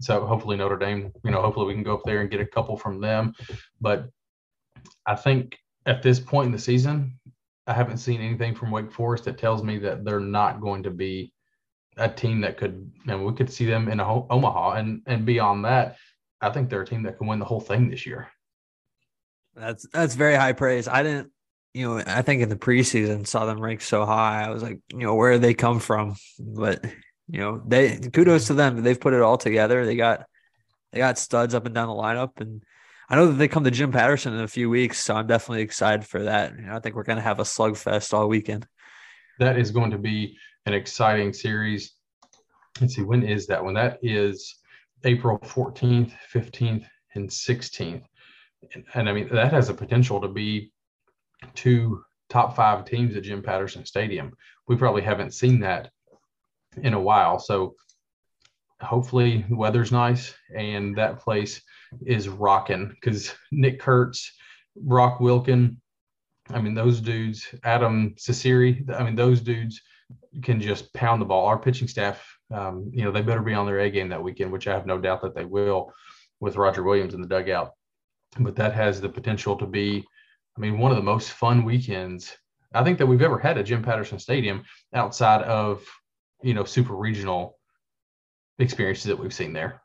So 0.00 0.24
hopefully 0.26 0.56
Notre 0.56 0.76
Dame, 0.76 1.12
you 1.24 1.30
know, 1.32 1.40
hopefully 1.40 1.66
we 1.66 1.74
can 1.74 1.82
go 1.82 1.94
up 1.94 2.04
there 2.04 2.20
and 2.20 2.30
get 2.30 2.40
a 2.40 2.46
couple 2.46 2.76
from 2.76 3.00
them. 3.00 3.34
But 3.80 4.08
I 5.06 5.16
think 5.16 5.58
at 5.86 6.02
this 6.02 6.20
point 6.20 6.46
in 6.46 6.52
the 6.52 6.58
season, 6.58 7.18
I 7.66 7.72
haven't 7.72 7.98
seen 7.98 8.20
anything 8.20 8.54
from 8.54 8.70
Wake 8.70 8.92
Forest 8.92 9.24
that 9.24 9.38
tells 9.38 9.62
me 9.62 9.78
that 9.78 10.04
they're 10.04 10.20
not 10.20 10.60
going 10.60 10.82
to 10.82 10.90
be 10.90 11.32
a 11.96 12.08
team 12.08 12.40
that 12.42 12.58
could, 12.58 12.90
and 13.08 13.24
we 13.24 13.32
could 13.32 13.50
see 13.50 13.64
them 13.64 13.88
in 13.88 14.00
a, 14.00 14.32
Omaha. 14.32 14.72
And 14.72 15.02
and 15.06 15.24
beyond 15.24 15.64
that, 15.64 15.96
I 16.40 16.50
think 16.50 16.68
they're 16.68 16.82
a 16.82 16.86
team 16.86 17.02
that 17.04 17.18
can 17.18 17.26
win 17.26 17.38
the 17.38 17.44
whole 17.44 17.60
thing 17.60 17.90
this 17.90 18.06
year. 18.06 18.28
That's 19.54 19.86
that's 19.92 20.14
very 20.14 20.34
high 20.34 20.52
praise. 20.52 20.88
I 20.88 21.02
didn't, 21.02 21.30
you 21.72 21.88
know, 21.88 22.02
I 22.06 22.22
think 22.22 22.42
in 22.42 22.48
the 22.48 22.56
preseason 22.56 23.26
saw 23.26 23.46
them 23.46 23.60
ranked 23.60 23.84
so 23.84 24.04
high. 24.04 24.44
I 24.44 24.50
was 24.50 24.62
like, 24.62 24.80
you 24.92 24.98
know, 24.98 25.14
where 25.14 25.34
do 25.34 25.38
they 25.38 25.54
come 25.54 25.78
from? 25.78 26.16
But 26.38 26.84
you 27.28 27.40
know, 27.40 27.62
they 27.66 27.98
kudos 27.98 28.48
to 28.48 28.54
them. 28.54 28.82
They've 28.82 29.00
put 29.00 29.14
it 29.14 29.22
all 29.22 29.38
together. 29.38 29.86
They 29.86 29.96
got 29.96 30.26
they 30.92 30.98
got 30.98 31.18
studs 31.18 31.54
up 31.54 31.66
and 31.66 31.74
down 31.74 31.88
the 31.88 31.94
lineup, 31.94 32.40
and 32.40 32.62
I 33.08 33.16
know 33.16 33.26
that 33.28 33.34
they 33.34 33.48
come 33.48 33.64
to 33.64 33.70
Jim 33.70 33.92
Patterson 33.92 34.34
in 34.34 34.40
a 34.40 34.48
few 34.48 34.70
weeks, 34.70 34.98
so 34.98 35.14
I'm 35.14 35.26
definitely 35.26 35.62
excited 35.62 36.06
for 36.06 36.24
that. 36.24 36.56
You 36.56 36.66
know, 36.66 36.76
I 36.76 36.80
think 36.80 36.94
we're 36.94 37.02
going 37.02 37.16
to 37.16 37.22
have 37.22 37.40
a 37.40 37.44
slugfest 37.44 38.12
all 38.12 38.28
weekend. 38.28 38.66
That 39.38 39.58
is 39.58 39.70
going 39.70 39.90
to 39.90 39.98
be 39.98 40.36
an 40.66 40.74
exciting 40.74 41.32
series. 41.32 41.92
Let's 42.80 42.94
see, 42.94 43.02
when 43.02 43.22
is 43.22 43.46
that 43.48 43.62
one? 43.62 43.74
That 43.74 43.98
is 44.02 44.54
April 45.04 45.38
14th, 45.38 46.12
15th, 46.32 46.86
and 47.14 47.28
16th. 47.28 48.04
And, 48.74 48.84
and 48.94 49.08
I 49.08 49.12
mean, 49.12 49.28
that 49.32 49.52
has 49.52 49.68
a 49.68 49.74
potential 49.74 50.20
to 50.20 50.28
be 50.28 50.72
two 51.54 52.02
top 52.28 52.56
five 52.56 52.84
teams 52.84 53.16
at 53.16 53.22
Jim 53.22 53.42
Patterson 53.42 53.84
Stadium. 53.84 54.32
We 54.66 54.76
probably 54.76 55.02
haven't 55.02 55.34
seen 55.34 55.60
that 55.60 55.90
in 56.82 56.94
a 56.94 57.00
while. 57.00 57.38
So 57.38 57.74
hopefully 58.80 59.44
the 59.48 59.56
weather's 59.56 59.92
nice 59.92 60.34
and 60.54 60.96
that 60.96 61.20
place 61.20 61.60
is 62.06 62.28
rocking 62.28 62.88
because 62.88 63.34
Nick 63.52 63.80
Kurtz, 63.80 64.32
Brock 64.76 65.18
Wilken, 65.18 65.76
I 66.50 66.60
mean, 66.60 66.74
those 66.74 67.00
dudes, 67.00 67.46
Adam 67.64 68.14
Cecere, 68.16 68.84
I 68.94 69.02
mean, 69.02 69.14
those 69.14 69.40
dudes 69.40 69.80
can 70.42 70.60
just 70.60 70.92
pound 70.92 71.20
the 71.20 71.26
ball. 71.26 71.46
Our 71.46 71.58
pitching 71.58 71.88
staff, 71.88 72.22
um, 72.52 72.90
you 72.92 73.04
know, 73.04 73.10
they 73.10 73.22
better 73.22 73.42
be 73.42 73.54
on 73.54 73.66
their 73.66 73.80
A 73.80 73.90
game 73.90 74.08
that 74.10 74.22
weekend, 74.22 74.52
which 74.52 74.68
I 74.68 74.74
have 74.74 74.86
no 74.86 74.98
doubt 74.98 75.22
that 75.22 75.34
they 75.34 75.44
will 75.44 75.92
with 76.40 76.56
Roger 76.56 76.82
Williams 76.82 77.14
in 77.14 77.22
the 77.22 77.28
dugout. 77.28 77.72
But 78.38 78.56
that 78.56 78.74
has 78.74 79.00
the 79.00 79.08
potential 79.08 79.56
to 79.56 79.66
be, 79.66 80.04
I 80.56 80.60
mean, 80.60 80.78
one 80.78 80.90
of 80.90 80.96
the 80.96 81.02
most 81.02 81.30
fun 81.32 81.64
weekends 81.64 82.36
I 82.74 82.82
think 82.82 82.98
that 82.98 83.06
we've 83.06 83.22
ever 83.22 83.38
had 83.38 83.56
at 83.56 83.66
Jim 83.66 83.82
Patterson 83.82 84.18
Stadium 84.18 84.64
outside 84.92 85.42
of 85.42 85.86
you 86.44 86.52
know, 86.52 86.64
super 86.64 86.94
regional 86.94 87.58
experiences 88.58 89.04
that 89.04 89.18
we've 89.18 89.32
seen 89.32 89.52
there. 89.52 89.80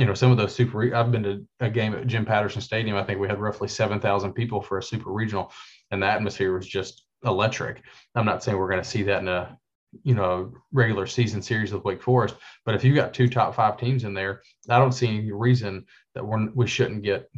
You 0.00 0.06
know, 0.06 0.14
some 0.14 0.32
of 0.32 0.38
those 0.38 0.54
super, 0.54 0.94
I've 0.96 1.12
been 1.12 1.22
to 1.24 1.46
a 1.60 1.68
game 1.68 1.92
at 1.92 2.06
Jim 2.06 2.24
Patterson 2.24 2.62
Stadium. 2.62 2.96
I 2.96 3.04
think 3.04 3.20
we 3.20 3.28
had 3.28 3.38
roughly 3.38 3.68
7,000 3.68 4.32
people 4.32 4.62
for 4.62 4.78
a 4.78 4.82
super 4.82 5.12
regional, 5.12 5.52
and 5.90 6.02
the 6.02 6.06
atmosphere 6.06 6.56
was 6.56 6.66
just 6.66 7.04
electric. 7.22 7.82
I'm 8.14 8.24
not 8.24 8.42
saying 8.42 8.56
we're 8.56 8.70
going 8.70 8.82
to 8.82 8.88
see 8.88 9.02
that 9.02 9.20
in 9.20 9.28
a, 9.28 9.58
you 10.02 10.14
know, 10.14 10.54
regular 10.72 11.06
season 11.06 11.42
series 11.42 11.70
with 11.70 11.84
Wake 11.84 12.02
Forest, 12.02 12.36
but 12.64 12.74
if 12.74 12.82
you've 12.82 12.96
got 12.96 13.12
two 13.12 13.28
top 13.28 13.54
five 13.54 13.76
teams 13.76 14.04
in 14.04 14.14
there, 14.14 14.40
I 14.70 14.78
don't 14.78 14.92
see 14.92 15.06
any 15.06 15.32
reason 15.32 15.84
that 16.14 16.24
we're, 16.24 16.48
we 16.54 16.66
shouldn't 16.66 17.02
get, 17.02 17.28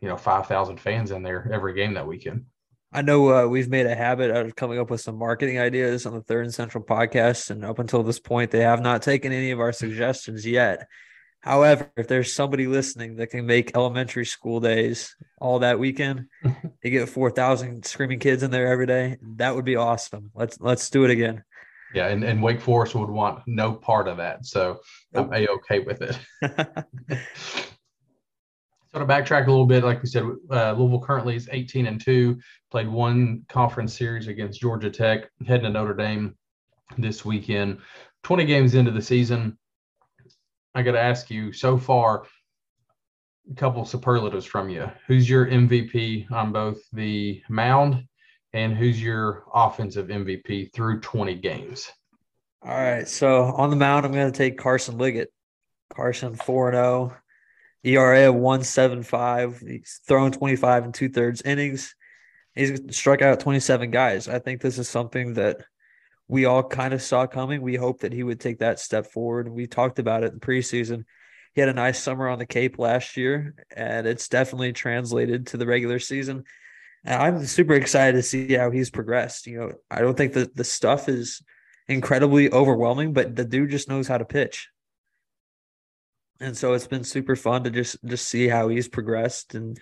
you 0.00 0.08
know, 0.08 0.16
5,000 0.16 0.80
fans 0.80 1.12
in 1.12 1.22
there 1.22 1.48
every 1.52 1.72
game 1.72 1.94
that 1.94 2.08
weekend. 2.08 2.46
I 2.92 3.02
know 3.02 3.32
uh, 3.32 3.46
we've 3.46 3.68
made 3.68 3.86
a 3.86 3.94
habit 3.94 4.32
of 4.32 4.56
coming 4.56 4.80
up 4.80 4.90
with 4.90 5.02
some 5.02 5.16
marketing 5.16 5.60
ideas 5.60 6.04
on 6.04 6.14
the 6.14 6.22
Third 6.22 6.46
and 6.46 6.52
Central 6.52 6.82
podcast, 6.82 7.50
and 7.50 7.64
up 7.64 7.78
until 7.78 8.02
this 8.02 8.18
point, 8.18 8.50
they 8.50 8.62
have 8.62 8.82
not 8.82 9.02
taken 9.02 9.30
any 9.30 9.52
of 9.52 9.60
our 9.60 9.72
suggestions 9.72 10.44
yet. 10.44 10.88
However, 11.42 11.90
if 11.96 12.08
there's 12.08 12.32
somebody 12.32 12.66
listening 12.66 13.16
that 13.16 13.28
can 13.28 13.46
make 13.46 13.76
elementary 13.76 14.24
school 14.24 14.60
days 14.60 15.14
all 15.38 15.58
that 15.58 15.78
weekend, 15.78 16.26
they 16.82 16.90
get 16.90 17.08
four 17.08 17.30
thousand 17.30 17.84
screaming 17.84 18.20
kids 18.20 18.42
in 18.42 18.50
there 18.50 18.68
every 18.68 18.86
day. 18.86 19.18
That 19.36 19.54
would 19.54 19.64
be 19.64 19.76
awesome. 19.76 20.30
Let's 20.34 20.60
let's 20.60 20.88
do 20.88 21.04
it 21.04 21.10
again. 21.10 21.42
Yeah, 21.94 22.08
and, 22.08 22.24
and 22.24 22.42
Wake 22.42 22.60
Forest 22.60 22.94
would 22.94 23.10
want 23.10 23.42
no 23.46 23.74
part 23.74 24.08
of 24.08 24.16
that, 24.16 24.46
so 24.46 24.80
I'm 25.14 25.32
a 25.32 25.46
okay 25.48 25.80
with 25.80 26.00
it. 26.00 26.18
So 28.92 28.98
to 28.98 29.06
backtrack 29.06 29.46
a 29.46 29.50
little 29.50 29.66
bit, 29.66 29.84
like 29.84 30.02
we 30.02 30.08
said, 30.08 30.24
uh, 30.50 30.72
Louisville 30.72 31.00
currently 31.00 31.34
is 31.34 31.48
18 31.50 31.86
and 31.86 31.98
two. 31.98 32.38
Played 32.70 32.88
one 32.88 33.42
conference 33.48 33.96
series 33.96 34.26
against 34.26 34.60
Georgia 34.60 34.90
Tech, 34.90 35.30
heading 35.46 35.64
to 35.64 35.70
Notre 35.70 35.94
Dame 35.94 36.36
this 36.98 37.24
weekend. 37.24 37.78
20 38.22 38.44
games 38.44 38.74
into 38.74 38.90
the 38.90 39.00
season, 39.00 39.58
I 40.74 40.82
got 40.82 40.92
to 40.92 41.00
ask 41.00 41.30
you 41.30 41.52
so 41.52 41.76
far. 41.78 42.24
A 43.50 43.54
couple 43.54 43.84
superlatives 43.84 44.46
from 44.46 44.68
you. 44.68 44.88
Who's 45.08 45.28
your 45.28 45.46
MVP 45.46 46.30
on 46.30 46.52
both 46.52 46.78
the 46.92 47.42
mound 47.48 48.04
and 48.52 48.76
who's 48.76 49.02
your 49.02 49.44
offensive 49.52 50.08
MVP 50.08 50.72
through 50.72 51.00
20 51.00 51.34
games? 51.36 51.90
All 52.64 52.70
right. 52.70 53.08
So 53.08 53.44
on 53.44 53.70
the 53.70 53.76
mound, 53.76 54.06
I'm 54.06 54.12
going 54.12 54.30
to 54.30 54.36
take 54.36 54.58
Carson 54.58 54.96
Liggett. 54.96 55.32
Carson 55.92 56.34
4 56.34 56.72
0, 56.72 57.16
ERA 57.84 58.28
of 58.28 58.34
175. 58.34 59.60
He's 59.60 60.00
thrown 60.06 60.32
25 60.32 60.84
and 60.84 60.94
two 60.94 61.08
thirds 61.08 61.42
innings. 61.42 61.94
He's 62.54 62.80
struck 62.96 63.22
out 63.22 63.40
27 63.40 63.90
guys. 63.90 64.28
I 64.28 64.38
think 64.38 64.60
this 64.60 64.78
is 64.78 64.88
something 64.88 65.34
that 65.34 65.58
we 66.28 66.44
all 66.44 66.62
kind 66.62 66.94
of 66.94 67.02
saw 67.02 67.26
coming. 67.26 67.62
We 67.62 67.76
hoped 67.76 68.02
that 68.02 68.12
he 68.12 68.22
would 68.22 68.40
take 68.40 68.60
that 68.60 68.80
step 68.80 69.06
forward. 69.06 69.48
We 69.48 69.66
talked 69.66 69.98
about 69.98 70.24
it 70.24 70.32
in 70.32 70.40
preseason. 70.40 71.04
He 71.54 71.60
had 71.60 71.68
a 71.68 71.74
nice 71.74 72.02
summer 72.02 72.28
on 72.28 72.38
the 72.38 72.46
Cape 72.46 72.78
last 72.78 73.16
year, 73.16 73.54
and 73.76 74.06
it's 74.06 74.28
definitely 74.28 74.72
translated 74.72 75.48
to 75.48 75.58
the 75.58 75.66
regular 75.66 75.98
season. 75.98 76.44
And 77.04 77.22
I'm 77.22 77.46
super 77.46 77.74
excited 77.74 78.16
to 78.16 78.22
see 78.22 78.54
how 78.54 78.70
he's 78.70 78.90
progressed. 78.90 79.46
You 79.46 79.58
know, 79.58 79.72
I 79.90 80.00
don't 80.00 80.16
think 80.16 80.32
that 80.34 80.56
the 80.56 80.64
stuff 80.64 81.08
is 81.08 81.42
incredibly 81.88 82.50
overwhelming, 82.50 83.12
but 83.12 83.36
the 83.36 83.44
dude 83.44 83.70
just 83.70 83.88
knows 83.88 84.08
how 84.08 84.18
to 84.18 84.24
pitch 84.24 84.68
and 86.42 86.56
so 86.56 86.72
it's 86.72 86.88
been 86.88 87.04
super 87.04 87.36
fun 87.36 87.64
to 87.64 87.70
just 87.70 87.96
just 88.04 88.28
see 88.28 88.48
how 88.48 88.68
he's 88.68 88.88
progressed 88.88 89.54
and 89.54 89.78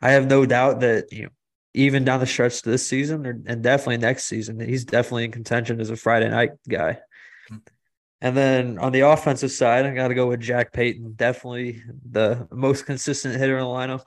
i 0.00 0.10
have 0.10 0.26
no 0.26 0.46
doubt 0.46 0.80
that 0.80 1.12
you 1.12 1.24
know 1.24 1.28
even 1.74 2.04
down 2.04 2.20
the 2.20 2.26
stretch 2.26 2.62
to 2.62 2.70
this 2.70 2.86
season 2.86 3.26
or, 3.26 3.40
and 3.46 3.62
definitely 3.62 3.98
next 3.98 4.24
season 4.24 4.58
he's 4.60 4.84
definitely 4.84 5.24
in 5.24 5.32
contention 5.32 5.80
as 5.80 5.90
a 5.90 5.96
friday 5.96 6.28
night 6.28 6.50
guy 6.68 6.98
and 8.20 8.36
then 8.36 8.78
on 8.78 8.92
the 8.92 9.00
offensive 9.00 9.52
side 9.52 9.86
i 9.86 9.94
got 9.94 10.08
to 10.08 10.14
go 10.14 10.26
with 10.26 10.40
jack 10.40 10.72
payton 10.72 11.12
definitely 11.14 11.82
the 12.10 12.46
most 12.50 12.86
consistent 12.86 13.36
hitter 13.36 13.58
in 13.58 13.64
the 13.64 13.66
lineup 13.66 14.06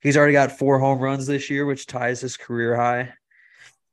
he's 0.00 0.16
already 0.16 0.32
got 0.32 0.52
four 0.52 0.78
home 0.78 0.98
runs 0.98 1.26
this 1.26 1.50
year 1.50 1.64
which 1.66 1.86
ties 1.86 2.20
his 2.20 2.36
career 2.36 2.76
high 2.76 3.12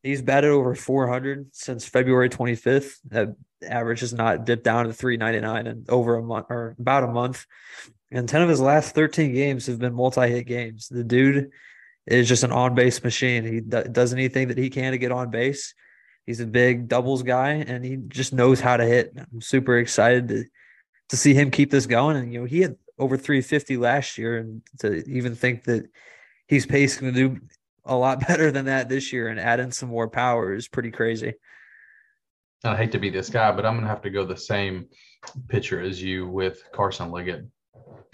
He's 0.07 0.21
batted 0.21 0.51
over 0.51 0.73
400 0.73 1.47
since 1.51 1.85
February 1.85 2.29
25th. 2.29 2.97
That 3.09 3.35
average 3.61 3.99
has 3.99 4.13
not 4.13 4.45
dipped 4.45 4.63
down 4.63 4.85
to 4.85 4.93
399 4.93 5.67
in 5.67 5.85
over 5.89 6.15
a 6.15 6.23
month 6.23 6.45
or 6.49 6.75
about 6.79 7.03
a 7.03 7.07
month. 7.07 7.45
And 8.09 8.29
10 8.29 8.41
of 8.41 8.49
his 8.49 8.61
last 8.61 8.95
13 8.95 9.33
games 9.33 9.65
have 9.65 9.79
been 9.79 9.93
multi 9.93 10.29
hit 10.29 10.45
games. 10.45 10.87
The 10.87 11.03
dude 11.03 11.51
is 12.07 12.27
just 12.27 12.43
an 12.43 12.51
on 12.51 12.73
base 12.73 13.03
machine. 13.03 13.43
He 13.43 13.59
does 13.59 14.13
anything 14.13 14.47
that 14.47 14.57
he 14.57 14.69
can 14.69 14.93
to 14.93 14.97
get 14.97 15.11
on 15.11 15.29
base. 15.29 15.73
He's 16.25 16.39
a 16.39 16.45
big 16.45 16.87
doubles 16.87 17.23
guy 17.23 17.51
and 17.51 17.83
he 17.83 17.97
just 18.07 18.33
knows 18.33 18.59
how 18.59 18.77
to 18.77 18.85
hit. 18.85 19.13
I'm 19.17 19.41
super 19.41 19.77
excited 19.77 20.27
to, 20.29 20.45
to 21.09 21.17
see 21.17 21.33
him 21.33 21.51
keep 21.51 21.71
this 21.71 21.85
going. 21.85 22.17
And, 22.17 22.33
you 22.33 22.39
know, 22.39 22.45
he 22.45 22.61
had 22.61 22.75
over 22.97 23.17
350 23.17 23.77
last 23.77 24.17
year 24.17 24.37
and 24.37 24.61
to 24.79 25.07
even 25.09 25.35
think 25.35 25.65
that 25.65 25.85
he's 26.47 26.65
pacing 26.65 27.13
to 27.13 27.13
do 27.13 27.39
a 27.85 27.95
lot 27.95 28.19
better 28.27 28.51
than 28.51 28.65
that 28.65 28.89
this 28.89 29.11
year 29.11 29.27
and 29.27 29.39
add 29.39 29.59
in 29.59 29.71
some 29.71 29.89
more 29.89 30.09
power 30.09 30.53
is 30.53 30.67
pretty 30.67 30.91
crazy. 30.91 31.33
I 32.63 32.75
hate 32.75 32.91
to 32.93 32.99
be 32.99 33.09
this 33.09 33.29
guy, 33.29 33.51
but 33.51 33.65
I'm 33.65 33.75
going 33.75 33.83
to 33.83 33.89
have 33.89 34.01
to 34.01 34.09
go 34.09 34.25
the 34.25 34.35
same 34.35 34.87
pitcher 35.47 35.79
as 35.79 36.01
you 36.01 36.27
with 36.27 36.63
Carson 36.73 37.11
Liggett. 37.11 37.45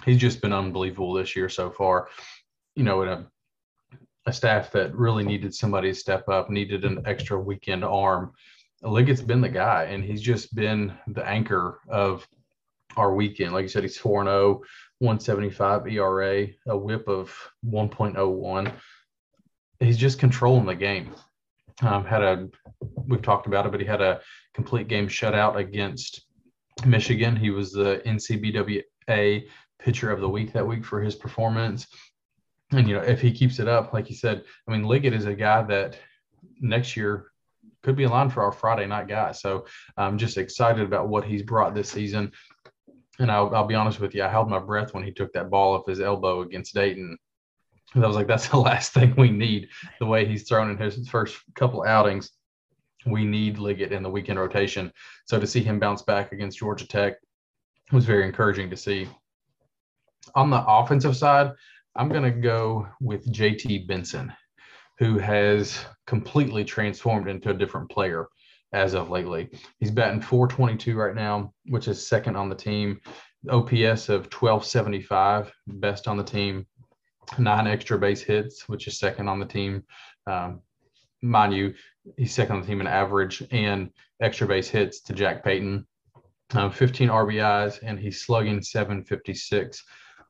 He's 0.06 0.17
just 0.17 0.41
been 0.41 0.53
unbelievable 0.53 1.13
this 1.13 1.36
year 1.36 1.47
so 1.47 1.69
far. 1.69 2.10
You 2.75 2.84
know, 2.84 3.01
in 3.03 3.10
a, 3.10 3.27
a 4.26 4.34
staff 4.34 4.72
that 4.72 4.96
really 4.96 5.24
needed 5.24 5.54
somebody 5.54 5.90
to 5.90 5.96
step 5.96 6.30
up, 6.30 6.50
needed 6.50 6.86
an 6.86 7.04
extra 7.06 7.40
weekend 7.40 7.84
arm. 7.84 8.34
Liggett's 8.82 9.22
been 9.22 9.42
the 9.42 9.50
guy, 9.50 9.84
and 9.86 10.04
he's 10.04 10.22
just 10.22 10.56
been 10.56 10.94
the 11.08 11.26
anchor 11.26 11.80
of 11.90 12.28
our 12.98 13.14
weekend. 13.14 13.54
Like 13.54 13.64
you 13.64 13.70
said, 13.70 13.84
he's 13.84 13.98
4 13.98 14.26
0, 14.26 14.62
175 15.00 15.88
ERA, 15.88 16.48
a 16.68 16.78
whip 16.78 17.08
of 17.08 17.36
1.01 17.66 18.74
he's 19.84 19.98
just 19.98 20.20
controlling 20.20 20.66
the 20.66 20.76
game. 20.76 21.14
Um, 21.82 22.06
had 22.06 22.22
a 22.22 22.48
we've 23.08 23.22
talked 23.22 23.48
about 23.48 23.66
it, 23.66 23.72
but 23.72 23.82
he 23.82 23.86
had 23.86 24.02
a 24.02 24.22
complete 24.54 24.88
game 24.88 25.08
shutout 25.08 25.58
against 25.58 26.26
Michigan. 26.86 27.36
He 27.36 27.50
was 27.50 27.72
the 27.72 28.02
NCBWA 28.06 29.48
pitcher 29.80 30.12
of 30.12 30.22
the 30.22 30.30
week 30.30 30.54
that 30.54 30.66
week 30.66 30.86
for 30.86 31.02
his 31.02 31.16
performance. 31.16 31.88
And 32.74 32.88
you 32.88 32.96
know, 32.96 33.02
if 33.02 33.22
he 33.22 33.32
keeps 33.32 33.60
it 33.60 33.68
up, 33.68 33.94
like 33.94 34.10
you 34.10 34.16
said, 34.16 34.44
I 34.68 34.72
mean, 34.72 34.84
Liggett 34.84 35.14
is 35.14 35.26
a 35.26 35.34
guy 35.34 35.62
that 35.64 35.98
next 36.60 36.98
year 36.98 37.28
could 37.84 37.96
be 37.96 38.04
in 38.04 38.10
line 38.10 38.30
for 38.30 38.44
our 38.44 38.52
Friday 38.52 38.86
night 38.86 39.08
guy. 39.08 39.32
So 39.32 39.66
I'm 39.98 40.18
just 40.18 40.38
excited 40.38 40.84
about 40.84 41.10
what 41.10 41.26
he's 41.26 41.44
brought 41.44 41.76
this 41.76 41.92
season. 41.92 42.32
And 43.20 43.32
I'll, 43.32 43.54
I'll 43.54 43.68
be 43.68 43.76
honest 43.76 44.00
with 44.00 44.16
you, 44.16 44.24
I 44.24 44.30
held 44.30 44.50
my 44.50 44.60
breath 44.60 44.94
when 44.94 45.04
he 45.04 45.12
took 45.12 45.32
that 45.34 45.50
ball 45.50 45.76
off 45.76 45.86
his 45.86 46.02
elbow 46.02 46.42
against 46.42 46.74
Dayton 46.74 47.18
I 47.96 48.08
was 48.08 48.16
like, 48.16 48.28
that's 48.28 48.48
the 48.50 48.58
last 48.58 48.94
thing 48.94 49.14
we 49.18 49.30
need. 49.30 49.70
The 50.00 50.06
way 50.06 50.26
he's 50.26 50.48
thrown 50.48 50.70
in 50.70 50.78
his 50.78 51.08
first 51.08 51.38
couple 51.56 51.84
outings, 51.84 52.32
we 53.06 53.26
need 53.26 53.58
Liggett 53.58 53.92
in 53.92 54.04
the 54.04 54.10
weekend 54.10 54.40
rotation. 54.40 54.92
So 55.26 55.40
to 55.40 55.48
see 55.48 55.62
him 55.62 55.80
bounce 55.80 56.02
back 56.02 56.32
against 56.32 56.60
Georgia 56.60 56.88
Tech 56.88 57.16
was 57.92 58.06
very 58.06 58.26
encouraging 58.26 58.70
to 58.70 58.78
see. 58.78 59.08
On 60.36 60.50
the 60.50 60.64
offensive 60.66 61.18
side, 61.18 61.52
I'm 61.95 62.10
going 62.10 62.23
to 62.23 62.32
go 62.32 62.88
with 62.99 63.32
JT 63.32 63.88
Benson, 63.88 64.34
who 64.99 65.17
has 65.19 65.86
completely 66.08 66.63
transformed 66.63 67.27
into 67.27 67.51
a 67.51 67.53
different 67.53 67.89
player 67.89 68.27
as 68.73 68.93
of 68.95 69.10
lately. 69.10 69.49
He's 69.79 69.91
batting 69.91 70.21
422 70.21 70.95
right 70.97 71.15
now, 71.15 71.53
which 71.67 71.88
is 71.88 72.08
second 72.08 72.36
on 72.36 72.49
the 72.49 72.56
team. 72.56 72.99
OPS 73.49 74.10
of 74.10 74.32
1275, 74.32 75.51
best 75.67 76.08
on 76.08 76.17
the 76.17 76.23
team 76.23 76.65
nine 77.38 77.67
extra 77.67 77.97
base 77.97 78.21
hits, 78.21 78.67
which 78.67 78.88
is 78.88 78.99
second 78.99 79.27
on 79.27 79.39
the 79.39 79.45
team. 79.45 79.84
Um, 80.27 80.62
mind 81.21 81.53
you, 81.53 81.73
he's 82.17 82.34
second 82.34 82.56
on 82.56 82.62
the 82.62 82.67
team 82.67 82.82
in 82.82 82.88
average 82.88 83.43
and 83.51 83.89
extra 84.21 84.47
base 84.47 84.69
hits 84.69 85.01
to 85.01 85.13
Jack 85.13 85.43
Payton. 85.43 85.86
Um, 86.53 86.71
15 86.71 87.10
RBIs, 87.10 87.79
and 87.82 87.97
he's 87.97 88.21
slugging 88.21 88.62
756, 88.62 89.84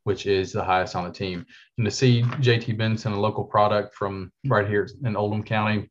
which 0.04 0.26
is 0.26 0.52
the 0.52 0.64
highest 0.64 0.96
on 0.96 1.06
the 1.06 1.12
team. 1.12 1.46
And 1.78 1.86
to 1.86 1.92
see 1.92 2.24
JT 2.24 2.78
Benson, 2.78 3.14
a 3.14 3.20
local 3.20 3.44
product 3.44 3.96
from 3.96 4.32
right 4.48 4.68
here 4.68 4.88
in 5.06 5.16
Oldham 5.16 5.44
County, 5.44 5.90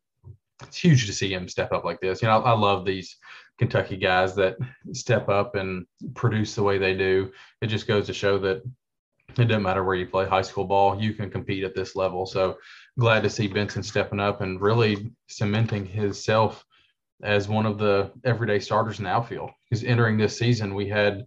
it's 0.61 0.77
huge 0.77 1.05
to 1.07 1.13
see 1.13 1.33
him 1.33 1.47
step 1.47 1.71
up 1.71 1.83
like 1.83 1.99
this. 1.99 2.21
You 2.21 2.27
know, 2.27 2.41
I, 2.41 2.51
I 2.51 2.53
love 2.53 2.85
these 2.85 3.17
Kentucky 3.57 3.97
guys 3.97 4.35
that 4.35 4.57
step 4.93 5.29
up 5.29 5.55
and 5.55 5.85
produce 6.15 6.55
the 6.55 6.63
way 6.63 6.77
they 6.77 6.95
do. 6.95 7.31
It 7.61 7.67
just 7.67 7.87
goes 7.87 8.07
to 8.07 8.13
show 8.13 8.39
that 8.39 8.63
it 9.37 9.45
doesn't 9.47 9.63
matter 9.63 9.83
where 9.83 9.95
you 9.95 10.05
play 10.05 10.25
high 10.25 10.41
school 10.41 10.65
ball, 10.65 11.01
you 11.01 11.13
can 11.13 11.29
compete 11.29 11.63
at 11.63 11.75
this 11.75 11.95
level. 11.95 12.25
So 12.25 12.57
glad 12.99 13.23
to 13.23 13.29
see 13.29 13.47
Benson 13.47 13.81
stepping 13.81 14.19
up 14.19 14.41
and 14.41 14.61
really 14.61 15.11
cementing 15.27 15.85
himself 15.85 16.63
as 17.23 17.47
one 17.47 17.65
of 17.65 17.77
the 17.77 18.11
everyday 18.23 18.59
starters 18.59 18.99
in 18.99 19.05
the 19.05 19.09
outfield. 19.09 19.49
Because 19.69 19.83
entering 19.83 20.17
this 20.17 20.37
season, 20.37 20.75
we 20.75 20.87
had, 20.87 21.25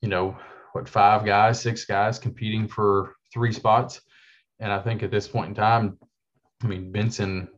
you 0.00 0.08
know, 0.08 0.36
what 0.72 0.88
five 0.88 1.24
guys, 1.24 1.60
six 1.60 1.84
guys 1.84 2.18
competing 2.18 2.68
for 2.68 3.16
three 3.32 3.52
spots. 3.52 4.00
And 4.58 4.72
I 4.72 4.80
think 4.80 5.02
at 5.02 5.10
this 5.10 5.28
point 5.28 5.48
in 5.48 5.54
time, 5.54 5.98
I 6.62 6.66
mean, 6.66 6.92
Benson 6.92 7.48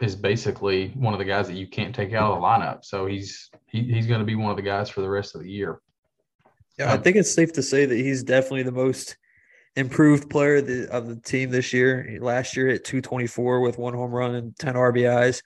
is 0.00 0.14
basically 0.14 0.88
one 0.94 1.14
of 1.14 1.18
the 1.18 1.24
guys 1.24 1.46
that 1.48 1.56
you 1.56 1.66
can't 1.66 1.94
take 1.94 2.12
out 2.12 2.30
of 2.30 2.38
the 2.38 2.46
lineup. 2.46 2.84
So 2.84 3.06
he's 3.06 3.50
he, 3.66 3.82
he's 3.82 4.06
going 4.06 4.20
to 4.20 4.26
be 4.26 4.34
one 4.34 4.50
of 4.50 4.56
the 4.56 4.62
guys 4.62 4.88
for 4.88 5.00
the 5.00 5.08
rest 5.08 5.34
of 5.34 5.42
the 5.42 5.50
year. 5.50 5.80
Yeah, 6.78 6.92
I 6.92 6.98
think 6.98 7.16
it's 7.16 7.32
safe 7.32 7.52
to 7.54 7.62
say 7.62 7.86
that 7.86 7.96
he's 7.96 8.22
definitely 8.22 8.64
the 8.64 8.72
most 8.72 9.16
improved 9.76 10.28
player 10.28 10.56
of 10.56 10.66
the, 10.66 10.90
of 10.90 11.08
the 11.08 11.16
team 11.16 11.50
this 11.50 11.72
year. 11.72 12.18
Last 12.20 12.56
year 12.56 12.68
at 12.68 12.84
224 12.84 13.60
with 13.60 13.78
one 13.78 13.94
home 13.94 14.10
run 14.10 14.34
and 14.34 14.56
10 14.58 14.74
RBIs. 14.74 15.42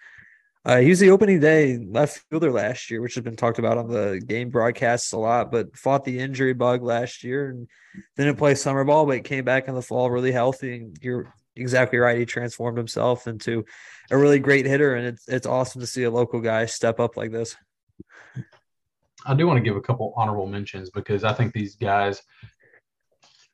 Uh, 0.65 0.79
he 0.79 0.91
was 0.91 1.01
the 1.01 1.11
opening 1.11 1.41
day 1.41 1.79
left 1.79 2.23
fielder 2.29 2.53
last 2.53 2.91
year, 2.91 3.01
which 3.01 3.15
has 3.15 3.25
been 3.25 3.37
talked 3.37 3.59
about 3.59 3.79
on 3.79 3.89
the 3.89 4.21
game 4.27 4.51
broadcasts 4.51 5.13
a 5.13 5.19
lot, 5.19 5.51
but 5.51 5.75
fought 5.75 6.05
the 6.05 6.19
injury 6.19 6.53
bug 6.53 6.83
last 6.83 7.25
year 7.25 7.49
and 7.49 7.67
didn't 8.17 8.37
play 8.37 8.55
summer 8.55 8.85
ball, 8.85 9.07
but 9.07 9.25
came 9.25 9.45
back 9.45 9.69
in 9.69 9.75
the 9.75 9.81
fall 9.81 10.11
really 10.11 10.33
healthy. 10.33 10.77
And 10.77 10.99
you're 11.01 11.33
exactly 11.57 11.99
right. 11.99 12.19
He 12.19 12.27
transformed 12.27 12.77
himself 12.77 13.27
into 13.27 13.65
a 14.11 14.19
really 14.19 14.39
great 14.39 14.67
hitter, 14.67 14.97
and 14.97 15.07
it's 15.07 15.27
it's 15.29 15.47
awesome 15.47 15.81
to 15.81 15.87
see 15.87 16.03
a 16.03 16.11
local 16.11 16.41
guy 16.41 16.67
step 16.67 17.01
up 17.01 17.17
like 17.17 17.33
this. 17.33 17.57
I 19.25 19.35
do 19.35 19.47
want 19.47 19.59
to 19.59 19.65
give 19.65 19.77
a 19.77 19.83
couple 19.83 20.13
honorable 20.17 20.47
mentions 20.47 20.91
because 20.91 21.25
I 21.25 21.33
think 21.33 21.53
these 21.53 21.77
guys 21.77 22.23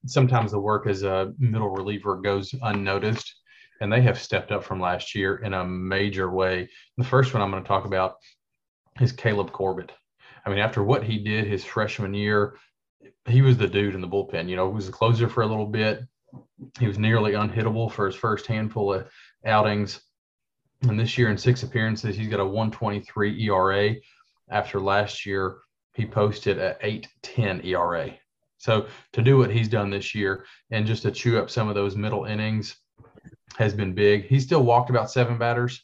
sometimes 0.07 0.53
the 0.53 0.61
work 0.61 0.87
as 0.87 1.03
a 1.03 1.33
middle 1.39 1.71
reliever 1.71 2.17
goes 2.17 2.55
unnoticed, 2.63 3.35
and 3.81 3.93
they 3.93 4.01
have 4.03 4.18
stepped 4.18 4.53
up 4.53 4.64
from 4.64 4.81
last 4.81 5.14
year 5.14 5.37
in 5.37 5.55
a 5.55 5.64
major 5.64 6.31
way. 6.31 6.68
The 6.97 7.05
first 7.05 7.35
one 7.35 7.43
I'm 7.43 7.51
going 7.51 7.62
to 7.62 7.68
talk 7.68 7.85
about 7.85 8.16
is 9.01 9.12
Caleb 9.12 9.53
Corbett. 9.53 9.93
I 10.45 10.51
mean, 10.51 10.59
after 10.59 10.83
what 10.83 11.05
he 11.05 11.18
did 11.18 11.47
his 11.47 11.64
freshman 11.64 12.14
year, 12.14 12.57
he 13.27 13.43
was 13.43 13.57
the 13.57 13.66
dude 13.66 13.95
in 13.95 14.01
the 14.01 14.09
bullpen. 14.09 14.49
You 14.49 14.57
know, 14.57 14.68
he 14.68 14.74
was 14.74 14.89
a 14.89 14.93
closer 14.93 15.29
for 15.29 15.43
a 15.43 15.47
little 15.47 15.66
bit. 15.66 16.01
He 16.79 16.87
was 16.87 16.99
nearly 16.99 17.33
unhittable 17.33 17.91
for 17.91 18.07
his 18.07 18.14
first 18.14 18.47
handful 18.47 18.95
of 18.95 19.09
outings. 19.45 20.01
And 20.83 20.99
this 20.99 21.18
year, 21.18 21.31
in 21.31 21.39
six 21.39 21.62
appearances, 21.62 22.16
he's 22.16 22.29
got 22.29 22.41
a 22.41 22.45
123 22.45 23.49
ERA. 23.49 23.95
After 24.51 24.81
last 24.81 25.27
year, 25.27 25.59
he 25.95 26.07
posted 26.07 26.59
a 26.59 26.77
810 26.81 27.62
ERA. 27.64 28.14
So 28.59 28.87
to 29.12 29.22
do 29.22 29.39
what 29.39 29.51
he's 29.51 29.68
done 29.68 29.91
this 29.91 30.14
year 30.14 30.47
and 30.70 30.87
just 30.87 31.03
to 31.03 31.11
chew 31.11 31.39
up 31.39 31.51
some 31.51 31.68
of 31.68 31.74
those 31.74 31.97
middle 31.97 32.24
innings 32.24 32.77
has 33.57 33.74
been 33.74 33.94
big. 33.94 34.26
He 34.26 34.40
still 34.40 34.62
walked 34.62 34.90
about 34.90 35.11
seven 35.11 35.38
batters. 35.38 35.82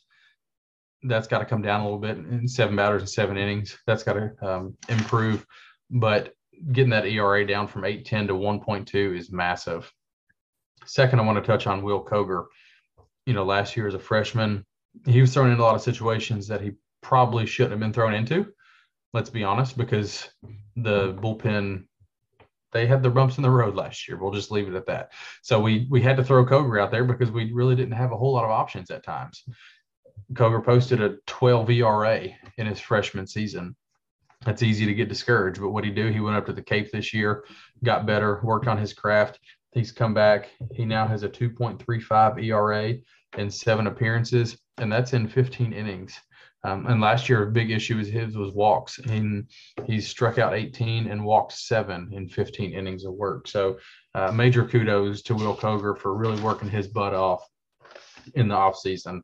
That's 1.03 1.27
got 1.27 1.39
to 1.39 1.45
come 1.45 1.63
down 1.63 1.81
a 1.81 1.85
little 1.85 1.99
bit. 1.99 2.19
In 2.19 2.47
seven 2.47 2.77
batters 2.77 3.03
and 3.03 3.11
seven 3.11 3.37
innings, 3.37 3.79
that's 3.87 4.03
got 4.03 4.15
to 4.15 4.33
um, 4.43 4.77
improve. 4.89 5.47
But 5.91 6.35
getting 6.73 6.91
that 6.91 7.07
ERA 7.07 7.47
down 7.47 7.67
from 7.67 7.85
810 7.85 8.29
to 8.29 8.35
1.2 8.35 9.17
is 9.17 9.33
massive. 9.33 9.91
Second, 10.85 11.21
I 11.21 11.25
want 11.25 11.43
to 11.43 11.47
touch 11.47 11.67
on 11.67 11.83
Will 11.83 12.05
Koger. 12.05 12.47
You 13.27 13.35
know, 13.35 13.45
last 13.45 13.77
year 13.77 13.87
as 13.87 13.95
a 13.95 13.99
freshman, 13.99 14.65
he 15.07 15.21
was 15.21 15.33
thrown 15.33 15.51
into 15.51 15.63
a 15.63 15.65
lot 15.65 15.75
of 15.75 15.83
situations 15.83 16.49
that 16.49 16.61
he 16.61 16.73
probably 17.03 17.47
shouldn't 17.47 17.73
have 17.73 17.81
been 17.81 17.93
thrown 17.93 18.15
into. 18.15 18.53
Let's 19.13 19.31
be 19.31 19.45
honest, 19.45 19.77
because 19.77 20.29
the 20.77 21.15
bullpen 21.15 21.85
they 22.73 22.87
had 22.87 23.03
the 23.03 23.11
bumps 23.11 23.37
in 23.37 23.43
the 23.43 23.51
road 23.51 23.75
last 23.75 24.09
year. 24.09 24.19
We'll 24.19 24.33
just 24.33 24.51
leave 24.51 24.69
it 24.69 24.75
at 24.75 24.87
that. 24.87 25.13
So 25.43 25.61
we 25.61 25.87
we 25.91 26.01
had 26.01 26.17
to 26.17 26.25
throw 26.25 26.45
Koger 26.45 26.81
out 26.81 26.91
there 26.91 27.05
because 27.05 27.31
we 27.31 27.53
really 27.53 27.77
didn't 27.77 27.93
have 27.93 28.13
a 28.13 28.17
whole 28.17 28.33
lot 28.33 28.45
of 28.45 28.51
options 28.51 28.91
at 28.91 29.05
times. 29.05 29.45
Koger 30.33 30.65
posted 30.65 31.03
a 31.03 31.17
12 31.27 31.71
ERA 31.71 32.29
in 32.57 32.67
his 32.67 32.81
freshman 32.81 33.27
season. 33.27 33.77
That's 34.45 34.63
easy 34.63 34.87
to 34.87 34.95
get 34.95 35.09
discouraged, 35.09 35.61
but 35.61 35.71
what 35.71 35.85
he 35.85 35.91
do? 35.91 36.09
He 36.09 36.21
went 36.21 36.37
up 36.37 36.47
to 36.47 36.53
the 36.53 36.63
Cape 36.63 36.91
this 36.91 37.15
year, 37.15 37.45
got 37.85 38.07
better, 38.07 38.41
worked 38.43 38.67
on 38.67 38.79
his 38.79 38.93
craft. 38.93 39.39
He's 39.73 39.93
come 39.93 40.15
back. 40.15 40.49
He 40.73 40.85
now 40.85 41.07
has 41.07 41.23
a 41.23 41.29
2.35 41.29 42.45
ERA 42.45 42.95
in 43.39 43.51
seven 43.51 43.87
appearances, 43.87 44.59
and 44.79 44.91
that's 44.91 45.13
in 45.13 45.29
15 45.29 45.73
innings. 45.73 46.19
Um, 46.65 46.87
and 46.87 47.01
last 47.01 47.29
year, 47.29 47.43
a 47.43 47.51
big 47.51 47.71
issue 47.71 47.97
was 47.97 48.09
his 48.09 48.37
was 48.37 48.53
walks. 48.53 48.99
And 48.99 49.49
he 49.87 50.01
struck 50.01 50.39
out 50.39 50.55
18 50.55 51.09
and 51.09 51.25
walked 51.25 51.53
seven 51.53 52.11
in 52.13 52.29
15 52.29 52.73
innings 52.73 53.05
of 53.05 53.15
work. 53.15 53.49
So, 53.49 53.79
uh, 54.15 54.31
major 54.31 54.65
kudos 54.65 55.23
to 55.23 55.35
Will 55.35 55.57
Koger 55.57 55.99
for 55.99 56.15
really 56.15 56.41
working 56.41 56.69
his 56.69 56.87
butt 56.87 57.15
off 57.15 57.45
in 58.35 58.49
the 58.49 58.55
offseason. 58.55 59.23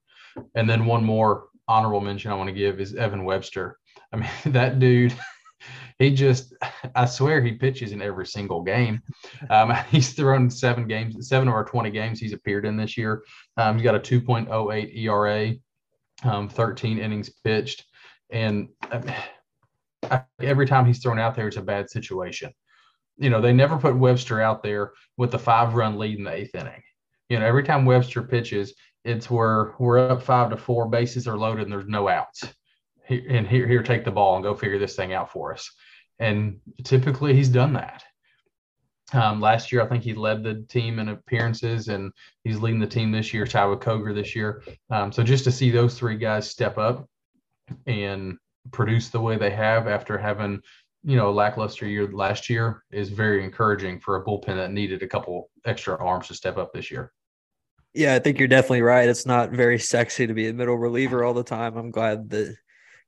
And 0.55 0.69
then 0.69 0.87
one 0.87 1.05
more 1.05 1.49
honorable 1.69 2.01
mention 2.01 2.33
I 2.33 2.35
want 2.35 2.49
to 2.49 2.55
give 2.55 2.81
is 2.81 2.95
Evan 2.95 3.25
Webster. 3.25 3.79
I 4.13 4.17
mean, 4.17 4.31
that 4.47 4.79
dude, 4.79 5.15
he 5.99 6.15
just, 6.15 6.55
I 6.95 7.05
swear 7.05 7.41
he 7.41 7.53
pitches 7.53 7.93
in 7.93 8.03
every 8.03 8.27
single 8.27 8.63
game. 8.63 9.01
Um, 9.51 9.73
he's 9.91 10.13
thrown 10.13 10.51
seven 10.51 10.89
games, 10.89 11.29
seven 11.29 11.49
of 11.49 11.55
our 11.55 11.65
20 11.65 11.91
games 11.91 12.19
he's 12.19 12.33
appeared 12.33 12.65
in 12.65 12.77
this 12.77 12.97
year. 12.97 13.23
Um, 13.57 13.77
he's 13.77 13.85
got 13.85 13.95
a 13.95 14.01
2.08 14.01 14.97
ERA 14.97 15.55
um, 16.25 16.49
13 16.49 16.99
innings 16.99 17.31
pitched. 17.45 17.85
And 18.31 18.69
uh, 18.91 20.21
every 20.41 20.67
time 20.67 20.87
he's 20.87 21.01
thrown 21.01 21.19
out 21.19 21.35
there, 21.35 21.49
it's 21.49 21.57
a 21.57 21.63
bad 21.63 21.91
situation. 21.91 22.53
You 23.17 23.31
know, 23.31 23.41
they 23.41 23.53
never 23.53 23.77
put 23.77 23.97
Webster 23.97 24.41
out 24.41 24.63
there 24.63 24.93
with 25.17 25.33
the 25.33 25.39
five 25.39 25.75
run 25.75 25.99
lead 25.99 26.19
in 26.19 26.25
the 26.25 26.33
eighth 26.33 26.55
inning. 26.55 26.83
You 27.29 27.39
know, 27.39 27.47
every 27.47 27.65
time 27.65 27.85
Webster 27.85 28.23
pitches, 28.23 28.75
it's 29.05 29.31
where 29.31 29.75
we're 29.79 29.99
up 29.99 30.23
five 30.23 30.51
to 30.51 30.57
four, 30.57 30.89
bases 30.89 31.27
are 31.27 31.37
loaded, 31.37 31.65
and 31.65 31.73
there's 31.73 31.87
no 31.87 32.09
outs. 32.09 32.45
And 33.09 33.47
here, 33.47 33.67
here, 33.67 33.83
take 33.83 34.05
the 34.05 34.11
ball 34.11 34.37
and 34.37 34.45
go 34.45 34.55
figure 34.55 34.79
this 34.79 34.95
thing 34.95 35.15
out 35.15 35.33
for 35.33 35.53
us. 35.53 35.71
And 36.19 36.61
typically 36.85 37.35
he's 37.35 37.49
done 37.49 37.73
that. 37.75 38.05
Um, 39.13 39.41
last 39.41 39.73
year, 39.73 39.83
I 39.83 39.87
think 39.87 40.05
he 40.05 40.13
led 40.13 40.43
the 40.43 40.65
team 40.69 40.99
in 40.99 41.09
appearances, 41.09 41.89
and 41.89 42.13
he's 42.45 42.61
leading 42.61 42.81
the 42.81 42.87
team 42.87 43.11
this 43.11 43.33
year. 43.33 43.47
Tyler 43.47 43.77
Koger 43.77 44.15
this 44.15 44.37
year. 44.37 44.63
Um, 44.91 45.11
so 45.13 45.23
just 45.23 45.45
to 45.45 45.53
see 45.53 45.71
those 45.71 45.99
three 45.99 46.17
guys 46.17 46.49
step 46.49 46.77
up 46.77 47.09
and 47.87 48.37
produce 48.71 49.09
the 49.09 49.21
way 49.21 49.37
they 49.37 49.51
have 49.51 49.89
after 49.89 50.19
having, 50.19 50.61
you 51.05 51.17
know, 51.17 51.31
a 51.31 51.33
lackluster 51.33 51.87
year 51.87 52.11
last 52.13 52.51
year 52.51 52.85
is 52.91 53.09
very 53.09 53.43
encouraging 53.43 53.99
for 53.99 54.17
a 54.17 54.25
bullpen 54.25 54.57
that 54.57 54.73
needed 54.73 55.03
a 55.03 55.09
couple 55.09 55.51
extra 55.65 55.97
arms 55.97 56.29
to 56.29 56.35
step 56.35 56.59
up 56.59 56.73
this 56.73 56.91
year. 56.91 57.13
Yeah, 57.95 58.15
I 58.15 58.19
think 58.19 58.39
you're 58.39 58.49
definitely 58.49 58.83
right. 58.83 59.09
It's 59.09 59.27
not 59.27 59.51
very 59.51 59.79
sexy 59.79 60.27
to 60.27 60.35
be 60.35 60.49
a 60.49 60.53
middle 60.53 60.77
reliever 60.77 61.25
all 61.25 61.35
the 61.35 61.43
time. 61.43 61.77
I'm 61.77 61.91
glad 61.91 62.29
that 62.31 62.55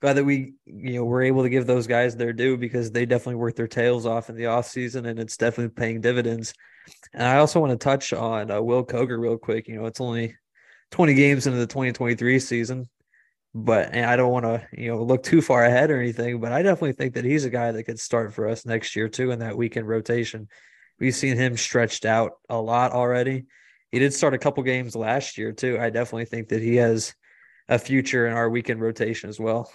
glad 0.00 0.14
that 0.14 0.24
we 0.24 0.54
you 0.64 0.94
know 0.94 1.04
we're 1.04 1.22
able 1.22 1.42
to 1.42 1.50
give 1.50 1.66
those 1.66 1.86
guys 1.86 2.16
their 2.16 2.32
due 2.32 2.56
because 2.56 2.90
they 2.90 3.06
definitely 3.06 3.34
worked 3.34 3.56
their 3.56 3.68
tails 3.68 4.06
off 4.06 4.30
in 4.30 4.36
the 4.36 4.46
off 4.46 4.66
season 4.66 5.06
and 5.06 5.18
it's 5.18 5.36
definitely 5.36 5.74
paying 5.74 6.00
dividends. 6.00 6.54
And 7.12 7.22
I 7.22 7.36
also 7.36 7.60
want 7.60 7.70
to 7.72 7.76
touch 7.76 8.12
on 8.12 8.50
uh, 8.50 8.60
Will 8.60 8.84
Koger 8.84 9.18
real 9.18 9.38
quick. 9.38 9.68
You 9.68 9.76
know, 9.76 9.86
it's 9.86 10.00
only 10.00 10.36
20 10.90 11.14
games 11.14 11.46
into 11.46 11.58
the 11.58 11.66
2023 11.66 12.38
season, 12.40 12.88
but 13.54 13.94
I 13.94 14.16
don't 14.16 14.32
want 14.32 14.46
to 14.46 14.66
you 14.72 14.88
know 14.88 15.02
look 15.02 15.22
too 15.22 15.42
far 15.42 15.64
ahead 15.64 15.90
or 15.90 16.00
anything. 16.00 16.40
But 16.40 16.52
I 16.52 16.62
definitely 16.62 16.94
think 16.94 17.14
that 17.14 17.24
he's 17.24 17.44
a 17.44 17.50
guy 17.50 17.72
that 17.72 17.84
could 17.84 18.00
start 18.00 18.32
for 18.32 18.48
us 18.48 18.64
next 18.64 18.96
year 18.96 19.08
too 19.08 19.30
in 19.30 19.40
that 19.40 19.56
weekend 19.56 19.86
rotation. 19.86 20.48
We've 20.98 21.14
seen 21.14 21.36
him 21.36 21.56
stretched 21.56 22.04
out 22.04 22.32
a 22.48 22.60
lot 22.60 22.92
already. 22.92 23.46
He 23.90 23.98
did 23.98 24.14
start 24.14 24.34
a 24.34 24.38
couple 24.38 24.62
games 24.62 24.94
last 24.94 25.36
year 25.36 25.52
too. 25.52 25.78
I 25.80 25.90
definitely 25.90 26.26
think 26.26 26.48
that 26.48 26.62
he 26.62 26.76
has 26.76 27.14
a 27.68 27.78
future 27.78 28.26
in 28.26 28.34
our 28.34 28.48
weekend 28.48 28.80
rotation 28.80 29.28
as 29.28 29.38
well. 29.40 29.70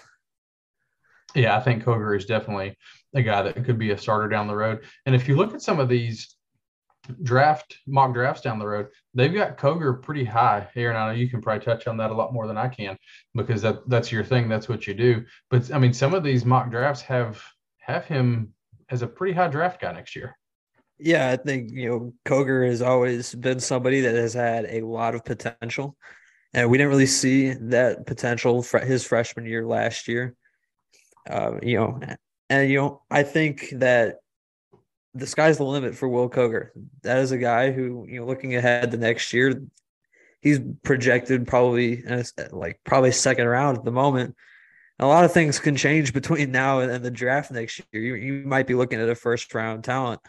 Yeah, 1.36 1.58
I 1.58 1.60
think 1.60 1.84
Koger 1.84 2.18
is 2.18 2.26
definitely 2.26 2.78
a 3.14 3.22
guy 3.22 3.42
that 3.42 3.64
could 3.66 3.78
be 3.78 3.92
a 3.92 3.98
starter 3.98 4.30
down 4.30 4.48
the 4.48 4.56
road. 4.56 4.84
And 5.06 5.14
if 5.14 5.28
you 5.28 5.36
look 5.36 5.54
at 5.54 5.62
some 5.62 5.80
of 5.80 5.90
these 5.90 6.36
draft 7.22 7.78
mock 7.86 8.14
drafts 8.14 8.42
down 8.42 8.58
the 8.58 8.68
road, 8.68 8.88
they've 9.14 9.34
got 9.34 9.58
Koger 9.58 10.02
pretty 10.02 10.24
high. 10.24 10.68
Aaron, 10.76 10.96
I 10.96 11.08
know 11.08 11.14
you 11.14 11.30
can 11.30 11.42
probably 11.42 11.64
touch 11.64 11.88
on 11.88 11.98
that 11.98 12.12
a 12.12 12.14
lot 12.14 12.34
more 12.34 12.48
than 12.48 12.58
I 12.58 12.70
can 12.70 12.98
because 13.36 13.62
that 13.62 13.88
that's 13.90 14.12
your 14.12 14.24
thing. 14.24 14.48
That's 14.48 14.70
what 14.70 14.88
you 14.88 14.94
do. 14.94 15.26
But 15.50 15.74
I 15.74 15.78
mean, 15.78 15.94
some 15.94 16.14
of 16.14 16.24
these 16.24 16.46
mock 16.46 16.72
drafts 16.72 17.02
have 17.04 17.44
have 17.80 18.06
him 18.06 18.54
as 18.90 19.02
a 19.02 19.08
pretty 19.08 19.34
high 19.34 19.48
draft 19.48 19.82
guy 19.82 19.92
next 19.92 20.16
year. 20.16 20.38
Yeah, 20.98 21.30
I 21.30 21.36
think 21.36 21.72
you 21.72 21.90
know 21.90 22.14
Koger 22.26 22.68
has 22.68 22.82
always 22.82 23.36
been 23.36 23.60
somebody 23.60 24.02
that 24.02 24.16
has 24.16 24.34
had 24.34 24.66
a 24.70 24.82
lot 24.82 25.16
of 25.16 25.26
potential, 25.26 25.98
and 26.54 26.70
we 26.70 26.78
didn't 26.78 26.92
really 26.92 27.06
see 27.06 27.54
that 27.54 28.06
potential 28.06 28.64
for 28.64 28.80
his 28.80 29.06
freshman 29.06 29.46
year 29.46 29.66
last 29.66 30.08
year. 30.08 30.36
Uh, 31.30 31.54
you 31.64 31.78
know, 31.78 32.00
and 32.50 32.70
you 32.70 32.78
know, 32.78 33.02
I 33.10 33.24
think 33.24 33.70
that 33.74 34.18
the 35.14 35.26
sky's 35.26 35.58
the 35.58 35.64
limit 35.64 35.96
for 35.96 36.08
Will 36.08 36.30
Koger. 36.30 36.70
That 37.04 37.20
is 37.20 37.32
a 37.32 37.38
guy 37.38 37.72
who, 37.72 38.06
you 38.08 38.20
know, 38.20 38.26
looking 38.26 38.56
ahead 38.56 38.92
the 38.92 38.98
next 38.98 39.32
year, 39.34 39.62
he's 40.42 40.60
projected 40.84 41.48
probably 41.48 42.04
like 42.52 42.80
probably 42.84 43.12
second 43.12 43.48
round 43.48 43.78
at 43.78 43.86
the 43.86 43.92
moment. 43.92 44.36
A 45.00 45.08
lot 45.08 45.26
of 45.26 45.34
things 45.34 45.60
can 45.60 45.76
change 45.76 46.14
between 46.14 46.52
now 46.52 46.80
and 46.80 47.04
the 47.04 47.12
draft 47.12 47.52
next 47.52 47.82
year. 47.92 48.04
You, 48.04 48.16
you 48.16 48.34
might 48.46 48.68
be 48.68 48.76
looking 48.76 49.00
at 49.00 49.10
a 49.10 49.16
first 49.16 49.54
round 49.54 49.84
talent. 49.84 50.22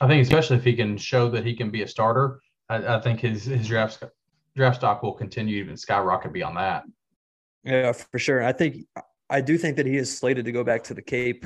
I 0.00 0.06
think, 0.06 0.22
especially 0.22 0.58
if 0.58 0.64
he 0.64 0.74
can 0.74 0.96
show 0.96 1.28
that 1.30 1.44
he 1.44 1.56
can 1.56 1.70
be 1.70 1.82
a 1.82 1.88
starter, 1.88 2.40
I, 2.68 2.96
I 2.96 3.00
think 3.00 3.20
his 3.20 3.44
his 3.44 3.66
draft 3.66 4.04
draft 4.54 4.76
stock 4.76 5.02
will 5.02 5.14
continue 5.14 5.56
to 5.56 5.60
even 5.60 5.76
skyrocket 5.76 6.32
beyond 6.32 6.56
that. 6.56 6.84
Yeah, 7.64 7.92
for 7.92 8.18
sure. 8.18 8.42
I 8.44 8.52
think 8.52 8.86
I 9.30 9.40
do 9.40 9.58
think 9.58 9.76
that 9.76 9.86
he 9.86 9.96
is 9.96 10.16
slated 10.16 10.46
to 10.46 10.52
go 10.52 10.64
back 10.64 10.84
to 10.84 10.94
the 10.94 11.02
Cape 11.02 11.44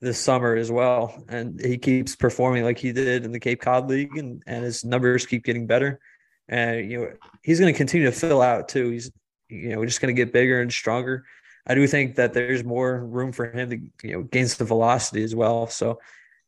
this 0.00 0.18
summer 0.18 0.54
as 0.54 0.70
well. 0.70 1.24
And 1.28 1.60
he 1.60 1.76
keeps 1.76 2.16
performing 2.16 2.64
like 2.64 2.78
he 2.78 2.92
did 2.92 3.24
in 3.24 3.32
the 3.32 3.40
Cape 3.40 3.60
Cod 3.60 3.88
League 3.88 4.16
and, 4.16 4.42
and 4.46 4.64
his 4.64 4.84
numbers 4.84 5.26
keep 5.26 5.44
getting 5.44 5.66
better. 5.66 6.00
And 6.48 6.90
you 6.90 6.98
know, 6.98 7.12
he's 7.42 7.60
going 7.60 7.72
to 7.72 7.76
continue 7.76 8.06
to 8.06 8.12
fill 8.12 8.40
out 8.40 8.68
too. 8.68 8.90
He's 8.90 9.10
you 9.48 9.70
know, 9.70 9.84
just 9.84 10.00
going 10.00 10.14
to 10.14 10.20
get 10.20 10.32
bigger 10.32 10.60
and 10.60 10.72
stronger. 10.72 11.24
I 11.66 11.74
do 11.74 11.86
think 11.86 12.16
that 12.16 12.32
there's 12.32 12.64
more 12.64 13.04
room 13.04 13.32
for 13.32 13.50
him 13.50 13.70
to 13.70 13.78
you 14.06 14.14
know 14.14 14.22
gain 14.22 14.48
some 14.48 14.66
velocity 14.66 15.22
as 15.22 15.34
well. 15.34 15.66
So 15.66 15.98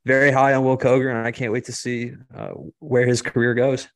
very 0.07 0.31
high 0.31 0.55
on 0.55 0.65
Will 0.65 0.79
Koger, 0.79 1.15
and 1.15 1.27
I 1.27 1.31
can't 1.31 1.53
wait 1.53 1.67
to 1.67 1.73
see 1.73 2.15
uh, 2.35 2.53
where 2.79 3.07
his 3.07 3.21
career 3.21 3.55
goes. 3.55 3.89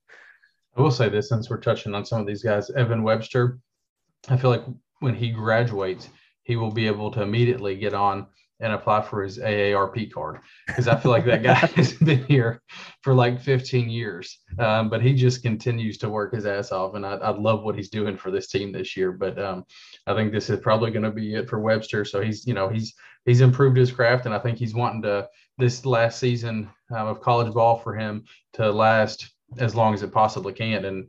I 0.76 0.82
will 0.82 0.90
say 0.90 1.08
this 1.08 1.28
since 1.28 1.48
we're 1.48 1.60
touching 1.60 1.94
on 1.94 2.04
some 2.04 2.20
of 2.20 2.26
these 2.26 2.42
guys, 2.42 2.68
Evan 2.70 3.02
Webster. 3.02 3.58
I 4.28 4.36
feel 4.36 4.50
like 4.50 4.64
when 5.00 5.14
he 5.14 5.30
graduates, 5.30 6.08
he 6.44 6.56
will 6.56 6.70
be 6.70 6.86
able 6.86 7.10
to 7.10 7.22
immediately 7.22 7.76
get 7.76 7.94
on 7.94 8.26
and 8.60 8.72
apply 8.72 9.02
for 9.02 9.22
his 9.22 9.38
AARP 9.38 10.12
card 10.12 10.38
because 10.66 10.86
I 10.86 10.96
feel 10.96 11.10
like 11.10 11.24
that 11.24 11.42
guy 11.42 11.54
has 11.76 11.92
been 11.92 12.24
here 12.24 12.62
for 13.02 13.12
like 13.12 13.40
15 13.40 13.90
years. 13.90 14.38
Um, 14.58 14.88
but 14.88 15.02
he 15.02 15.12
just 15.12 15.42
continues 15.42 15.98
to 15.98 16.08
work 16.08 16.34
his 16.34 16.46
ass 16.46 16.70
off, 16.70 16.94
and 16.94 17.04
I, 17.04 17.14
I 17.14 17.30
love 17.30 17.62
what 17.62 17.74
he's 17.74 17.90
doing 17.90 18.16
for 18.16 18.30
this 18.30 18.46
team 18.48 18.72
this 18.72 18.96
year. 18.96 19.12
But 19.12 19.38
um, 19.38 19.64
I 20.06 20.14
think 20.14 20.32
this 20.32 20.50
is 20.50 20.60
probably 20.60 20.92
going 20.92 21.02
to 21.02 21.10
be 21.10 21.34
it 21.34 21.48
for 21.48 21.58
Webster. 21.58 22.04
So 22.04 22.20
he's 22.20 22.46
you 22.46 22.54
know 22.54 22.68
he's 22.68 22.94
he's 23.24 23.40
improved 23.40 23.76
his 23.76 23.92
craft, 23.92 24.26
and 24.26 24.34
I 24.34 24.38
think 24.38 24.58
he's 24.58 24.74
wanting 24.74 25.02
to 25.02 25.28
this 25.58 25.84
last 25.84 26.18
season 26.18 26.70
um, 26.94 27.08
of 27.08 27.20
college 27.20 27.52
ball 27.52 27.78
for 27.78 27.94
him 27.94 28.24
to 28.54 28.70
last 28.70 29.30
as 29.58 29.74
long 29.74 29.94
as 29.94 30.02
it 30.02 30.12
possibly 30.12 30.52
can. 30.52 30.84
And 30.84 31.06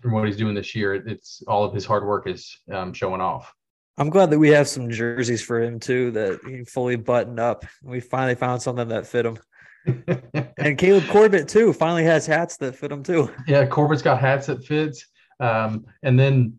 from 0.00 0.12
what 0.12 0.26
he's 0.26 0.36
doing 0.36 0.54
this 0.54 0.74
year, 0.74 0.94
it's 0.94 1.42
all 1.46 1.64
of 1.64 1.74
his 1.74 1.84
hard 1.84 2.06
work 2.06 2.26
is 2.26 2.58
um, 2.72 2.92
showing 2.92 3.20
off. 3.20 3.52
I'm 3.96 4.10
glad 4.10 4.30
that 4.30 4.38
we 4.38 4.48
have 4.50 4.66
some 4.66 4.90
jerseys 4.90 5.42
for 5.42 5.62
him 5.62 5.78
too 5.78 6.10
that 6.12 6.40
he 6.46 6.64
fully 6.64 6.96
buttoned 6.96 7.38
up. 7.38 7.64
We 7.82 8.00
finally 8.00 8.34
found 8.34 8.60
something 8.60 8.88
that 8.88 9.06
fit 9.06 9.26
him. 9.26 9.38
and 10.58 10.78
Caleb 10.78 11.06
Corbett 11.08 11.48
too 11.48 11.72
finally 11.72 12.04
has 12.04 12.26
hats 12.26 12.56
that 12.56 12.74
fit 12.74 12.90
him 12.90 13.02
too. 13.02 13.30
Yeah, 13.46 13.66
Corbett's 13.66 14.02
got 14.02 14.18
hats 14.18 14.46
that 14.46 14.64
fits. 14.64 15.06
Um, 15.40 15.84
and 16.02 16.18
then 16.18 16.58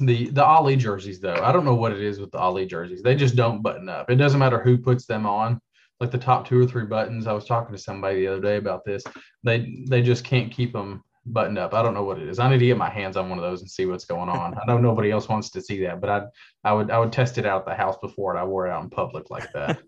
the 0.00 0.28
the 0.30 0.44
Ali 0.44 0.76
jerseys 0.76 1.20
though, 1.20 1.40
I 1.42 1.52
don't 1.52 1.64
know 1.64 1.74
what 1.74 1.92
it 1.92 2.00
is 2.00 2.20
with 2.20 2.32
the 2.32 2.38
Ali 2.38 2.66
jerseys. 2.66 3.02
They 3.02 3.14
just 3.14 3.36
don't 3.36 3.62
button 3.62 3.88
up. 3.88 4.10
It 4.10 4.16
doesn't 4.16 4.40
matter 4.40 4.62
who 4.62 4.76
puts 4.76 5.06
them 5.06 5.26
on. 5.26 5.60
Like 5.98 6.10
the 6.10 6.18
top 6.18 6.46
two 6.46 6.60
or 6.60 6.66
three 6.66 6.84
buttons. 6.84 7.26
I 7.26 7.32
was 7.32 7.46
talking 7.46 7.74
to 7.74 7.80
somebody 7.80 8.20
the 8.20 8.26
other 8.26 8.42
day 8.42 8.56
about 8.56 8.84
this. 8.84 9.02
They 9.44 9.84
they 9.88 10.02
just 10.02 10.24
can't 10.24 10.52
keep 10.52 10.74
them 10.74 11.02
buttoned 11.26 11.58
up. 11.58 11.74
I 11.74 11.82
don't 11.82 11.94
know 11.94 12.04
what 12.04 12.18
it 12.18 12.28
is. 12.28 12.38
I 12.38 12.48
need 12.48 12.58
to 12.58 12.66
get 12.66 12.76
my 12.78 12.88
hands 12.90 13.16
on 13.16 13.28
one 13.28 13.38
of 13.38 13.44
those 13.44 13.60
and 13.60 13.70
see 13.70 13.86
what's 13.86 14.04
going 14.04 14.28
on. 14.28 14.54
I 14.54 14.64
know 14.66 14.78
nobody 14.78 15.10
else 15.10 15.28
wants 15.28 15.50
to 15.50 15.60
see 15.60 15.82
that, 15.82 16.00
but 16.00 16.10
I 16.10 16.22
I 16.64 16.72
would 16.72 16.90
I 16.90 16.98
would 16.98 17.12
test 17.12 17.38
it 17.38 17.46
out 17.46 17.66
the 17.66 17.74
house 17.74 17.96
before 18.00 18.30
and 18.30 18.38
I 18.38 18.44
wore 18.44 18.66
it 18.66 18.70
out 18.70 18.84
in 18.84 18.90
public 18.90 19.30
like 19.30 19.52
that. 19.52 19.82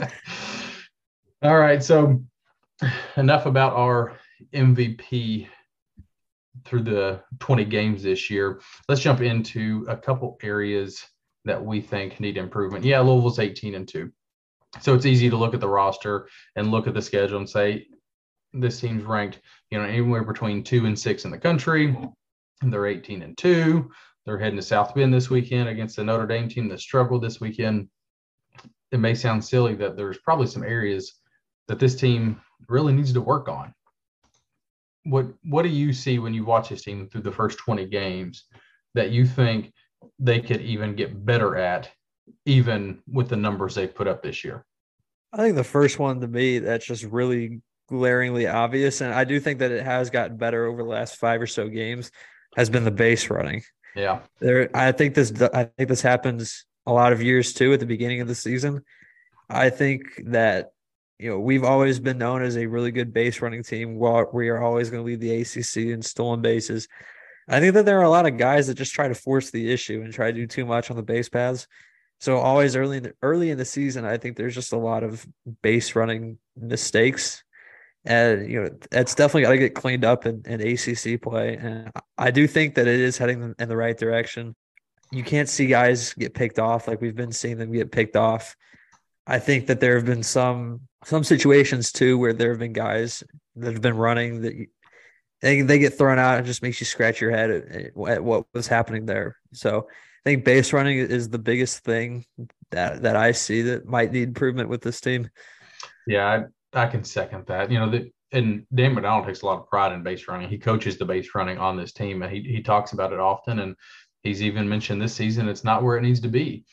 All 1.42 1.58
right, 1.58 1.82
so 1.82 2.22
enough 3.16 3.46
about 3.46 3.74
our 3.74 4.18
MVP 4.54 5.48
through 6.64 6.82
the 6.82 7.20
20 7.38 7.64
games 7.64 8.02
this 8.02 8.28
year. 8.30 8.60
Let's 8.88 9.00
jump 9.00 9.20
into 9.20 9.86
a 9.88 9.96
couple 9.96 10.38
areas 10.42 11.04
that 11.44 11.64
we 11.64 11.80
think 11.80 12.18
need 12.18 12.36
improvement. 12.36 12.84
Yeah, 12.84 13.00
Louisville's 13.00 13.38
18 13.38 13.74
and 13.74 13.86
2. 13.86 14.10
So 14.80 14.94
it's 14.94 15.06
easy 15.06 15.30
to 15.30 15.36
look 15.36 15.54
at 15.54 15.60
the 15.60 15.68
roster 15.68 16.28
and 16.56 16.70
look 16.70 16.86
at 16.86 16.94
the 16.94 17.00
schedule 17.00 17.38
and 17.38 17.48
say 17.48 17.86
this 18.52 18.80
team's 18.80 19.04
ranked, 19.04 19.40
you 19.70 19.78
know, 19.78 19.84
anywhere 19.84 20.24
between 20.24 20.62
two 20.62 20.86
and 20.86 20.98
six 20.98 21.24
in 21.24 21.30
the 21.30 21.38
country. 21.38 21.96
They're 22.62 22.86
18 22.86 23.22
and 23.22 23.36
two. 23.36 23.90
They're 24.24 24.38
heading 24.38 24.56
to 24.56 24.62
South 24.62 24.94
Bend 24.94 25.12
this 25.14 25.30
weekend 25.30 25.68
against 25.68 25.96
the 25.96 26.04
Notre 26.04 26.26
Dame 26.26 26.48
team 26.48 26.68
that 26.68 26.80
struggled 26.80 27.22
this 27.22 27.40
weekend. 27.40 27.88
It 28.90 28.98
may 28.98 29.14
sound 29.14 29.44
silly 29.44 29.74
that 29.76 29.96
there's 29.96 30.18
probably 30.18 30.46
some 30.46 30.64
areas 30.64 31.20
that 31.68 31.78
this 31.78 31.94
team 31.94 32.40
really 32.68 32.92
needs 32.92 33.12
to 33.12 33.20
work 33.20 33.48
on. 33.48 33.72
What 35.04 35.26
what 35.44 35.62
do 35.62 35.68
you 35.68 35.92
see 35.92 36.18
when 36.18 36.34
you 36.34 36.44
watch 36.44 36.70
this 36.70 36.82
team 36.82 37.08
through 37.08 37.22
the 37.22 37.32
first 37.32 37.58
20 37.58 37.86
games 37.86 38.44
that 38.94 39.10
you 39.10 39.24
think 39.24 39.72
they 40.18 40.40
could 40.40 40.60
even 40.60 40.96
get 40.96 41.24
better 41.24 41.56
at, 41.56 41.90
even 42.44 43.02
with 43.06 43.28
the 43.28 43.36
numbers 43.36 43.74
they 43.74 43.86
put 43.86 44.08
up 44.08 44.22
this 44.22 44.42
year? 44.42 44.64
I 45.32 45.38
think 45.38 45.54
the 45.54 45.64
first 45.64 45.98
one 45.98 46.20
to 46.20 46.28
me 46.28 46.58
that's 46.60 46.86
just 46.86 47.04
really 47.04 47.60
glaringly 47.88 48.46
obvious, 48.46 49.00
and 49.00 49.12
I 49.12 49.24
do 49.24 49.40
think 49.40 49.60
that 49.60 49.70
it 49.70 49.84
has 49.84 50.10
gotten 50.10 50.36
better 50.36 50.66
over 50.66 50.82
the 50.82 50.88
last 50.88 51.16
five 51.16 51.40
or 51.40 51.46
so 51.46 51.68
games, 51.68 52.10
has 52.56 52.70
been 52.70 52.84
the 52.84 52.90
base 52.90 53.30
running. 53.30 53.62
Yeah, 53.94 54.20
there. 54.40 54.70
I 54.74 54.92
think 54.92 55.14
this. 55.14 55.32
I 55.54 55.64
think 55.64 55.88
this 55.88 56.02
happens 56.02 56.66
a 56.86 56.92
lot 56.92 57.12
of 57.12 57.22
years 57.22 57.52
too 57.52 57.72
at 57.72 57.80
the 57.80 57.86
beginning 57.86 58.20
of 58.20 58.28
the 58.28 58.34
season. 58.34 58.82
I 59.48 59.70
think 59.70 60.02
that 60.26 60.72
you 61.18 61.30
know 61.30 61.38
we've 61.38 61.64
always 61.64 61.98
been 61.98 62.18
known 62.18 62.42
as 62.42 62.56
a 62.56 62.66
really 62.66 62.90
good 62.90 63.12
base 63.12 63.40
running 63.40 63.62
team. 63.62 63.96
While 63.96 64.30
we 64.32 64.48
are 64.48 64.62
always 64.62 64.90
going 64.90 65.02
to 65.02 65.06
lead 65.06 65.20
the 65.20 65.40
ACC 65.40 65.92
in 65.92 66.02
stolen 66.02 66.42
bases. 66.42 66.88
I 67.48 67.60
think 67.60 67.74
that 67.74 67.86
there 67.86 68.00
are 68.00 68.04
a 68.04 68.10
lot 68.10 68.26
of 68.26 68.38
guys 68.38 68.66
that 68.66 68.74
just 68.74 68.92
try 68.92 69.06
to 69.06 69.14
force 69.14 69.50
the 69.50 69.72
issue 69.72 70.02
and 70.02 70.12
try 70.12 70.32
to 70.32 70.36
do 70.36 70.48
too 70.48 70.66
much 70.66 70.90
on 70.90 70.96
the 70.96 71.02
base 71.02 71.28
paths. 71.28 71.68
So 72.18 72.38
always 72.38 72.74
early 72.74 72.96
in 72.96 73.02
the, 73.04 73.12
early 73.22 73.50
in 73.50 73.58
the 73.58 73.64
season, 73.64 74.04
I 74.04 74.16
think 74.16 74.36
there's 74.36 74.54
just 74.54 74.72
a 74.72 74.78
lot 74.78 75.04
of 75.04 75.24
base 75.62 75.94
running 75.94 76.38
mistakes 76.56 77.44
and 78.06 78.50
you 78.50 78.62
know 78.62 78.70
that's 78.90 79.14
definitely 79.14 79.42
got 79.42 79.50
to 79.50 79.58
get 79.58 79.74
cleaned 79.74 80.04
up 80.04 80.26
in, 80.26 80.42
in 80.46 80.60
ACC 80.60 81.20
play. 81.20 81.56
And 81.56 81.90
I 82.16 82.30
do 82.30 82.46
think 82.46 82.76
that 82.76 82.86
it 82.86 83.00
is 83.00 83.18
heading 83.18 83.54
in 83.58 83.68
the 83.68 83.76
right 83.76 83.96
direction. 83.96 84.54
You 85.12 85.22
can't 85.22 85.48
see 85.48 85.66
guys 85.66 86.14
get 86.14 86.34
picked 86.34 86.58
off 86.58 86.88
like 86.88 87.00
we've 87.00 87.16
been 87.16 87.32
seeing 87.32 87.58
them 87.58 87.72
get 87.72 87.92
picked 87.92 88.16
off. 88.16 88.56
I 89.26 89.38
think 89.38 89.66
that 89.66 89.80
there 89.80 89.96
have 89.96 90.06
been 90.06 90.22
some 90.22 90.82
some 91.04 91.24
situations 91.24 91.92
too 91.92 92.18
where 92.18 92.32
there 92.32 92.50
have 92.50 92.60
been 92.60 92.72
guys 92.72 93.22
that 93.56 93.72
have 93.72 93.82
been 93.82 93.96
running 93.96 94.42
that 94.42 94.54
you, 94.54 94.66
they 95.40 95.62
they 95.62 95.78
get 95.78 95.98
thrown 95.98 96.18
out. 96.18 96.38
It 96.38 96.44
just 96.44 96.62
makes 96.62 96.80
you 96.80 96.86
scratch 96.86 97.20
your 97.20 97.30
head 97.32 97.50
at, 97.50 97.96
at 98.08 98.24
what 98.24 98.46
was 98.54 98.68
happening 98.68 99.06
there. 99.06 99.36
So 99.52 99.88
I 99.88 100.22
think 100.24 100.44
base 100.44 100.72
running 100.72 100.98
is 100.98 101.28
the 101.28 101.38
biggest 101.38 101.80
thing 101.80 102.24
that 102.70 103.02
that 103.02 103.16
I 103.16 103.32
see 103.32 103.62
that 103.62 103.86
might 103.86 104.12
need 104.12 104.28
improvement 104.28 104.68
with 104.68 104.82
this 104.82 105.00
team. 105.00 105.28
Yeah, 106.06 106.44
I 106.76 106.86
can 106.86 107.02
second 107.04 107.46
that. 107.46 107.70
You 107.70 107.78
know, 107.78 107.90
the, 107.90 108.10
and 108.32 108.66
Dan 108.74 108.94
McDonnell 108.94 109.24
takes 109.24 109.42
a 109.42 109.46
lot 109.46 109.58
of 109.58 109.68
pride 109.68 109.92
in 109.92 110.02
base 110.02 110.28
running. 110.28 110.48
He 110.48 110.58
coaches 110.58 110.98
the 110.98 111.04
base 111.04 111.34
running 111.34 111.58
on 111.58 111.76
this 111.76 111.92
team, 111.92 112.22
and 112.22 112.32
he 112.32 112.42
he 112.42 112.62
talks 112.62 112.92
about 112.92 113.12
it 113.12 113.20
often. 113.20 113.60
And 113.60 113.76
he's 114.22 114.42
even 114.42 114.68
mentioned 114.68 115.00
this 115.00 115.14
season 115.14 115.48
it's 115.48 115.64
not 115.64 115.82
where 115.82 115.96
it 115.96 116.02
needs 116.02 116.20
to 116.20 116.28
be. 116.28 116.64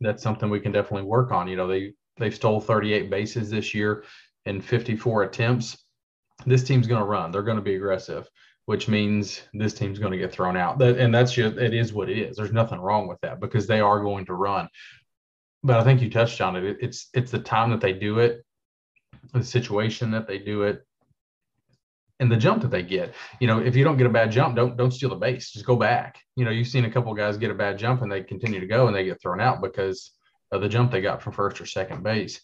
That's 0.00 0.22
something 0.22 0.48
we 0.48 0.60
can 0.60 0.72
definitely 0.72 1.08
work 1.08 1.32
on. 1.32 1.48
You 1.48 1.56
know, 1.56 1.66
they 1.66 1.94
they 2.18 2.30
stole 2.30 2.60
38 2.60 3.10
bases 3.10 3.50
this 3.50 3.74
year 3.74 4.04
in 4.46 4.60
54 4.60 5.24
attempts. 5.24 5.82
This 6.46 6.62
team's 6.62 6.86
going 6.86 7.00
to 7.00 7.06
run. 7.06 7.32
They're 7.32 7.42
going 7.42 7.56
to 7.56 7.62
be 7.62 7.74
aggressive, 7.74 8.28
which 8.66 8.88
means 8.88 9.42
this 9.52 9.74
team's 9.74 9.98
going 9.98 10.12
to 10.12 10.18
get 10.18 10.32
thrown 10.32 10.56
out. 10.56 10.78
That, 10.78 10.98
and 10.98 11.14
that's 11.14 11.32
just 11.32 11.56
it 11.56 11.74
is 11.74 11.92
what 11.92 12.08
it 12.08 12.18
is. 12.18 12.36
There's 12.36 12.52
nothing 12.52 12.80
wrong 12.80 13.08
with 13.08 13.20
that 13.22 13.40
because 13.40 13.66
they 13.66 13.80
are 13.80 14.00
going 14.00 14.26
to 14.26 14.34
run. 14.34 14.68
But 15.62 15.78
I 15.78 15.84
think 15.84 16.00
you 16.00 16.10
touched 16.10 16.40
on 16.40 16.56
it. 16.56 16.78
It's 16.80 17.08
it's 17.12 17.30
the 17.30 17.38
time 17.38 17.70
that 17.70 17.80
they 17.80 17.92
do 17.92 18.20
it 18.20 18.44
the 19.32 19.44
situation 19.44 20.10
that 20.10 20.26
they 20.26 20.38
do 20.38 20.62
it 20.62 20.84
and 22.20 22.30
the 22.30 22.36
jump 22.36 22.62
that 22.62 22.70
they 22.70 22.82
get. 22.82 23.14
You 23.40 23.46
know, 23.46 23.58
if 23.58 23.74
you 23.74 23.82
don't 23.82 23.96
get 23.96 24.06
a 24.06 24.10
bad 24.10 24.30
jump, 24.30 24.54
don't 24.54 24.76
don't 24.76 24.92
steal 24.92 25.08
the 25.08 25.16
base. 25.16 25.50
Just 25.50 25.66
go 25.66 25.76
back. 25.76 26.18
You 26.36 26.44
know, 26.44 26.50
you've 26.50 26.68
seen 26.68 26.84
a 26.84 26.90
couple 26.90 27.12
guys 27.14 27.38
get 27.38 27.50
a 27.50 27.54
bad 27.54 27.78
jump 27.78 28.02
and 28.02 28.12
they 28.12 28.22
continue 28.22 28.60
to 28.60 28.66
go 28.66 28.86
and 28.86 28.94
they 28.94 29.04
get 29.04 29.20
thrown 29.20 29.40
out 29.40 29.62
because 29.62 30.12
of 30.52 30.60
the 30.60 30.68
jump 30.68 30.90
they 30.90 31.00
got 31.00 31.22
from 31.22 31.32
first 31.32 31.60
or 31.60 31.66
second 31.66 32.02
base. 32.02 32.40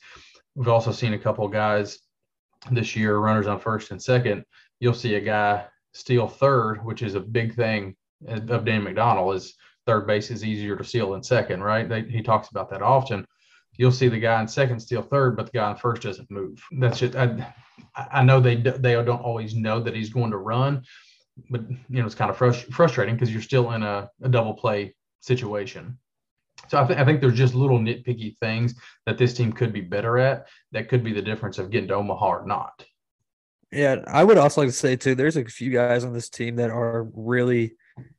We've 0.55 0.69
also 0.69 0.93
seen 0.93 1.13
a 1.13 1.19
couple 1.19 1.47
guys 1.49 1.99
this 2.71 2.97
year, 2.97 3.19
runners 3.19 3.47
on 3.47 3.61
first 3.61 3.91
and 3.91 4.03
second. 4.03 4.45
You'll 4.81 4.95
see 4.95 5.15
a 5.17 5.21
guy 5.21 5.67
steal 5.93 6.27
third, 6.27 6.85
which 6.85 7.03
is 7.03 7.15
a 7.15 7.21
big 7.21 7.55
thing 7.55 7.95
of 8.27 8.65
Dan 8.65 8.85
McDonnell. 8.85 9.35
Is 9.35 9.55
third 9.87 10.07
base 10.07 10.31
is 10.31 10.45
easier 10.45 10.77
to 10.77 10.85
steal 10.85 11.13
than 11.13 11.23
second, 11.23 11.63
right? 11.63 11.89
They, 11.89 12.03
he 12.03 12.23
talks 12.23 12.49
about 12.49 12.71
that 12.71 12.83
often 12.83 13.27
you'll 13.77 13.93
see 13.93 14.09
the 14.09 14.19
guy 14.19 14.41
in 14.41 14.49
second 14.49 14.81
steal 14.81 15.03
third, 15.03 15.37
but 15.37 15.47
the 15.47 15.53
guy 15.53 15.71
in 15.71 15.77
first 15.77 16.03
doesn't 16.03 16.31
move. 16.31 16.63
That's 16.73 16.99
just 16.99 17.17
I, 17.17 17.55
I 17.95 18.23
know 18.25 18.41
they 18.41 18.57
they 18.57 18.95
don't 18.95 19.23
always 19.23 19.55
know 19.55 19.81
that 19.81 19.95
he's 19.95 20.11
going 20.11 20.31
to 20.31 20.39
run, 20.39 20.85
but 21.51 21.63
you 21.71 22.01
know 22.01 22.07
it's 22.07 22.15
kind 22.15 22.31
of 22.31 22.37
frust- 22.37 22.73
frustrating 22.73 23.15
because 23.15 23.33
you're 23.33 23.43
still 23.43 23.73
in 23.73 23.83
a, 23.83 24.11
a, 24.23 24.29
double 24.29 24.55
play 24.55 24.95
situation. 25.21 25.99
So 26.69 26.83
I, 26.83 26.87
th- 26.87 26.99
I 26.99 27.05
think 27.05 27.21
there's 27.21 27.37
just 27.37 27.55
little 27.55 27.79
nitpicky 27.79 28.37
things 28.39 28.75
that 29.05 29.19
this 29.19 29.35
team 29.35 29.53
could 29.53 29.73
be 29.73 29.83
better 29.83 30.19
at. 30.19 30.49
That 30.73 30.89
could 30.89 31.05
be 31.05 31.13
the 31.13 31.23
difference 31.23 31.59
of 31.59 31.71
getting 31.71 31.89
to 31.89 31.95
Omaha 31.95 32.29
or 32.29 32.47
not. 32.47 32.85
Yeah, 33.71 33.97
I 34.07 34.25
would 34.25 34.39
also 34.39 34.63
like 34.63 34.71
to 34.71 34.77
say 34.77 34.97
too. 34.97 35.15
There's 35.15 35.37
a 35.37 35.45
few 35.45 35.71
guys 35.71 36.05
on 36.05 36.13
this 36.13 36.29
team 36.29 36.57
that 36.57 36.71
are 36.71 37.09
really 37.15 37.75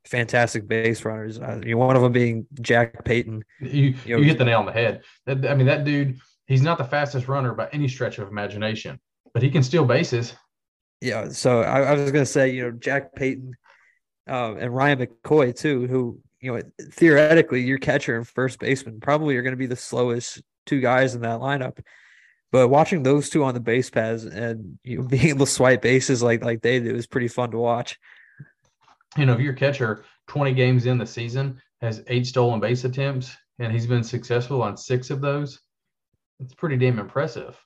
fantastic 0.06 0.68
base 0.68 1.04
runners. 1.06 1.40
Uh, 1.40 1.62
you 1.64 1.72
know, 1.72 1.78
one 1.78 1.96
of 1.96 2.02
them 2.02 2.12
being 2.12 2.46
Jack 2.62 3.04
Payton. 3.06 3.44
You 3.60 3.96
you, 4.06 4.16
know, 4.16 4.18
you 4.18 4.24
hit 4.26 4.38
the 4.38 4.46
nail 4.46 4.60
on 4.60 4.66
the 4.66 4.72
head. 4.72 5.04
That, 5.26 5.46
I 5.48 5.56
mean, 5.56 5.68
that 5.68 5.84
dude, 5.84 6.20
he's 6.46 6.62
not 6.62 6.78
the 6.78 6.84
fastest 6.84 7.28
runner 7.28 7.54
by 7.54 7.70
any 7.72 7.88
stretch 7.88 8.20
of 8.20 8.28
imagination, 8.28 9.00
but 9.34 9.44
he 9.44 9.50
can 9.50 9.64
steal 9.64 9.86
bases. 9.86 10.34
Yeah. 11.02 11.30
So 11.30 11.62
I, 11.62 11.82
I 11.82 11.94
was 11.94 12.12
going 12.12 12.26
to 12.26 12.32
say, 12.32 12.50
you 12.50 12.64
know, 12.64 12.72
Jack 12.72 13.16
Payton 13.16 13.54
um, 14.28 14.58
and 14.58 14.74
Ryan 14.74 15.00
McCoy 15.00 15.56
too, 15.56 15.88
who 15.88 16.20
you 16.42 16.54
know 16.54 16.62
theoretically 16.92 17.62
your 17.62 17.80
catcher 17.80 18.16
and 18.16 18.28
first 18.28 18.60
baseman 18.60 19.00
probably 19.00 19.36
are 19.38 19.42
going 19.42 19.54
to 19.54 19.58
be 19.58 19.66
the 19.66 19.76
slowest 19.76 20.42
two 20.66 20.82
guys 20.82 21.16
in 21.16 21.22
that 21.22 21.40
lineup. 21.40 21.80
But 22.52 22.70
watching 22.70 23.04
those 23.04 23.30
two 23.30 23.44
on 23.44 23.54
the 23.54 23.60
base 23.60 23.90
paths 23.90 24.24
and 24.24 24.80
you 24.84 25.00
know, 25.00 25.04
being 25.08 25.28
able 25.28 25.46
to 25.46 25.52
swipe 25.52 25.82
bases 25.82 26.24
like 26.24 26.44
like 26.44 26.62
they 26.62 26.80
do 26.80 26.96
is 26.96 27.08
pretty 27.08 27.28
fun 27.28 27.52
to 27.52 27.58
watch 27.58 27.98
you 29.18 29.26
know, 29.26 29.34
if 29.34 29.40
your 29.40 29.54
catcher 29.54 30.06
20 30.28 30.54
games 30.54 30.86
in 30.86 30.98
the 30.98 31.06
season 31.06 31.62
has 31.82 32.04
eight 32.08 32.28
stolen 32.28 32.60
base 32.60 32.84
attempts 32.84 33.36
and 33.60 33.72
he's 33.72 33.88
been 33.88 34.04
successful 34.04 34.62
on 34.62 34.78
six 34.78 35.10
of 35.10 35.22
those, 35.22 35.60
it's 36.40 36.54
pretty 36.54 36.78
damn 36.78 37.00
impressive. 37.00 37.60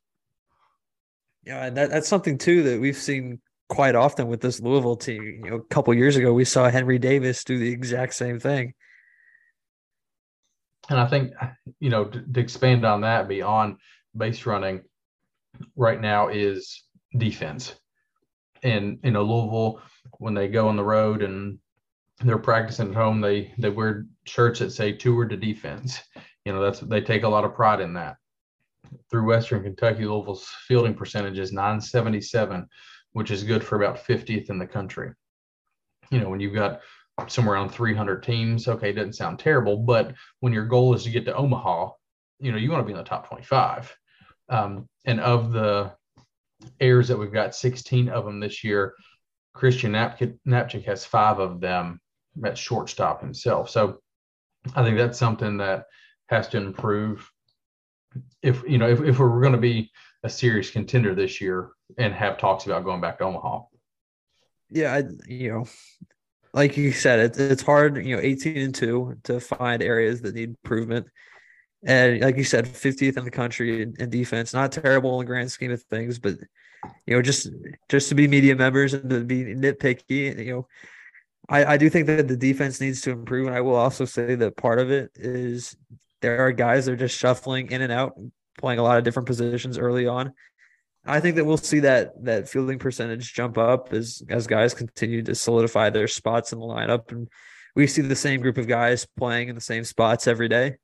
Yeah, 1.43 1.66
and 1.66 1.78
that, 1.78 1.89
that's 1.89 2.08
something 2.08 2.38
too 2.38 2.64
that 2.64 2.80
we've 2.80 2.97
seen 2.97 3.39
quite 3.68 3.95
often 3.95 4.28
with 4.28 4.41
this 4.41 4.60
Louisville 4.60 4.95
team. 4.95 5.41
You 5.43 5.52
know, 5.52 5.56
a 5.58 5.64
couple 5.64 5.93
years 5.93 6.16
ago 6.16 6.34
we 6.34 6.45
saw 6.45 6.70
Henry 6.70 6.99
Davis 6.99 7.43
do 7.43 7.58
the 7.58 7.72
exact 7.72 8.14
same 8.14 8.39
thing. 8.39 8.74
And 10.89 10.99
I 10.99 11.08
think, 11.08 11.32
you 11.80 11.89
know, 11.89 12.06
to, 12.06 12.22
to 12.22 12.39
expand 12.39 12.86
on 12.86 13.02
that 13.02 13.28
beyond 13.28 13.78
base 14.16 14.45
running 14.45 14.82
right 15.76 15.99
now 15.99 16.28
is 16.28 16.84
defense. 17.18 17.76
And, 18.64 18.99
you 19.04 19.12
know, 19.12 19.24
Louisville, 19.24 19.82
when 20.22 20.36
they 20.36 20.47
go 20.47 20.67
on 20.67 20.76
the 20.76 20.84
road 20.84 21.24
and 21.24 21.57
they're 22.19 22.38
practicing 22.38 22.89
at 22.89 22.95
home, 22.95 23.22
they 23.22 23.51
they 23.57 23.72
wear 23.72 24.05
shirts 24.26 24.59
that 24.59 24.72
say 24.72 24.93
tour 24.93 25.26
to 25.26 25.36
defense. 25.36 25.99
You 26.43 26.53
know, 26.53 26.61
that's 26.63 26.80
they 26.80 27.01
take 27.01 27.22
a 27.22 27.30
lot 27.30 27.43
of 27.43 27.53
pride 27.53 27.82
in 27.82 27.93
that. 27.93 28.15
Through 29.11 29.28
Western 29.28 29.61
Kentucky, 29.61 30.05
Louisville's 30.05 30.47
fielding 30.67 30.95
percentage 30.95 31.38
is 31.38 31.51
977, 31.51 32.67
which 33.11 33.30
is 33.30 33.43
good 33.43 33.63
for 33.63 33.76
about 33.76 34.03
50th 34.03 34.49
in 34.49 34.57
the 34.57 34.65
country. 34.65 35.11
You 36.09 36.19
know, 36.19 36.30
when 36.30 36.39
you've 36.39 36.55
got 36.55 36.82
somewhere 37.28 37.53
around 37.53 37.69
300 37.69 38.24
teams, 38.24 38.67
okay, 38.67 38.89
it 38.89 38.93
doesn't 38.93 39.13
sound 39.13 39.38
terrible, 39.38 39.78
but 39.78 40.15
when 40.39 40.51
your 40.51 40.65
goal 40.65 40.95
is 40.95 41.03
to 41.03 41.11
get 41.11 41.26
to 41.26 41.36
Omaha, 41.36 41.91
you 42.39 42.51
know, 42.51 42.57
you 42.57 42.72
want 42.72 42.82
to 42.82 42.88
be 42.88 42.93
in 42.93 42.97
the 42.97 43.03
top 43.03 43.30
25. 43.30 43.95
Um, 44.49 44.89
and 45.05 45.19
of 45.19 45.51
the 45.51 45.93
airs 46.80 47.07
that 47.09 47.19
we've 47.19 47.32
got, 47.32 47.53
16 47.53 48.09
of 48.09 48.26
them 48.26 48.39
this 48.39 48.63
year, 48.63 48.95
Christian 49.54 49.93
Knapczyk 49.93 50.86
has 50.86 51.06
five 51.06 51.39
of 51.39 51.60
them 51.60 51.99
at 52.43 52.58
shortstop 52.58 53.22
himself. 53.22 53.70
So 53.70 53.99
I 54.76 54.84
think 54.84 54.97
that's 54.97 55.20
something 55.20 55.58
that 55.58 55.86
has 56.30 56.47
to 56.49 56.58
improve. 56.58 57.30
If 58.41 58.64
you 58.68 58.78
know, 58.78 58.89
if, 58.89 59.02
if 59.02 59.20
we're 59.20 59.41
going 59.41 59.54
to 59.54 59.60
be 59.60 59.91
a 60.24 60.30
serious 60.30 60.70
contender 60.70 61.16
this 61.16 61.41
year 61.41 61.72
and 61.97 62.14
have 62.14 62.38
talks 62.38 62.66
about 62.66 62.84
going 62.84 63.02
back 63.02 63.18
to 63.18 63.26
Omaha. 63.26 63.62
Yeah, 64.70 64.93
I, 64.93 65.04
you 65.28 65.52
know, 65.52 65.66
like 66.54 66.78
you 66.78 66.91
said, 66.91 67.20
it's 67.20 67.39
it's 67.39 67.64
hard. 67.64 68.06
You 68.06 68.16
know, 68.16 68.22
eighteen 68.22 68.58
and 68.58 68.76
two 68.76 69.18
to 69.24 69.39
find 69.39 69.82
areas 69.82 70.22
that 70.22 70.36
need 70.36 70.49
improvement. 70.49 71.08
And 71.84 72.22
like 72.22 72.38
you 72.38 72.43
said, 72.43 72.66
50th 72.66 73.18
in 73.18 73.26
the 73.26 73.32
country 73.32 73.82
in, 73.82 73.95
in 73.97 74.12
defense, 74.12 74.54
not 74.54 74.72
terrible 74.72 75.20
in 75.20 75.26
the 75.26 75.32
grand 75.32 75.52
scheme 75.52 75.72
of 75.72 75.82
things, 75.82 76.20
but 76.20 76.36
you 77.05 77.15
know, 77.15 77.21
just 77.21 77.49
just 77.89 78.09
to 78.09 78.15
be 78.15 78.27
media 78.27 78.55
members 78.55 78.93
and 78.93 79.09
to 79.09 79.21
be 79.21 79.43
nitpicky, 79.43 80.38
you 80.45 80.53
know, 80.53 80.67
I, 81.49 81.73
I 81.73 81.77
do 81.77 81.89
think 81.89 82.07
that 82.07 82.27
the 82.27 82.38
defense 82.38 82.79
needs 82.79 83.01
to 83.01 83.11
improve. 83.11 83.47
And 83.47 83.55
I 83.55 83.61
will 83.61 83.75
also 83.75 84.05
say 84.05 84.36
that 84.36 84.57
part 84.57 84.79
of 84.79 84.91
it 84.91 85.11
is 85.15 85.75
there 86.21 86.45
are 86.45 86.51
guys 86.51 86.86
that 86.86 86.93
are 86.93 86.97
just 86.97 87.17
shuffling 87.17 87.71
in 87.71 87.82
and 87.82 87.91
out, 87.91 88.13
playing 88.57 88.79
a 88.79 88.84
lot 88.84 88.97
of 88.97 89.03
different 89.03 89.27
positions 89.27 89.77
early 89.77 90.07
on. 90.07 90.34
I 91.05 91.19
think 91.19 91.36
that 91.36 91.45
we'll 91.45 91.57
see 91.57 91.82
that 91.82 92.13
that 92.23 92.47
fielding 92.47 92.79
percentage 92.79 93.34
jump 93.34 93.57
up 93.57 93.91
as 93.91 94.23
as 94.29 94.47
guys 94.47 94.73
continue 94.73 95.23
to 95.23 95.36
solidify 95.36 95.89
their 95.89 96.07
spots 96.07 96.53
in 96.53 96.59
the 96.59 96.65
lineup, 96.65 97.11
and 97.11 97.27
we 97.75 97.88
see 97.88 98.01
the 98.01 98.15
same 98.15 98.41
group 98.41 98.57
of 98.57 98.67
guys 98.67 99.07
playing 99.17 99.49
in 99.49 99.55
the 99.55 99.61
same 99.61 99.84
spots 99.84 100.27
every 100.27 100.47
day. 100.47 100.77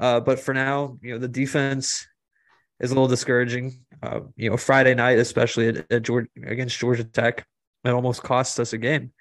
Uh, 0.00 0.20
but 0.20 0.38
for 0.38 0.54
now, 0.54 0.96
you 1.02 1.12
know, 1.12 1.18
the 1.18 1.28
defense 1.28 2.06
is 2.80 2.90
a 2.90 2.94
little 2.94 3.08
discouraging. 3.08 3.84
Uh, 4.02 4.20
you 4.36 4.50
know, 4.50 4.56
Friday 4.56 4.94
night, 4.94 5.18
especially 5.18 5.68
at, 5.68 5.92
at 5.92 6.08
against 6.46 6.78
Georgia 6.78 7.04
Tech, 7.04 7.44
it 7.84 7.90
almost 7.90 8.22
cost 8.22 8.60
us 8.60 8.72
a 8.72 8.78
game 8.78 9.12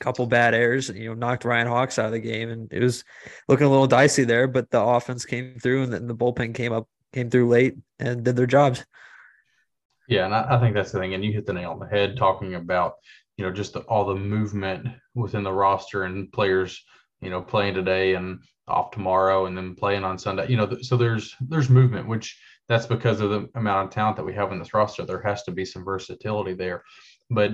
couple 0.00 0.26
bad 0.26 0.54
errors, 0.54 0.88
you 0.88 1.08
know, 1.08 1.14
knocked 1.14 1.44
Ryan 1.44 1.66
Hawks 1.66 1.98
out 1.98 2.06
of 2.06 2.12
the 2.12 2.20
game, 2.20 2.50
and 2.50 2.72
it 2.72 2.82
was 2.82 3.04
looking 3.48 3.66
a 3.66 3.70
little 3.70 3.86
dicey 3.86 4.24
there. 4.24 4.46
But 4.46 4.70
the 4.70 4.80
offense 4.80 5.24
came 5.24 5.58
through, 5.58 5.84
and 5.84 5.92
then 5.92 6.06
the 6.06 6.14
bullpen 6.14 6.54
came 6.54 6.72
up, 6.72 6.88
came 7.12 7.30
through 7.30 7.48
late, 7.48 7.76
and 7.98 8.24
did 8.24 8.36
their 8.36 8.46
jobs. 8.46 8.84
Yeah, 10.08 10.24
and 10.24 10.34
I, 10.34 10.56
I 10.56 10.60
think 10.60 10.74
that's 10.74 10.92
the 10.92 11.00
thing. 11.00 11.14
And 11.14 11.24
you 11.24 11.32
hit 11.32 11.46
the 11.46 11.52
nail 11.52 11.72
on 11.72 11.80
the 11.80 11.86
head 11.86 12.16
talking 12.16 12.54
about, 12.54 12.94
you 13.36 13.44
know, 13.44 13.52
just 13.52 13.74
the, 13.74 13.80
all 13.80 14.06
the 14.06 14.14
movement 14.14 14.86
within 15.14 15.42
the 15.42 15.52
roster 15.52 16.04
and 16.04 16.30
players, 16.32 16.82
you 17.20 17.30
know, 17.30 17.42
playing 17.42 17.74
today 17.74 18.14
and 18.14 18.40
off 18.66 18.90
tomorrow, 18.90 19.46
and 19.46 19.56
then 19.56 19.74
playing 19.74 20.04
on 20.04 20.18
Sunday. 20.18 20.48
You 20.48 20.56
know, 20.56 20.78
so 20.82 20.96
there's 20.96 21.34
there's 21.40 21.70
movement, 21.70 22.06
which 22.06 22.38
that's 22.68 22.86
because 22.86 23.20
of 23.20 23.30
the 23.30 23.48
amount 23.54 23.88
of 23.88 23.94
talent 23.94 24.16
that 24.16 24.24
we 24.24 24.34
have 24.34 24.52
in 24.52 24.58
this 24.58 24.74
roster. 24.74 25.04
There 25.04 25.22
has 25.22 25.42
to 25.44 25.50
be 25.50 25.64
some 25.64 25.84
versatility 25.84 26.52
there. 26.52 26.84
But 27.30 27.52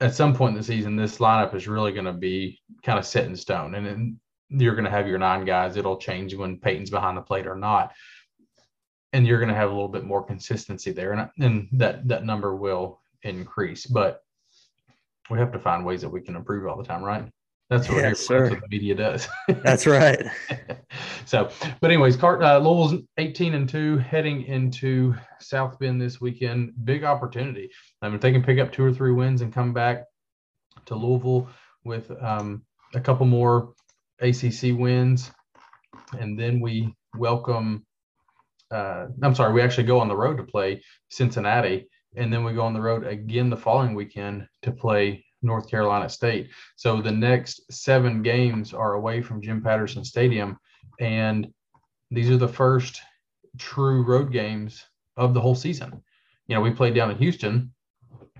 at 0.00 0.14
some 0.14 0.34
point 0.34 0.52
in 0.52 0.58
the 0.58 0.64
season, 0.64 0.94
this 0.94 1.18
lineup 1.18 1.54
is 1.54 1.66
really 1.66 1.92
going 1.92 2.04
to 2.04 2.12
be 2.12 2.60
kind 2.82 2.98
of 2.98 3.06
set 3.06 3.24
in 3.24 3.34
stone. 3.34 3.74
And 3.74 3.86
then 3.86 4.20
you're 4.48 4.74
going 4.74 4.84
to 4.84 4.90
have 4.90 5.08
your 5.08 5.18
nine 5.18 5.44
guys. 5.44 5.76
It'll 5.76 5.96
change 5.96 6.34
when 6.34 6.58
Payton's 6.58 6.90
behind 6.90 7.16
the 7.16 7.22
plate 7.22 7.46
or 7.46 7.56
not. 7.56 7.92
And 9.12 9.26
you're 9.26 9.38
going 9.38 9.48
to 9.48 9.54
have 9.54 9.70
a 9.70 9.74
little 9.74 9.88
bit 9.88 10.04
more 10.04 10.22
consistency 10.22 10.92
there. 10.92 11.12
And, 11.12 11.30
and 11.40 11.68
that, 11.72 12.06
that 12.08 12.24
number 12.26 12.54
will 12.54 13.00
increase. 13.22 13.86
But 13.86 14.22
we 15.30 15.38
have 15.38 15.52
to 15.52 15.58
find 15.58 15.84
ways 15.84 16.02
that 16.02 16.10
we 16.10 16.20
can 16.20 16.36
improve 16.36 16.66
all 16.66 16.76
the 16.76 16.84
time, 16.84 17.02
right? 17.02 17.26
That's 17.68 17.88
what, 17.88 17.98
yes, 17.98 18.28
that's 18.28 18.50
what 18.50 18.60
the 18.60 18.68
media 18.70 18.94
does. 18.94 19.26
that's 19.48 19.86
right. 19.88 20.24
so, 21.24 21.50
but 21.80 21.90
anyways, 21.90 22.16
Cart, 22.16 22.40
uh, 22.42 22.58
Louisville's 22.58 23.02
18 23.18 23.54
and 23.54 23.68
two 23.68 23.98
heading 23.98 24.44
into 24.44 25.14
South 25.40 25.76
Bend 25.80 26.00
this 26.00 26.20
weekend. 26.20 26.72
Big 26.84 27.02
opportunity. 27.02 27.68
I 28.02 28.06
mean, 28.06 28.14
if 28.14 28.20
they 28.20 28.30
can 28.30 28.44
pick 28.44 28.60
up 28.60 28.72
two 28.72 28.84
or 28.84 28.92
three 28.92 29.12
wins 29.12 29.42
and 29.42 29.52
come 29.52 29.72
back 29.72 30.04
to 30.86 30.94
Louisville 30.94 31.48
with 31.84 32.10
um, 32.22 32.62
a 32.94 33.00
couple 33.00 33.26
more 33.26 33.72
ACC 34.20 34.72
wins, 34.72 35.32
and 36.18 36.38
then 36.38 36.60
we 36.60 36.94
welcome. 37.16 37.84
Uh, 38.70 39.06
I'm 39.22 39.34
sorry, 39.34 39.52
we 39.52 39.62
actually 39.62 39.84
go 39.84 39.98
on 39.98 40.08
the 40.08 40.16
road 40.16 40.36
to 40.36 40.44
play 40.44 40.82
Cincinnati, 41.08 41.88
and 42.16 42.32
then 42.32 42.44
we 42.44 42.52
go 42.52 42.62
on 42.62 42.74
the 42.74 42.80
road 42.80 43.04
again 43.04 43.50
the 43.50 43.56
following 43.56 43.94
weekend 43.94 44.46
to 44.62 44.70
play 44.70 45.24
North 45.42 45.70
Carolina 45.70 46.08
State. 46.08 46.50
So 46.76 47.00
the 47.00 47.10
next 47.10 47.60
seven 47.70 48.22
games 48.22 48.72
are 48.72 48.94
away 48.94 49.22
from 49.22 49.42
Jim 49.42 49.62
Patterson 49.62 50.04
Stadium. 50.04 50.58
And 51.00 51.48
these 52.10 52.30
are 52.30 52.36
the 52.36 52.48
first 52.48 53.00
true 53.58 54.02
road 54.02 54.32
games 54.32 54.84
of 55.16 55.34
the 55.34 55.40
whole 55.40 55.54
season. 55.54 56.02
You 56.46 56.54
know, 56.54 56.60
we 56.60 56.70
played 56.70 56.94
down 56.94 57.10
in 57.10 57.18
Houston 57.18 57.72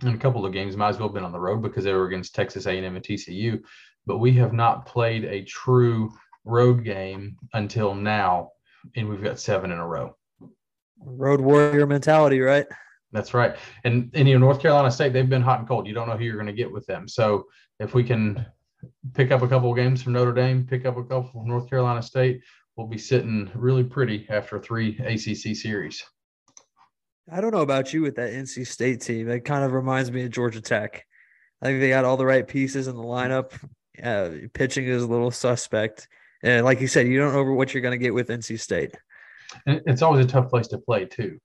and 0.02 0.14
a 0.14 0.18
couple 0.18 0.44
of 0.44 0.52
games 0.52 0.76
might 0.76 0.90
as 0.90 0.98
well 0.98 1.08
have 1.08 1.14
been 1.14 1.24
on 1.24 1.32
the 1.32 1.40
road 1.40 1.62
because 1.62 1.84
they 1.84 1.92
were 1.92 2.06
against 2.06 2.34
Texas 2.34 2.66
A&M 2.66 2.84
and 2.84 3.04
TCU, 3.04 3.60
but 4.04 4.18
we 4.18 4.32
have 4.34 4.52
not 4.52 4.86
played 4.86 5.24
a 5.24 5.42
true 5.44 6.12
road 6.44 6.84
game 6.84 7.36
until 7.54 7.94
now, 7.94 8.50
and 8.94 9.08
we've 9.08 9.22
got 9.22 9.40
seven 9.40 9.72
in 9.72 9.78
a 9.78 9.86
row. 9.86 10.14
Road 11.00 11.40
warrior 11.40 11.86
mentality, 11.86 12.40
right? 12.40 12.66
That's 13.16 13.32
right. 13.32 13.56
And, 13.84 14.10
and 14.12 14.28
you 14.28 14.34
know, 14.34 14.46
North 14.46 14.60
Carolina 14.60 14.90
State, 14.90 15.14
they've 15.14 15.28
been 15.28 15.40
hot 15.40 15.60
and 15.60 15.66
cold. 15.66 15.86
You 15.86 15.94
don't 15.94 16.06
know 16.06 16.18
who 16.18 16.24
you're 16.24 16.34
going 16.34 16.46
to 16.46 16.52
get 16.52 16.70
with 16.70 16.84
them. 16.84 17.08
So 17.08 17.46
if 17.80 17.94
we 17.94 18.04
can 18.04 18.44
pick 19.14 19.30
up 19.30 19.40
a 19.40 19.48
couple 19.48 19.70
of 19.70 19.76
games 19.76 20.02
from 20.02 20.12
Notre 20.12 20.34
Dame, 20.34 20.66
pick 20.68 20.84
up 20.84 20.98
a 20.98 21.02
couple 21.02 21.30
from 21.30 21.48
North 21.48 21.70
Carolina 21.70 22.02
State, 22.02 22.42
we'll 22.76 22.86
be 22.86 22.98
sitting 22.98 23.50
really 23.54 23.84
pretty 23.84 24.26
after 24.28 24.60
three 24.60 24.98
ACC 24.98 25.56
series. 25.56 26.04
I 27.32 27.40
don't 27.40 27.52
know 27.52 27.62
about 27.62 27.94
you 27.94 28.02
with 28.02 28.16
that 28.16 28.32
NC 28.32 28.66
State 28.66 29.00
team. 29.00 29.30
It 29.30 29.46
kind 29.46 29.64
of 29.64 29.72
reminds 29.72 30.12
me 30.12 30.24
of 30.24 30.30
Georgia 30.30 30.60
Tech. 30.60 31.06
I 31.62 31.66
think 31.66 31.80
they 31.80 31.88
got 31.88 32.04
all 32.04 32.18
the 32.18 32.26
right 32.26 32.46
pieces 32.46 32.86
in 32.86 32.96
the 32.96 33.02
lineup. 33.02 33.52
Uh, 34.02 34.46
pitching 34.52 34.84
is 34.84 35.02
a 35.02 35.06
little 35.06 35.30
suspect. 35.30 36.06
And 36.42 36.66
like 36.66 36.82
you 36.82 36.86
said, 36.86 37.08
you 37.08 37.18
don't 37.18 37.32
know 37.32 37.54
what 37.54 37.72
you're 37.72 37.80
going 37.80 37.98
to 37.98 38.04
get 38.04 38.12
with 38.12 38.28
NC 38.28 38.60
State. 38.60 38.94
It's 39.64 40.02
always 40.02 40.26
a 40.26 40.28
tough 40.28 40.50
place 40.50 40.68
to 40.68 40.78
play, 40.78 41.06
too 41.06 41.40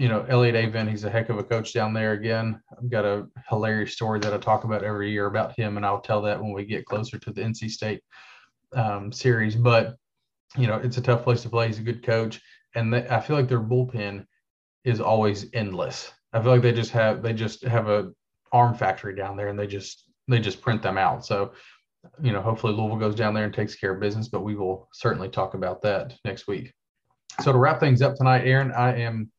you 0.00 0.08
know, 0.08 0.24
Elliot 0.30 0.54
Avent, 0.54 0.88
he's 0.88 1.04
a 1.04 1.10
heck 1.10 1.28
of 1.28 1.36
a 1.36 1.44
coach 1.44 1.74
down 1.74 1.92
there 1.92 2.12
again. 2.12 2.58
I've 2.72 2.88
got 2.88 3.04
a 3.04 3.26
hilarious 3.50 3.92
story 3.92 4.18
that 4.20 4.32
I 4.32 4.38
talk 4.38 4.64
about 4.64 4.82
every 4.82 5.10
year 5.10 5.26
about 5.26 5.54
him, 5.58 5.76
and 5.76 5.84
I'll 5.84 6.00
tell 6.00 6.22
that 6.22 6.40
when 6.40 6.54
we 6.54 6.64
get 6.64 6.86
closer 6.86 7.18
to 7.18 7.30
the 7.30 7.42
NC 7.42 7.68
State 7.70 8.02
um, 8.74 9.12
series. 9.12 9.54
But, 9.54 9.96
you 10.56 10.66
know, 10.66 10.76
it's 10.76 10.96
a 10.96 11.02
tough 11.02 11.22
place 11.22 11.42
to 11.42 11.50
play. 11.50 11.66
He's 11.66 11.80
a 11.80 11.82
good 11.82 12.02
coach. 12.02 12.40
And 12.74 12.94
they, 12.94 13.06
I 13.08 13.20
feel 13.20 13.36
like 13.36 13.46
their 13.46 13.60
bullpen 13.60 14.24
is 14.84 15.02
always 15.02 15.50
endless. 15.52 16.10
I 16.32 16.40
feel 16.40 16.52
like 16.52 16.62
they 16.62 16.72
just 16.72 16.92
have 16.92 17.22
they 17.22 17.34
just 17.34 17.62
have 17.64 17.88
a 17.88 18.10
arm 18.52 18.74
factory 18.74 19.14
down 19.14 19.36
there 19.36 19.48
and 19.48 19.58
they 19.58 19.66
just 19.66 20.04
they 20.28 20.40
just 20.40 20.62
print 20.62 20.80
them 20.80 20.96
out. 20.96 21.26
So, 21.26 21.52
you 22.22 22.32
know, 22.32 22.40
hopefully 22.40 22.72
Louisville 22.72 22.96
goes 22.96 23.16
down 23.16 23.34
there 23.34 23.44
and 23.44 23.52
takes 23.52 23.74
care 23.74 23.92
of 23.92 24.00
business, 24.00 24.28
but 24.28 24.44
we 24.44 24.54
will 24.54 24.88
certainly 24.94 25.28
talk 25.28 25.52
about 25.52 25.82
that 25.82 26.14
next 26.24 26.46
week. 26.46 26.72
So 27.42 27.52
to 27.52 27.58
wrap 27.58 27.80
things 27.80 28.00
up 28.00 28.14
tonight, 28.14 28.46
Aaron, 28.46 28.72
I 28.72 28.96
am 28.96 29.30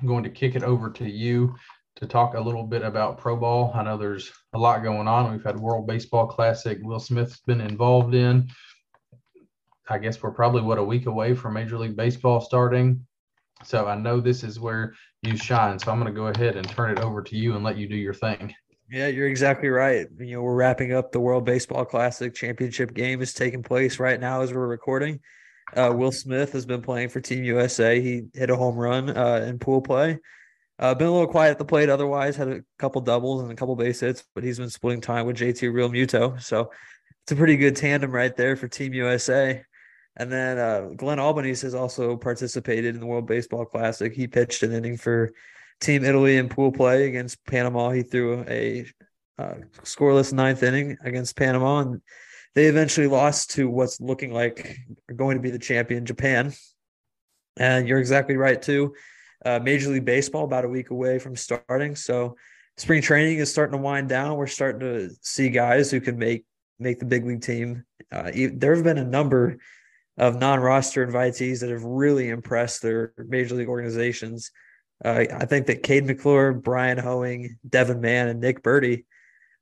I'm 0.00 0.08
going 0.08 0.24
to 0.24 0.30
kick 0.30 0.56
it 0.56 0.62
over 0.62 0.90
to 0.90 1.08
you 1.08 1.54
to 1.96 2.06
talk 2.06 2.34
a 2.34 2.40
little 2.40 2.64
bit 2.64 2.82
about 2.82 3.18
pro 3.18 3.36
ball. 3.36 3.72
I 3.74 3.82
know 3.84 3.96
there's 3.96 4.32
a 4.52 4.58
lot 4.58 4.82
going 4.82 5.06
on. 5.06 5.30
We've 5.30 5.44
had 5.44 5.58
World 5.58 5.86
Baseball 5.86 6.26
Classic. 6.26 6.78
Will 6.82 6.98
Smith's 6.98 7.40
been 7.46 7.60
involved 7.60 8.14
in. 8.14 8.48
I 9.88 9.98
guess 9.98 10.22
we're 10.22 10.32
probably 10.32 10.62
what 10.62 10.78
a 10.78 10.84
week 10.84 11.06
away 11.06 11.34
from 11.34 11.54
Major 11.54 11.78
League 11.78 11.96
Baseball 11.96 12.40
starting. 12.40 13.06
So 13.62 13.86
I 13.86 13.94
know 13.94 14.20
this 14.20 14.42
is 14.42 14.58
where 14.58 14.94
you 15.22 15.36
shine. 15.36 15.78
So 15.78 15.92
I'm 15.92 16.00
going 16.00 16.12
to 16.12 16.18
go 16.18 16.26
ahead 16.26 16.56
and 16.56 16.68
turn 16.68 16.90
it 16.90 16.98
over 16.98 17.22
to 17.22 17.36
you 17.36 17.54
and 17.54 17.62
let 17.62 17.76
you 17.76 17.88
do 17.88 17.96
your 17.96 18.14
thing. 18.14 18.54
Yeah, 18.90 19.06
you're 19.06 19.28
exactly 19.28 19.68
right. 19.68 20.06
You 20.18 20.36
know, 20.36 20.42
we're 20.42 20.54
wrapping 20.54 20.92
up 20.92 21.12
the 21.12 21.20
World 21.20 21.44
Baseball 21.44 21.84
Classic 21.84 22.34
championship 22.34 22.92
game 22.94 23.22
is 23.22 23.32
taking 23.32 23.62
place 23.62 23.98
right 23.98 24.20
now 24.20 24.42
as 24.42 24.52
we're 24.52 24.66
recording. 24.66 25.20
Uh, 25.76 25.92
Will 25.94 26.12
Smith 26.12 26.52
has 26.52 26.66
been 26.66 26.82
playing 26.82 27.08
for 27.08 27.20
Team 27.20 27.44
USA. 27.44 28.00
He 28.00 28.22
hit 28.32 28.50
a 28.50 28.56
home 28.56 28.76
run 28.76 29.16
uh, 29.16 29.44
in 29.46 29.58
pool 29.58 29.80
play. 29.80 30.18
Uh, 30.78 30.94
been 30.94 31.06
a 31.06 31.12
little 31.12 31.28
quiet 31.28 31.52
at 31.52 31.58
the 31.58 31.64
plate 31.64 31.88
otherwise, 31.88 32.34
had 32.34 32.48
a 32.48 32.60
couple 32.78 33.00
doubles 33.00 33.42
and 33.42 33.52
a 33.52 33.54
couple 33.54 33.76
base 33.76 34.00
hits, 34.00 34.24
but 34.34 34.42
he's 34.42 34.58
been 34.58 34.70
splitting 34.70 35.00
time 35.00 35.24
with 35.24 35.36
JT 35.36 35.72
Realmuto. 35.72 36.40
So 36.42 36.70
it's 37.22 37.32
a 37.32 37.36
pretty 37.36 37.56
good 37.56 37.76
tandem 37.76 38.10
right 38.10 38.34
there 38.36 38.56
for 38.56 38.66
Team 38.66 38.92
USA. 38.92 39.62
And 40.16 40.30
then 40.30 40.58
uh, 40.58 40.90
Glenn 40.96 41.18
Albanese 41.18 41.66
has 41.66 41.74
also 41.74 42.16
participated 42.16 42.94
in 42.94 43.00
the 43.00 43.06
World 43.06 43.26
Baseball 43.26 43.64
Classic. 43.64 44.12
He 44.12 44.26
pitched 44.26 44.62
an 44.62 44.72
inning 44.72 44.96
for 44.96 45.32
Team 45.80 46.04
Italy 46.04 46.36
in 46.36 46.48
pool 46.48 46.72
play 46.72 47.08
against 47.08 47.44
Panama. 47.46 47.90
He 47.90 48.02
threw 48.02 48.44
a 48.48 48.86
uh, 49.38 49.54
scoreless 49.82 50.32
ninth 50.32 50.62
inning 50.62 50.96
against 51.02 51.36
Panama, 51.36 51.80
and 51.80 52.00
they 52.54 52.66
eventually 52.66 53.06
lost 53.06 53.50
to 53.52 53.68
what's 53.68 54.00
looking 54.00 54.32
like 54.32 54.78
going 55.14 55.36
to 55.36 55.42
be 55.42 55.50
the 55.50 55.58
champion, 55.58 56.06
Japan. 56.06 56.52
And 57.56 57.88
you're 57.88 57.98
exactly 57.98 58.36
right 58.36 58.60
too. 58.60 58.94
Uh, 59.44 59.60
Major 59.62 59.90
League 59.90 60.04
Baseball 60.04 60.44
about 60.44 60.64
a 60.64 60.68
week 60.68 60.90
away 60.90 61.18
from 61.18 61.36
starting, 61.36 61.94
so 61.96 62.36
spring 62.76 63.02
training 63.02 63.38
is 63.38 63.50
starting 63.50 63.76
to 63.76 63.82
wind 63.82 64.08
down. 64.08 64.36
We're 64.36 64.46
starting 64.46 64.80
to 64.80 65.10
see 65.20 65.50
guys 65.50 65.90
who 65.90 66.00
can 66.00 66.18
make 66.18 66.44
make 66.78 66.98
the 66.98 67.04
big 67.04 67.24
league 67.24 67.42
team. 67.42 67.84
Uh, 68.10 68.30
there 68.54 68.74
have 68.74 68.84
been 68.84 68.98
a 68.98 69.04
number 69.04 69.58
of 70.18 70.38
non-roster 70.38 71.06
invitees 71.06 71.60
that 71.60 71.70
have 71.70 71.84
really 71.84 72.28
impressed 72.28 72.82
their 72.82 73.12
major 73.16 73.54
league 73.54 73.68
organizations. 73.68 74.50
Uh, 75.04 75.24
I 75.32 75.44
think 75.44 75.66
that 75.66 75.82
Cade 75.82 76.04
McClure, 76.04 76.52
Bryan 76.52 76.98
Hoeing, 76.98 77.58
Devin 77.68 78.00
Mann, 78.00 78.28
and 78.28 78.40
Nick 78.40 78.62
Burdi 78.62 79.04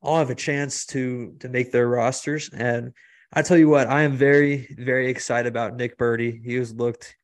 all 0.03 0.18
have 0.18 0.30
a 0.30 0.34
chance 0.34 0.84
to 0.86 1.34
to 1.40 1.48
make 1.48 1.72
their 1.72 1.88
rosters. 1.88 2.50
And 2.53 2.92
I 3.32 3.42
tell 3.42 3.57
you 3.57 3.68
what, 3.68 3.88
I 3.88 4.03
am 4.03 4.16
very 4.16 4.74
very 4.76 5.09
excited 5.09 5.48
about 5.48 5.76
Nick 5.76 5.96
Burdi. 5.96 6.44
He 6.44 6.55
has 6.55 6.74
looked 6.74 7.16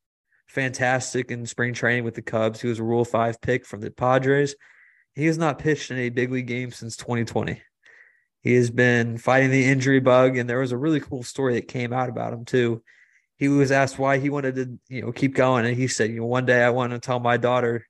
fantastic 0.46 1.30
in 1.30 1.44
spring 1.44 1.74
training 1.74 2.04
with 2.04 2.14
the 2.14 2.22
Cubs. 2.22 2.60
He 2.60 2.68
was 2.68 2.78
a 2.78 2.84
Rule 2.84 3.04
Five 3.04 3.40
pick 3.40 3.66
from 3.66 3.80
the 3.80 3.90
Padres. 3.90 4.54
He 5.14 5.26
has 5.26 5.36
not 5.36 5.58
pitched 5.58 5.90
in 5.90 5.98
a 5.98 6.10
big 6.10 6.30
league 6.30 6.46
game 6.46 6.70
since 6.70 6.96
2020. 6.96 7.60
He 8.42 8.54
has 8.54 8.70
been 8.70 9.18
fighting 9.18 9.50
the 9.50 9.64
injury 9.64 10.00
bug, 10.00 10.36
and 10.36 10.48
there 10.48 10.60
was 10.60 10.72
a 10.72 10.76
really 10.76 11.00
cool 11.00 11.24
story 11.24 11.54
that 11.54 11.68
came 11.68 11.92
out 11.92 12.08
about 12.08 12.32
him 12.32 12.44
too. 12.44 12.82
He 13.36 13.48
was 13.48 13.72
asked 13.72 13.98
why 13.98 14.18
he 14.18 14.30
wanted 14.30 14.54
to, 14.54 14.78
you 14.88 15.02
know, 15.02 15.12
keep 15.12 15.34
going, 15.34 15.66
and 15.66 15.76
he 15.76 15.88
said, 15.88 16.10
"You 16.10 16.20
know, 16.20 16.26
one 16.26 16.46
day 16.46 16.62
I 16.62 16.70
want 16.70 16.92
to 16.92 16.98
tell 16.98 17.18
my 17.20 17.36
daughter 17.36 17.86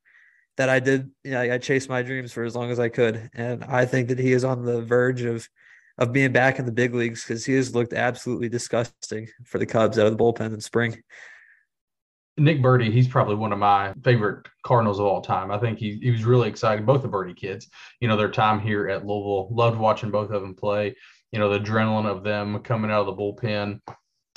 that 0.59 0.69
I 0.69 0.81
did, 0.81 1.11
you 1.25 1.31
know, 1.31 1.41
I 1.41 1.57
chased 1.57 1.89
my 1.89 2.03
dreams 2.03 2.33
for 2.33 2.45
as 2.45 2.55
long 2.55 2.71
as 2.71 2.79
I 2.79 2.91
could." 2.91 3.31
And 3.33 3.65
I 3.65 3.87
think 3.87 4.09
that 4.09 4.19
he 4.19 4.33
is 4.33 4.45
on 4.45 4.65
the 4.65 4.83
verge 4.83 5.23
of 5.23 5.49
of 5.99 6.13
being 6.13 6.33
back 6.33 6.59
in 6.59 6.67
the 6.67 6.73
big 6.73 6.95
leagues 6.95 7.25
because 7.25 7.45
he 7.45 7.55
has 7.55 7.75
looked 7.75 7.93
absolutely 7.93 8.49
disgusting 8.49 9.29
for 9.45 9.59
the 9.59 9.67
Cubs 9.67 9.99
out 9.99 10.07
of 10.07 10.17
the 10.17 10.23
bullpen 10.23 10.55
in 10.55 10.61
spring. 10.61 11.03
Nick 12.39 12.63
Burdi, 12.63 12.93
he's 12.93 13.09
probably 13.09 13.35
one 13.35 13.53
of 13.53 13.59
my 13.59 13.93
favorite 14.05 14.47
Cardinals 14.63 15.01
of 15.01 15.07
all 15.07 15.21
time. 15.21 15.51
I 15.51 15.59
think 15.59 15.79
he, 15.79 15.99
he 16.01 16.13
was 16.13 16.25
really 16.25 16.49
excited. 16.49 16.87
Both 16.87 17.03
the 17.03 17.09
Burdi 17.09 17.37
kids, 17.37 17.69
you 18.01 18.07
know, 18.07 18.17
their 18.17 18.31
time 18.31 18.61
here 18.61 18.89
at 18.89 19.05
Louisville, 19.05 19.49
loved 19.51 19.77
watching 19.77 20.13
both 20.13 20.31
of 20.31 20.41
them 20.41 20.55
play. 20.55 20.95
You 21.33 21.41
know, 21.41 21.51
the 21.51 21.59
adrenaline 21.59 22.07
of 22.07 22.23
them 22.23 22.61
coming 22.61 22.91
out 22.91 23.07
of 23.07 23.07
the 23.07 23.21
bullpen. 23.21 23.81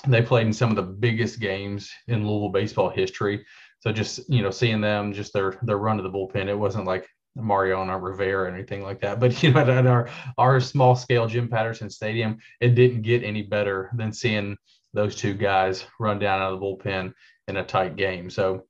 They 0.07 0.23
played 0.23 0.47
in 0.47 0.53
some 0.53 0.71
of 0.71 0.75
the 0.75 0.81
biggest 0.81 1.39
games 1.39 1.91
in 2.07 2.27
Louisville 2.27 2.49
baseball 2.49 2.89
history. 2.89 3.45
So 3.81 3.91
just 3.91 4.29
you 4.29 4.41
know, 4.41 4.51
seeing 4.51 4.81
them, 4.81 5.11
just 5.13 5.33
their 5.33 5.59
their 5.63 5.77
run 5.77 5.97
to 5.97 6.03
the 6.03 6.09
bullpen, 6.09 6.47
it 6.47 6.57
wasn't 6.57 6.85
like 6.85 7.07
Mariano 7.35 7.97
Rivera 7.97 8.43
or 8.43 8.47
anything 8.47 8.83
like 8.83 9.01
that. 9.01 9.19
But 9.19 9.41
you 9.43 9.51
know, 9.51 9.59
at 9.59 9.87
our 9.87 10.09
our 10.37 10.59
small 10.59 10.95
scale 10.95 11.27
Jim 11.27 11.47
Patterson 11.47 11.89
Stadium, 11.89 12.37
it 12.59 12.75
didn't 12.75 13.01
get 13.01 13.23
any 13.23 13.41
better 13.41 13.91
than 13.95 14.13
seeing 14.13 14.57
those 14.93 15.15
two 15.15 15.33
guys 15.33 15.85
run 15.99 16.19
down 16.19 16.41
out 16.41 16.53
of 16.53 16.59
the 16.59 16.65
bullpen 16.65 17.13
in 17.47 17.57
a 17.57 17.63
tight 17.63 17.95
game. 17.95 18.29
So 18.29 18.65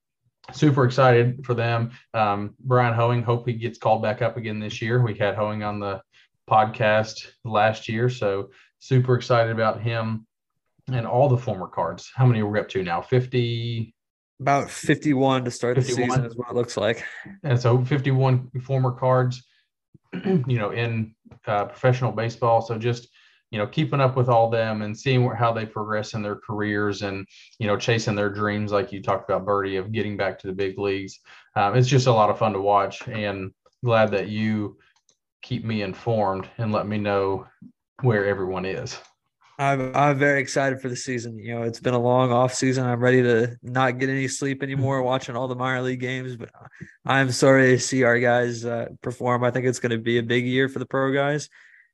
super 0.53 0.85
excited 0.85 1.45
for 1.45 1.53
them. 1.53 1.91
Um, 2.13 2.55
Bryan 2.59 2.93
Hoeing, 2.93 3.23
hope 3.23 3.47
he 3.47 3.53
gets 3.53 3.77
called 3.77 4.01
back 4.01 4.21
up 4.21 4.37
again 4.37 4.59
this 4.59 4.81
year. 4.81 5.01
We 5.01 5.15
had 5.15 5.35
Hoeing 5.35 5.63
on 5.63 5.79
the 5.79 6.01
podcast 6.49 7.27
last 7.43 7.89
year, 7.89 8.09
so 8.09 8.49
super 8.79 9.15
excited 9.15 9.51
about 9.51 9.81
him 9.81 10.25
and 10.91 11.05
all 11.05 11.29
the 11.29 11.37
former 11.37 11.67
cards. 11.67 12.11
How 12.13 12.25
many 12.25 12.41
are 12.41 12.47
we 12.47 12.59
up 12.59 12.69
to 12.69 12.83
now? 12.83 13.01
50 13.01 13.93
about 14.41 14.69
51 14.69 15.45
to 15.45 15.51
start 15.51 15.77
51. 15.77 15.95
the 15.95 16.13
season 16.13 16.25
is 16.25 16.35
what 16.35 16.49
it 16.49 16.55
looks 16.55 16.75
like. 16.75 17.05
And 17.43 17.59
so 17.59 17.85
51 17.85 18.49
former 18.63 18.91
cards, 18.91 19.43
you 20.25 20.57
know, 20.57 20.71
in 20.71 21.13
uh, 21.47 21.65
professional 21.65 22.11
baseball. 22.11 22.61
So 22.61 22.77
just 22.77 23.07
you 23.51 23.59
know 23.59 23.67
keeping 23.67 24.01
up 24.01 24.15
with 24.15 24.29
all 24.29 24.49
them 24.49 24.81
and 24.81 24.97
seeing 24.97 25.29
how 25.29 25.51
they 25.53 25.65
progress 25.65 26.13
in 26.13 26.21
their 26.21 26.37
careers 26.37 27.01
and 27.03 27.27
you 27.59 27.67
know 27.67 27.77
chasing 27.77 28.15
their 28.15 28.29
dreams 28.29 28.71
like 28.71 28.91
you 28.91 29.01
talked 29.01 29.29
about 29.29 29.45
Burdi 29.45 29.77
of 29.77 29.91
getting 29.91 30.17
back 30.17 30.39
to 30.39 30.47
the 30.47 30.53
big 30.53 30.79
leagues 30.79 31.19
um, 31.57 31.75
it's 31.75 31.89
just 31.89 32.07
a 32.07 32.11
lot 32.11 32.29
of 32.29 32.39
fun 32.39 32.53
to 32.53 32.61
watch 32.61 33.05
and 33.09 33.51
glad 33.83 34.09
that 34.11 34.29
you 34.29 34.77
keep 35.41 35.65
me 35.65 35.81
informed 35.81 36.49
and 36.57 36.71
let 36.71 36.87
me 36.87 36.97
know 36.97 37.45
where 38.01 38.25
everyone 38.25 38.63
is 38.63 38.97
I'm, 39.61 39.95
I'm 39.95 40.17
very 40.17 40.41
excited 40.41 40.81
for 40.81 40.89
the 40.89 40.95
season. 40.95 41.37
You 41.37 41.55
know, 41.55 41.63
it's 41.63 41.79
been 41.79 41.93
a 41.93 41.99
long 41.99 42.31
off 42.31 42.53
season. 42.53 42.85
I'm 42.85 42.99
ready 42.99 43.21
to 43.21 43.55
not 43.61 43.99
get 43.99 44.09
any 44.09 44.27
sleep 44.27 44.63
anymore 44.63 45.01
watching 45.03 45.35
all 45.35 45.47
the 45.47 45.55
minor 45.55 45.81
league 45.81 45.99
games, 45.99 46.35
but 46.35 46.49
I'm 47.05 47.31
sorry 47.31 47.71
to 47.71 47.79
see 47.79 48.03
our 48.03 48.19
guys 48.19 48.65
uh, 48.65 48.87
perform. 49.01 49.43
I 49.43 49.51
think 49.51 49.67
it's 49.67 49.79
going 49.79 49.91
to 49.91 49.97
be 49.97 50.17
a 50.17 50.23
big 50.23 50.45
year 50.45 50.67
for 50.67 50.79
the 50.79 50.85
pro 50.85 51.13
guys 51.13 51.49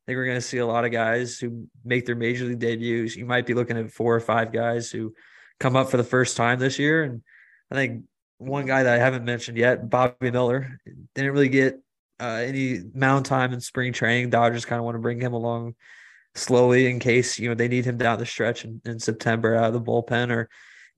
I 0.07 0.11
think 0.11 0.19
we're 0.19 0.25
going 0.25 0.37
to 0.37 0.41
see 0.41 0.59
a 0.59 0.65
lot 0.65 0.85
of 0.85 0.93
guys 0.93 1.37
who 1.37 1.67
make 1.83 2.05
their 2.05 2.15
major 2.15 2.45
league 2.45 2.59
debuts. 2.59 3.17
You 3.17 3.25
might 3.25 3.45
be 3.45 3.53
looking 3.53 3.77
at 3.77 3.91
four 3.91 4.15
or 4.15 4.21
five 4.21 4.53
guys 4.53 4.89
who 4.89 5.13
come 5.59 5.75
up 5.75 5.91
for 5.91 5.97
the 5.97 6.03
first 6.05 6.37
time 6.37 6.59
this 6.59 6.79
year. 6.79 7.03
And 7.03 7.21
I 7.69 7.75
think 7.75 8.05
one 8.37 8.65
guy 8.65 8.83
that 8.83 8.93
I 8.93 9.03
haven't 9.03 9.25
mentioned 9.25 9.57
yet, 9.57 9.89
Bobby 9.89 10.31
Miller, 10.31 10.79
didn't 11.13 11.33
really 11.33 11.49
get 11.49 11.81
uh, 12.21 12.41
any 12.41 12.79
mound 12.93 13.25
time 13.25 13.51
in 13.51 13.59
spring 13.59 13.91
training. 13.91 14.29
Dodgers 14.29 14.63
kind 14.63 14.79
of 14.79 14.85
want 14.85 14.95
to 14.95 15.01
bring 15.01 15.19
him 15.19 15.33
along 15.33 15.75
slowly 16.37 16.89
in 16.89 16.99
case 16.99 17.39
you 17.39 17.49
know 17.49 17.55
they 17.55 17.67
need 17.67 17.85
him 17.85 17.97
down 17.97 18.19
the 18.19 18.25
stretch 18.25 18.65
in, 18.65 18.81
in 18.85 18.99
September 18.99 19.55
out 19.55 19.65
of 19.65 19.73
the 19.73 19.81
bullpen 19.81 20.31
or 20.31 20.49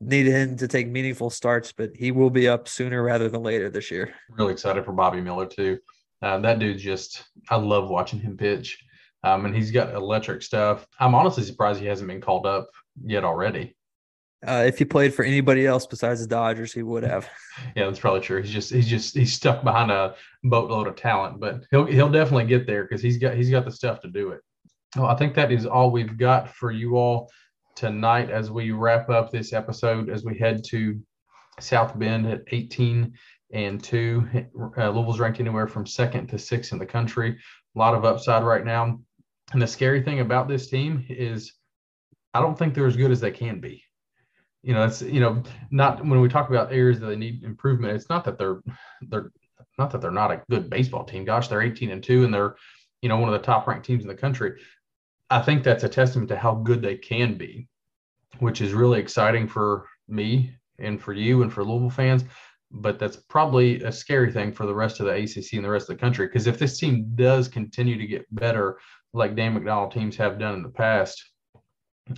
need 0.01 0.27
him 0.27 0.55
to 0.57 0.67
take 0.67 0.87
meaningful 0.87 1.29
starts. 1.29 1.71
But 1.71 1.91
he 1.95 2.11
will 2.11 2.29
be 2.29 2.47
up 2.47 2.67
sooner 2.67 3.03
rather 3.03 3.29
than 3.29 3.43
later 3.43 3.69
this 3.69 3.91
year. 3.91 4.13
Really 4.29 4.53
excited 4.53 4.85
for 4.85 4.93
Bobby 4.93 5.21
Miller 5.21 5.45
too. 5.45 5.79
Uh, 6.21 6.39
that 6.39 6.59
dude 6.59 6.77
just 6.77 7.23
I 7.49 7.55
love 7.55 7.89
watching 7.89 8.19
him 8.19 8.37
pitch. 8.37 8.83
Um, 9.23 9.45
and 9.45 9.55
he's 9.55 9.71
got 9.71 9.93
electric 9.93 10.41
stuff. 10.41 10.87
I'm 10.99 11.13
honestly 11.13 11.43
surprised 11.43 11.81
he 11.81 11.87
hasn't 11.87 12.07
been 12.07 12.21
called 12.21 12.45
up 12.45 12.69
yet 13.03 13.25
already. 13.25 13.75
Uh, 14.47 14.63
if 14.65 14.77
he 14.77 14.85
played 14.85 15.13
for 15.13 15.25
anybody 15.25 15.65
else 15.65 15.85
besides 15.85 16.21
the 16.21 16.27
Dodgers, 16.27 16.71
he 16.71 16.83
would 16.83 17.03
have. 17.03 17.29
Yeah, 17.75 17.87
that's 17.87 17.99
probably 17.99 18.21
true. 18.21 18.41
He's 18.41 18.53
just 18.53 18.71
he's 18.71 18.87
just 18.87 19.13
he's 19.13 19.33
stuck 19.33 19.65
behind 19.65 19.91
a 19.91 20.15
boatload 20.45 20.87
of 20.87 20.95
talent, 20.95 21.41
but 21.41 21.65
he'll 21.71 21.85
he'll 21.85 22.09
definitely 22.09 22.45
get 22.45 22.65
there 22.65 22.83
because 22.83 23.01
he's 23.01 23.17
got 23.17 23.35
he's 23.35 23.49
got 23.49 23.65
the 23.65 23.71
stuff 23.71 23.99
to 23.99 24.07
do 24.07 24.29
it. 24.29 24.39
Well, 24.95 25.07
I 25.07 25.15
think 25.15 25.35
that 25.35 25.51
is 25.51 25.65
all 25.65 25.91
we've 25.91 26.17
got 26.17 26.49
for 26.49 26.71
you 26.71 26.97
all 26.97 27.29
tonight 27.75 28.29
as 28.29 28.49
we 28.49 28.71
wrap 28.71 29.09
up 29.09 29.31
this 29.31 29.53
episode 29.53 30.09
as 30.09 30.23
we 30.23 30.37
head 30.37 30.63
to 30.69 30.99
South 31.59 31.97
Bend 31.97 32.25
at 32.25 32.41
18 32.47 33.13
and 33.53 33.83
two. 33.83 34.27
Uh, 34.77 34.89
Louisville's 34.89 35.19
ranked 35.19 35.39
anywhere 35.39 35.67
from 35.67 35.85
second 35.85 36.27
to 36.27 36.39
sixth 36.39 36.73
in 36.73 36.79
the 36.79 36.85
country. 36.85 37.37
A 37.75 37.79
lot 37.79 37.93
of 37.93 38.03
upside 38.03 38.43
right 38.43 38.65
now. 38.65 38.99
And 39.53 39.61
the 39.61 39.67
scary 39.67 40.01
thing 40.01 40.19
about 40.19 40.47
this 40.47 40.69
team 40.69 41.05
is 41.07 41.53
I 42.33 42.41
don't 42.41 42.57
think 42.57 42.73
they're 42.73 42.87
as 42.87 42.97
good 42.97 43.11
as 43.11 43.19
they 43.19 43.31
can 43.31 43.59
be. 43.59 43.83
You 44.61 44.73
know, 44.73 44.85
it's 44.85 45.01
you 45.01 45.19
know, 45.19 45.43
not 45.71 46.05
when 46.05 46.19
we 46.19 46.29
talk 46.29 46.49
about 46.49 46.73
areas 46.73 46.99
that 46.99 47.07
they 47.07 47.15
need 47.15 47.43
improvement, 47.43 47.95
it's 47.95 48.09
not 48.09 48.25
that 48.25 48.37
they're 48.37 48.61
they're 49.07 49.31
not 49.77 49.91
that 49.91 50.01
they're 50.01 50.11
not 50.11 50.31
a 50.31 50.41
good 50.49 50.69
baseball 50.69 51.05
team. 51.05 51.25
Gosh, 51.25 51.47
they're 51.47 51.61
18 51.61 51.91
and 51.91 52.03
2 52.03 52.25
and 52.25 52.33
they're, 52.33 52.55
you 53.01 53.09
know, 53.09 53.17
one 53.17 53.29
of 53.29 53.39
the 53.39 53.45
top 53.45 53.67
ranked 53.67 53.85
teams 53.85 54.03
in 54.03 54.09
the 54.09 54.15
country. 54.15 54.59
I 55.29 55.41
think 55.41 55.63
that's 55.63 55.83
a 55.83 55.89
testament 55.89 56.29
to 56.29 56.37
how 56.37 56.55
good 56.55 56.81
they 56.81 56.95
can 56.95 57.35
be, 57.37 57.67
which 58.39 58.61
is 58.61 58.73
really 58.73 58.99
exciting 58.99 59.47
for 59.47 59.85
me 60.07 60.53
and 60.79 61.01
for 61.01 61.13
you 61.13 61.43
and 61.43 61.53
for 61.53 61.63
Louisville 61.63 61.89
fans. 61.89 62.23
But 62.71 62.99
that's 62.99 63.17
probably 63.17 63.83
a 63.83 63.91
scary 63.91 64.31
thing 64.31 64.51
for 64.51 64.65
the 64.65 64.75
rest 64.75 64.99
of 64.99 65.07
the 65.07 65.13
ACC 65.13 65.53
and 65.53 65.65
the 65.65 65.69
rest 65.69 65.89
of 65.89 65.97
the 65.97 66.01
country. 66.01 66.27
Because 66.27 66.47
if 66.47 66.59
this 66.59 66.77
team 66.77 67.11
does 67.15 67.47
continue 67.47 67.97
to 67.97 68.05
get 68.05 68.25
better, 68.33 68.79
like 69.13 69.35
Dan 69.35 69.55
McDonnell 69.55 69.91
teams 69.91 70.15
have 70.17 70.39
done 70.39 70.55
in 70.55 70.63
the 70.63 70.69
past, 70.69 71.23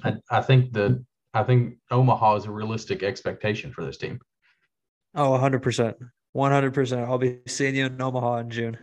I, 0.04 0.16
I 0.30 0.42
think 0.42 0.74
that 0.74 1.04
I 1.34 1.44
think 1.44 1.76
Omaha 1.90 2.36
is 2.36 2.46
a 2.46 2.52
realistic 2.52 3.04
expectation 3.04 3.72
for 3.72 3.86
this 3.86 3.98
team. 3.98 4.20
Oh, 5.16 5.32
100%. 5.32 5.96
100%. 6.36 7.08
I'll 7.08 7.18
be 7.18 7.40
seeing 7.48 7.76
you 7.76 7.86
in 7.86 8.02
Omaha 8.02 8.38
in 8.38 8.50
June. 8.50 8.78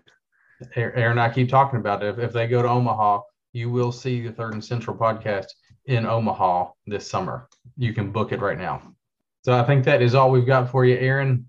Aaron, 0.74 1.18
I 1.18 1.28
keep 1.28 1.48
talking 1.48 1.78
about 1.78 2.02
it. 2.02 2.08
If, 2.08 2.18
if 2.18 2.32
they 2.32 2.46
go 2.46 2.62
to 2.62 2.68
Omaha, 2.68 3.20
you 3.52 3.70
will 3.70 3.92
see 3.92 4.20
the 4.20 4.32
Third 4.32 4.54
and 4.54 4.64
Central 4.64 4.96
podcast 4.96 5.46
in 5.86 6.06
Omaha 6.06 6.70
this 6.86 7.08
summer. 7.08 7.48
You 7.76 7.92
can 7.92 8.12
book 8.12 8.32
it 8.32 8.40
right 8.40 8.58
now. 8.58 8.94
So 9.42 9.58
I 9.58 9.64
think 9.64 9.84
that 9.84 10.02
is 10.02 10.14
all 10.14 10.30
we've 10.30 10.46
got 10.46 10.70
for 10.70 10.84
you, 10.84 10.96
Aaron. 10.96 11.48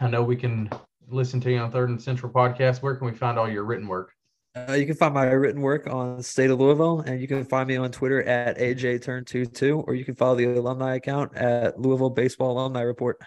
I 0.00 0.08
know 0.08 0.22
we 0.22 0.36
can 0.36 0.70
listen 1.08 1.40
to 1.40 1.50
you 1.50 1.58
on 1.58 1.70
Third 1.70 1.90
and 1.90 2.00
Central 2.00 2.32
podcast. 2.32 2.82
Where 2.82 2.96
can 2.96 3.06
we 3.06 3.14
find 3.14 3.38
all 3.38 3.48
your 3.48 3.64
written 3.64 3.86
work? 3.86 4.12
Uh, 4.56 4.72
you 4.72 4.86
can 4.86 4.94
find 4.94 5.14
my 5.14 5.24
written 5.24 5.60
work 5.60 5.86
on 5.86 6.22
State 6.22 6.50
of 6.50 6.58
Louisville, 6.58 7.00
and 7.00 7.20
you 7.20 7.28
can 7.28 7.44
find 7.44 7.68
me 7.68 7.76
on 7.76 7.92
Twitter 7.92 8.22
at 8.22 8.58
AJTurn22, 8.58 9.84
or 9.86 9.94
you 9.94 10.04
can 10.04 10.14
follow 10.14 10.34
the 10.34 10.46
alumni 10.46 10.96
account 10.96 11.36
at 11.36 11.78
Louisville 11.78 12.10
Baseball 12.10 12.52
Alumni 12.52 12.80
Report. 12.80 13.18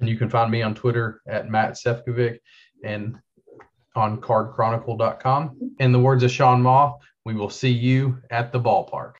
And 0.00 0.08
you 0.08 0.16
can 0.16 0.30
find 0.30 0.50
me 0.50 0.62
on 0.62 0.74
Twitter 0.74 1.20
at 1.28 1.50
Matt 1.50 1.72
Sefcovic 1.72 2.38
and 2.82 3.18
on 3.94 4.20
cardchronicle.com. 4.20 5.74
In 5.78 5.92
the 5.92 5.98
words 5.98 6.22
of 6.22 6.30
Sean 6.30 6.62
Maugh, 6.62 6.98
We 7.24 7.34
will 7.34 7.50
see 7.50 7.70
you 7.70 8.18
at 8.30 8.52
the 8.52 8.60
ballpark. 8.60 9.08